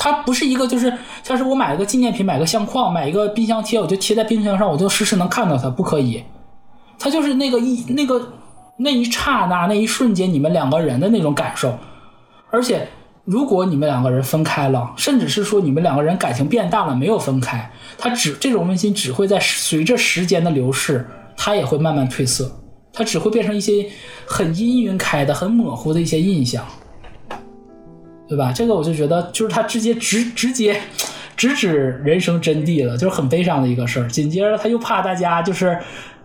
[0.00, 6.22] 它不是一个，就是像是我买一个纪念品，买个相框，买一个冰箱贴，我就贴在冰箱上，我就时时能看到它，不可以。
[7.00, 8.34] 它就是那个一那个
[8.76, 11.76] 那一刹那那一瞬间，你们两个人的那种感受。
[12.52, 12.86] 而且，
[13.30, 21.06] 如果你们两个人分开了，甚至是说你们两个人感情变淡了，没有分开，他只这种温馨只会在随着时间的流逝，
[21.36, 22.50] 它也会慢慢褪色，
[22.90, 23.86] 它只会变成一些
[24.26, 26.64] 很阴云开的、很模糊的一些印象。
[28.26, 28.50] 对吧？
[28.50, 30.80] 这个我就觉得，就是他直接直直接
[31.36, 34.08] 直指人生真谛了，就是很悲伤的一个事儿。
[34.08, 35.78] 紧接着他又怕大家就是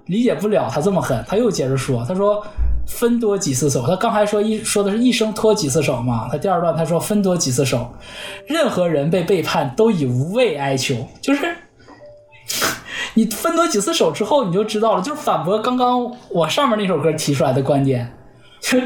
[0.06, 2.46] 理解不了他这么狠，他又接着说：“他说
[2.86, 3.86] 分多几次手。
[3.86, 6.28] 他刚才说一说的是一生托几次手嘛？
[6.32, 7.92] 他第二段他说分多几次手，
[8.48, 11.08] 任何人被背叛都以无畏哀求。
[11.22, 11.56] 就是
[13.16, 18.14] 你分多几次手之后，你就知道了，就是反驳刚刚我上面那首歌提出来的观点。
[18.62, 18.80] 就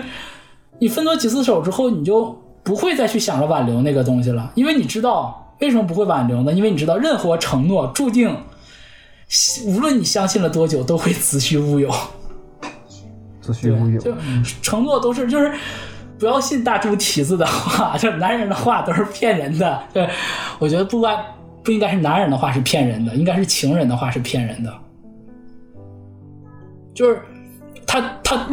[0.79, 2.37] 你分多几次手之后，你就。
[2.67, 6.51] 不会再去想着挽留那个东西了，因为你知道为什么不会挽留呢？
[6.51, 8.35] 因为你知道任何承诺注定
[9.65, 11.89] 无论你相信了多久，都会子虚乌有。
[13.41, 14.13] 子虚乌有，就
[14.61, 15.53] 承诺都是就是
[16.17, 19.81] 不要信大猪蹄子的话， 就男人的话都是骗人的。
[19.93, 20.09] 对，
[20.59, 21.15] 我觉得不该
[21.63, 24.73] 不应该是男人的话是骗人的，应该是情人的话是骗人的。
[26.93, 27.21] 就是
[27.85, 28.47] 他他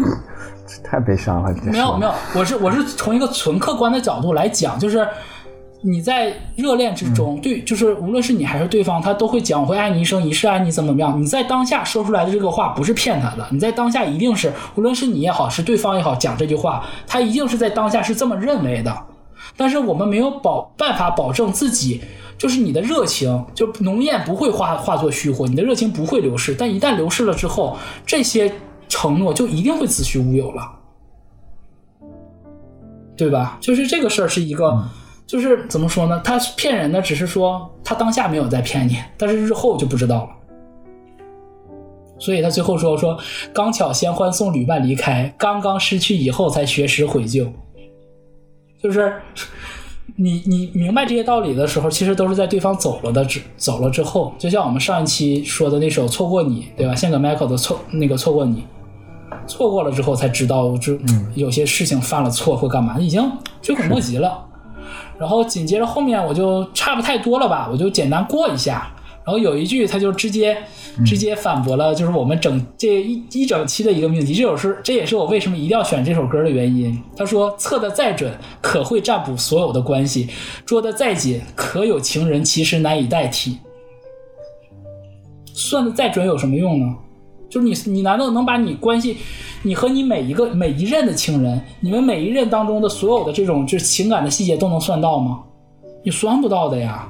[0.83, 1.53] 太悲伤了。
[1.65, 5.07] 没有没有，我是我是从一个纯客观的角度来讲，就是
[5.87, 11.21] 你在热恋之中，对，就是无论是你还是对方，他都会讲我会爱你一生一世，爱你怎么怎么样。
[11.21, 18.97] 你在当下说出来的这个话不是骗他的，你在当下一定是，无论是你也好，是对方也好，讲这句话，他一定是在当下是这么认为的。
[19.59, 22.01] 但是我们没有保办法保证自己，
[22.39, 26.57] 就是你的热情，就浓艳不会化化作虚火，你的热情不会流逝。
[26.59, 28.51] 但一旦流逝了之后，这些
[28.89, 30.63] 承诺就一定会子虚乌有了，
[33.17, 33.59] 对吧？
[33.61, 34.83] 就是这个事儿是一个，
[35.27, 36.21] 就是怎么说呢？
[36.23, 40.31] 他骗人的只是说他当下没有在骗你，但是日后就不知道了。
[42.19, 43.19] 所以他最后说说，
[43.53, 47.49] 刚巧先欢送旅伴离开，刚刚失去以后才学识悔疚。
[48.83, 49.15] 就是
[50.17, 56.95] 你你明白这些道理的时候，其实都是在对方走了的之走了之后，就像我们上一期说的那首《错过你》，对吧？
[56.95, 58.65] 献给 Michael 的错那个错过你，
[59.47, 60.97] 错过了之后才知道，就
[61.35, 63.23] 有些事情犯了错或干嘛，已经
[63.63, 64.47] 追悔莫及了。
[65.19, 68.91] 然后紧接着后面我就差不太多了吧，我就简单过一下。
[69.25, 70.55] 然后有一句，他就直接
[71.07, 74.35] 直接反驳了，就是我们整这一一整期的一个命题。
[74.35, 77.03] 这首诗，这也是我为什么一定要选这首歌的原因。
[77.17, 78.31] 他说：“测的再准，
[78.61, 80.27] 可会占卜所有的关系；
[80.67, 83.57] 捉的再紧，可有情人其实难以代替。
[85.55, 86.95] 算的再准有什么用呢？
[87.55, 89.17] 就是你，你难道能把你关系，
[89.63, 95.41] 你和你每一个每一任的情人，你们每一任当中的所有的这种就是情感的细节都能算到吗？
[96.03, 97.09] 你算不到的呀。”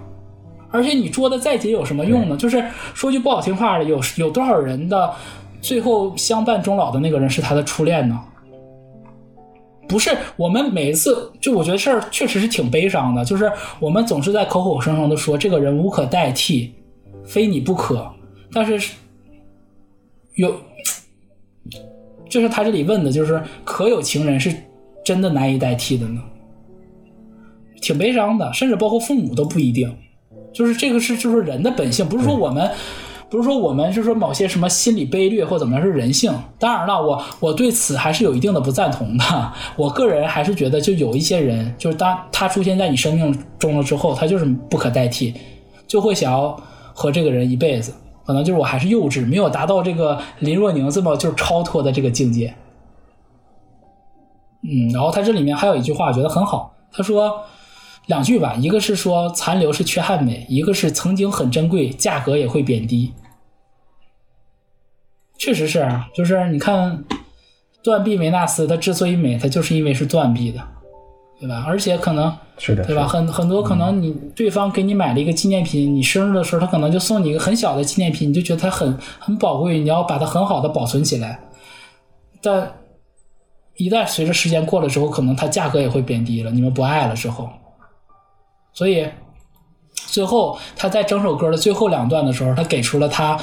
[0.70, 2.36] 而且你捉的再紧有什么用呢？
[2.36, 2.62] 就是
[2.92, 5.10] 说句不好听话的，有有多少人的
[5.62, 8.20] 最后相伴终老的那个人是他的初恋呢？
[9.88, 16.74] 不是，我们每一次就我觉得事儿确实是挺悲伤的，就是我们总是在口口声声的说这个人无可代替，
[17.24, 18.10] 非你不可，
[18.52, 18.94] 但是
[20.34, 20.54] 有，
[22.28, 24.54] 就是他这里问的就是可有情人是
[25.04, 26.20] 真的难以代替的呢？
[27.80, 29.94] 挺悲伤的，甚至包括父母都不一定。
[30.52, 32.70] 就是这个是就是人的本性，不是说我们，
[33.28, 36.32] 不是说我们是说某些什么心理卑劣或怎么样是人性。
[36.58, 39.52] 当然了，我我对此还是有一定的不赞同的。
[39.76, 45.34] 我个人还是觉得，就有一些人，就是当他出现在你生命中了之后，他就是不可代替，
[45.86, 46.56] 就会想要
[46.94, 47.92] 和这个人一辈子。
[48.24, 52.54] 可能就是我还是幼稚，没有达到这个林若宁这么就是超脱的这个境界。
[54.62, 57.44] 嗯，然后他这里面还有一句话，我觉得很好，他说。
[58.06, 63.14] 两句吧，一个是说残留是缺憾美，一个是曾经很珍贵，价格也会贬低。
[65.38, 67.02] 确实是啊，就是你看
[67.82, 70.60] 断臂维纳斯，它之所以美，它就是因为是断臂的，
[71.44, 71.62] 对吧？
[71.66, 73.06] 而且可能是的，对吧？
[73.06, 81.38] 很很多可能你对方给你买了一个纪念品，你生日的时候他可能就送你一个很小的纪念品，你就觉得它很很宝贵，你要把它很好的保存起来。
[82.40, 82.72] 但
[83.76, 87.46] 一旦随着时间过了之后，可能它价格也会变低了，你们不爱了之后。
[88.72, 89.06] 所以，
[89.94, 93.38] 最后他在整首歌的最后两段的时候，他给出了他，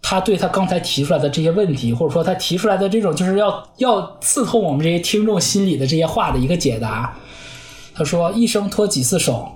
[0.00, 7.14] 他对他刚才提出来的这些问题，或者说他提出来的这种就是要要刺痛我们这些听众心里的这些话的一个解答。
[7.96, 9.48] 他说：“一生托几次手，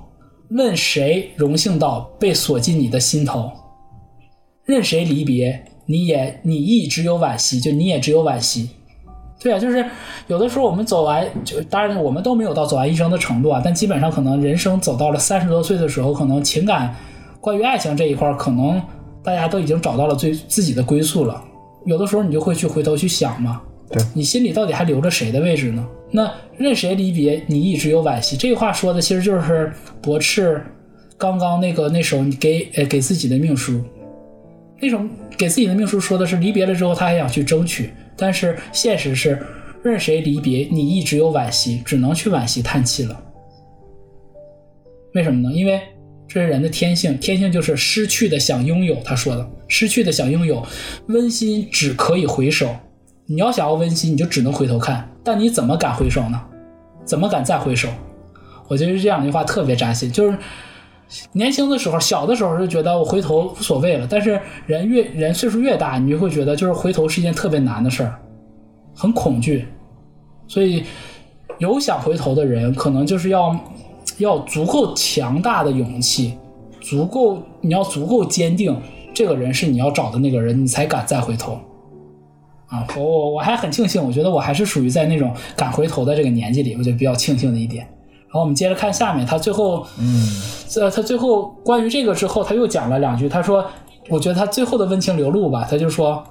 [0.51, 3.53] 问谁荣幸到被锁进你的心头？
[4.65, 8.71] 任谁离别，你也你亦只有惋惜，就你也只有惋惜。”
[9.43, 9.85] 对啊，就是
[10.27, 16.95] 有的时候我们走完，就当然我们都没有到走完一生的程度啊，但基本上可能人生走到了三十多岁的时候，可能情感
[17.41, 18.81] 关于爱情这一块，可能
[19.23, 21.43] 大家都已经找到了最自己的归宿了。
[21.87, 25.87] 有的时候你就会去回头去想嘛，对你心里到底还留着谁的位置呢？
[26.12, 28.37] 那任谁离别，你一直有惋惜。
[28.37, 30.62] 这话说的其实就是驳斥
[31.17, 33.83] 刚刚那个那首你给呃给自己的命书，
[34.81, 35.01] 那首
[35.37, 37.91] 给自己的命书说的是离别了之后，他还想去争取。
[38.17, 39.39] 但是现实是，
[39.83, 43.23] 任谁离别，你一直有惋惜，只能去惋惜叹气了。
[45.15, 45.53] 为什么呢？
[45.55, 45.81] 因为
[46.29, 48.95] 这是人的天性，天性就是失去的想拥有。
[49.05, 50.65] 他说的，失去的想拥有，
[51.07, 52.75] 温馨只可以回首。
[53.32, 55.09] 你要想要温馨，你就只能回头看。
[55.23, 56.40] 但你怎么敢回首呢？
[57.05, 57.89] 怎么敢再回首？
[58.66, 60.11] 我觉得这两句话特别扎心。
[60.11, 60.36] 就是
[61.31, 64.07] 年轻的时候，小的时候就觉得我回头无所谓了。
[64.11, 68.19] 但是人越人岁数越大，你就会觉得就是回头是一件特别难的事儿，
[68.97, 69.69] 很恐惧。
[70.48, 70.82] 所以
[71.59, 73.57] 有想回头的人，可能就是要
[74.19, 76.36] 要足够强大的勇气，
[76.81, 78.77] 足够你要足够坚定，
[79.15, 81.57] 这个人是你要找的那个人，你才敢再回头。
[82.70, 87.84] 啊，我我我还很庆幸，我觉得我还是属于在那种敢回头的这个年纪里，我觉得比较庆幸的一点。
[88.26, 90.24] 然后我们接着看下面，他最后，嗯，
[90.76, 93.66] 呃，他最后关于这个之后，他又讲了两句，他说，
[94.09, 96.24] 我觉得他最后的温情流露吧，他就说，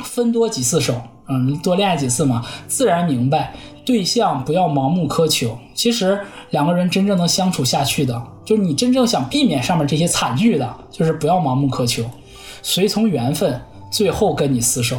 [0.00, 5.56] 分多几次手，嗯，多恋爱几次嘛，自然明白对象不要盲目苛求。
[5.74, 6.18] 其实
[6.50, 12.02] 两个人真正能相处下去的，就是你真正想避免上面这些惨剧的，就是不要盲目苛求，
[12.62, 13.60] 随从缘分，
[13.92, 14.98] 最后跟你厮守。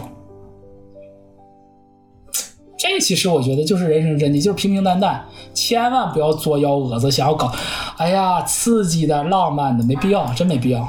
[2.83, 5.23] 这其实我觉得就是人生真谛，就是平平淡淡，
[5.53, 7.49] 千万不要作幺蛾子，想要搞，
[7.95, 10.85] 哎呀，刺激的、浪漫的，没必要，真没必要。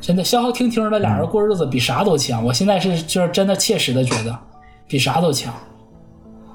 [0.00, 4.34] 真的消消停停的俩人过日子比啥都强，我现在是就是真的切实的觉得
[4.88, 5.52] 比啥都强。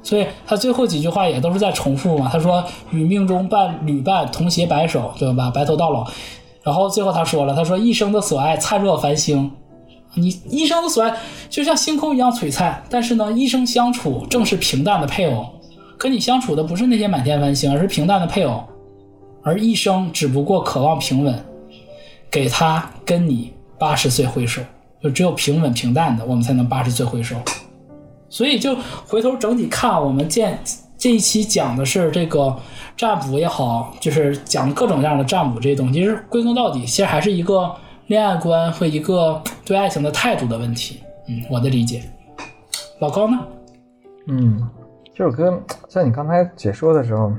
[0.01, 5.51] 所以他最后几句话也都是在重复嘛，他说与命中伴侣伴同携白首，对吧？
[5.51, 6.03] 白头到老。
[6.63, 9.51] 然后最后他说了，他说一生的所爱灿若繁星。
[10.15, 11.13] 你一生的所爱
[11.49, 15.45] 就像星空一样璀璨，但是呢，一生相处正是平淡的配偶，
[15.97, 18.63] 跟你相处的不是那些满天繁星，而是平淡的配偶，
[19.43, 21.37] 而一生只不过渴望平稳，
[22.31, 24.61] 给他跟你八十岁回首，
[25.03, 27.35] 就只有平稳平淡的，我们才能八十岁回首。
[28.29, 28.75] 所以就
[29.05, 30.57] 回头整体看，我们见
[30.97, 32.55] 这一期讲的是这个
[32.95, 37.75] 占卜也好，就是讲各种各样的占卜这些东西，其实归根到底，其实还是一个。
[38.07, 42.03] 恋爱观和一个 对爱情的态度的问题，嗯，我的理解。
[42.99, 43.39] 老高呢？
[44.27, 44.61] 嗯，
[45.13, 45.59] 这首歌
[45.89, 47.31] 在你刚才解说的时候，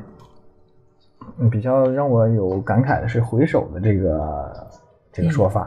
[1.39, 4.67] 嗯，比较让我有感慨的是“回首”的这个
[5.13, 5.63] 这个说法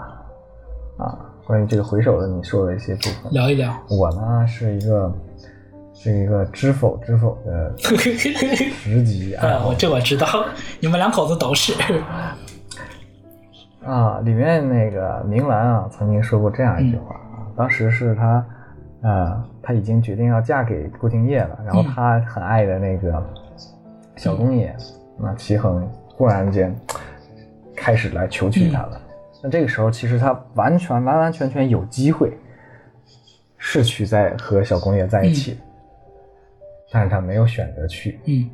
[0.97, 1.17] 啊。
[1.45, 3.73] 关于这个“回首”的，你说的一些部分，聊一聊。
[3.89, 5.13] 我呢是一个
[5.93, 10.27] 是一个知否知否的 十级啊， 我这我知道，
[10.81, 11.73] 你们两口子都是。
[13.83, 18.45] 啊，里面那个明兰啊，曾经说过这样一句话啊，当时是她，
[19.01, 23.23] 呃，她已经决定要嫁给顾廷烨了，然后她很爱的那个
[24.17, 24.75] 小公爷，
[25.17, 26.75] 那齐衡忽然间
[27.75, 29.01] 开始来求娶她了。
[29.41, 32.37] 那这个时候，其实她完全完完全全有机会
[33.57, 35.57] 是去在和小公爷在一起，
[36.91, 38.19] 但是她没有选择去。
[38.25, 38.49] 嗯。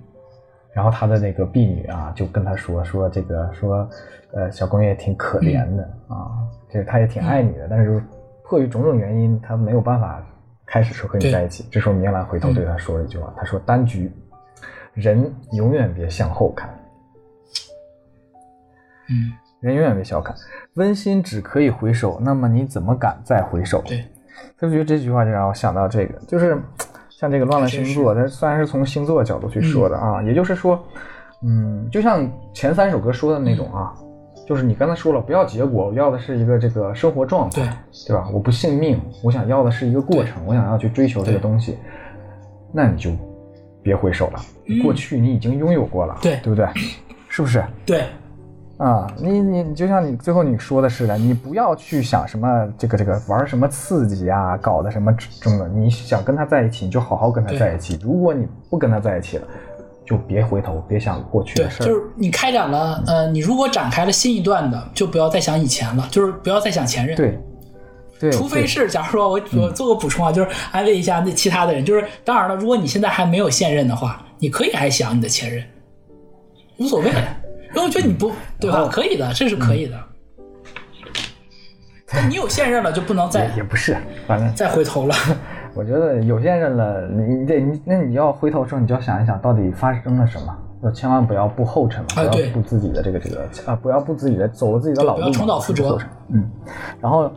[0.75, 3.89] 然后他的那个婢女啊，就跟他说说这个说，
[4.33, 8.03] 呃，小公爷挺可怜的啊，就是他也挺爱你的，但是
[8.43, 10.21] 迫于种种原因，他没有办法
[10.65, 11.65] 开始说和你在一起。
[11.71, 14.11] 这时候明兰回头对他说了一句话，他说：“单局，
[14.93, 16.69] 人永远别向后看，
[19.09, 19.31] 嗯，
[19.61, 20.35] 人永远别小看，
[20.73, 24.03] 温馨只可以回首，那么你怎么敢再回首？”对，
[24.59, 26.61] 他就觉得这句话就让我想到这个，就是。
[27.17, 30.83] 像这个乱了星座，它虽然是从星座角度去说的啊，也就是说，
[31.41, 33.93] 嗯，就像前三首歌说的那种啊，
[34.45, 37.61] 就是你刚才说了，不要结果，我要的是一个这个生活状态，
[38.05, 38.27] 对吧？
[38.33, 41.77] 我不信命，我想要的是一个过程，我想要去追求这个东西，
[42.73, 43.11] 那你就
[43.81, 44.39] 别回首了，
[44.83, 46.67] 过去你已经拥有过了，对，对不对？
[47.29, 47.63] 是不是？
[47.85, 48.03] 对。
[48.77, 57.97] 啊，你你你就像你最后你说的似的，你不要去想什么这个这个玩什么刺激啊，搞的什么中的，你想跟他在一起，你就好好跟他在一起。
[58.03, 59.47] 如果你不跟他在一起了，
[60.05, 61.85] 就别回头，别想过去的事儿。
[61.85, 67.15] 就是你开展了，呃，你如果展开了新一段的，就不要再想以前了，就是不要再想前任。
[67.15, 67.39] 对，
[68.19, 68.29] 对。
[68.31, 75.63] 除非是，假如说我我做个补充啊，就是安慰一下那其他的人，就是当然了，如果你现在还没有现任的话，你可以还想你的前任，
[76.77, 77.09] 无所谓。
[77.75, 78.87] 因为我觉得你不对吧？
[78.91, 79.97] 可以的，这是可以的。
[82.07, 85.13] 但你有现任了，就不能再也不是，反正再回头了。
[85.75, 90.55] 我觉得有现任了，你得你那你要回头的时候，你就要想一想，到底发生了什么？
[90.83, 95.97] 要千万不要步后尘嘛，不要步自己的这个这个啊，不要步自己的走了自己的老路，不要重蹈覆辙。
[96.29, 96.49] 嗯，
[97.01, 97.29] 然后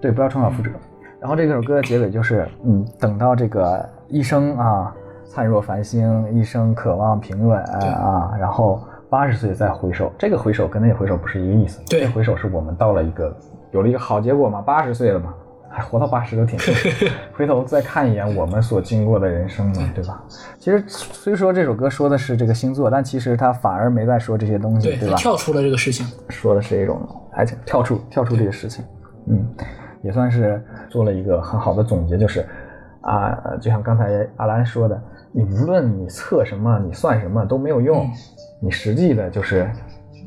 [0.00, 0.70] 对，不要重蹈覆辙。
[1.18, 4.94] 然后这首歌的结尾就是，嗯，等到这个一生啊
[5.26, 8.80] 灿若繁星，一生渴望平稳啊，然后。
[9.14, 11.80] 八十岁再回首，这个回首跟那个回首不是一个意思。
[11.88, 13.32] 对，回首是我们到了一个
[13.70, 15.32] 有了一个好结果嘛，八十岁了嘛，
[15.70, 17.06] 还活到八十都挺幸福。
[17.32, 20.20] 回头再看一眼我们所经过的人生嘛，对吧？
[20.58, 25.14] 其实虽说这首歌说的是这个星座，但其实他反而没在说这些东西，对吧？
[25.16, 27.00] 跳出了这个事情，说的是一种
[27.34, 28.84] 爱情，跳出跳出这个事情，
[29.28, 29.46] 嗯，
[30.02, 30.60] 也算是
[30.90, 32.44] 做了一个很好的总结，就是
[33.02, 35.00] 啊，就像刚才阿兰说的，
[35.36, 38.08] 你无论你测什么，你算什么都没有用。
[38.60, 39.68] 你实际的就是，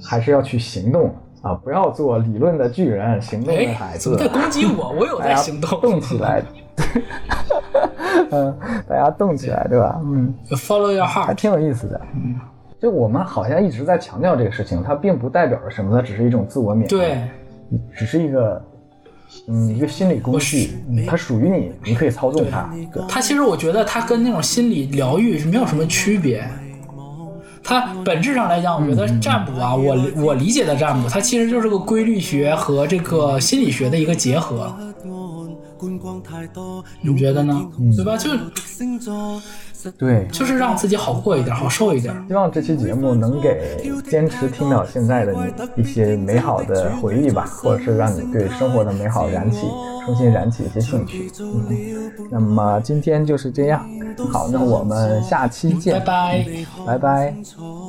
[0.04, 1.54] 还是要去行动啊！
[1.54, 4.18] 不要做理论的巨人，行动的孩子。
[4.18, 6.44] 在攻击我，我有 在行动，动起来。
[8.32, 8.54] 嗯，
[8.86, 9.98] 大家动起来，对吧？
[10.04, 12.02] 嗯，Follow your heart，还挺有意思的。
[12.14, 12.36] 嗯，
[12.78, 16.88] 就我们好像一直在强调这个事情，它并不代表着什么，它只是一种自我勉励。
[16.88, 17.24] 对，
[17.94, 18.62] 只是一个，
[19.48, 22.70] 嗯，一个心理工具，嗯它属于你，你可以操纵它。
[22.94, 26.48] 对它其实我觉得它跟那种心理疗愈是没有什么区别。
[27.64, 34.74] 它本质上来讲，我觉得占卜啊，我我理解的占卜，它其实就是个规律学和这个心理学的一个结合。
[37.02, 37.68] 你觉得呢？
[37.96, 38.18] 对吧？
[38.18, 38.32] 就
[39.92, 42.14] 对，就是让自己好过一点，好受一点。
[42.28, 49.68] 希望这期节目能给坚持听到现在的你一些美好的回忆吧，或者是让你对生活的美好燃起，
[50.06, 51.32] 重新燃起一些兴趣。
[51.40, 53.88] 嗯，那么今天就是这样，
[54.32, 56.46] 好，那我们下期见，拜拜。
[56.86, 57.36] 拜拜。
[57.44, 57.87] 错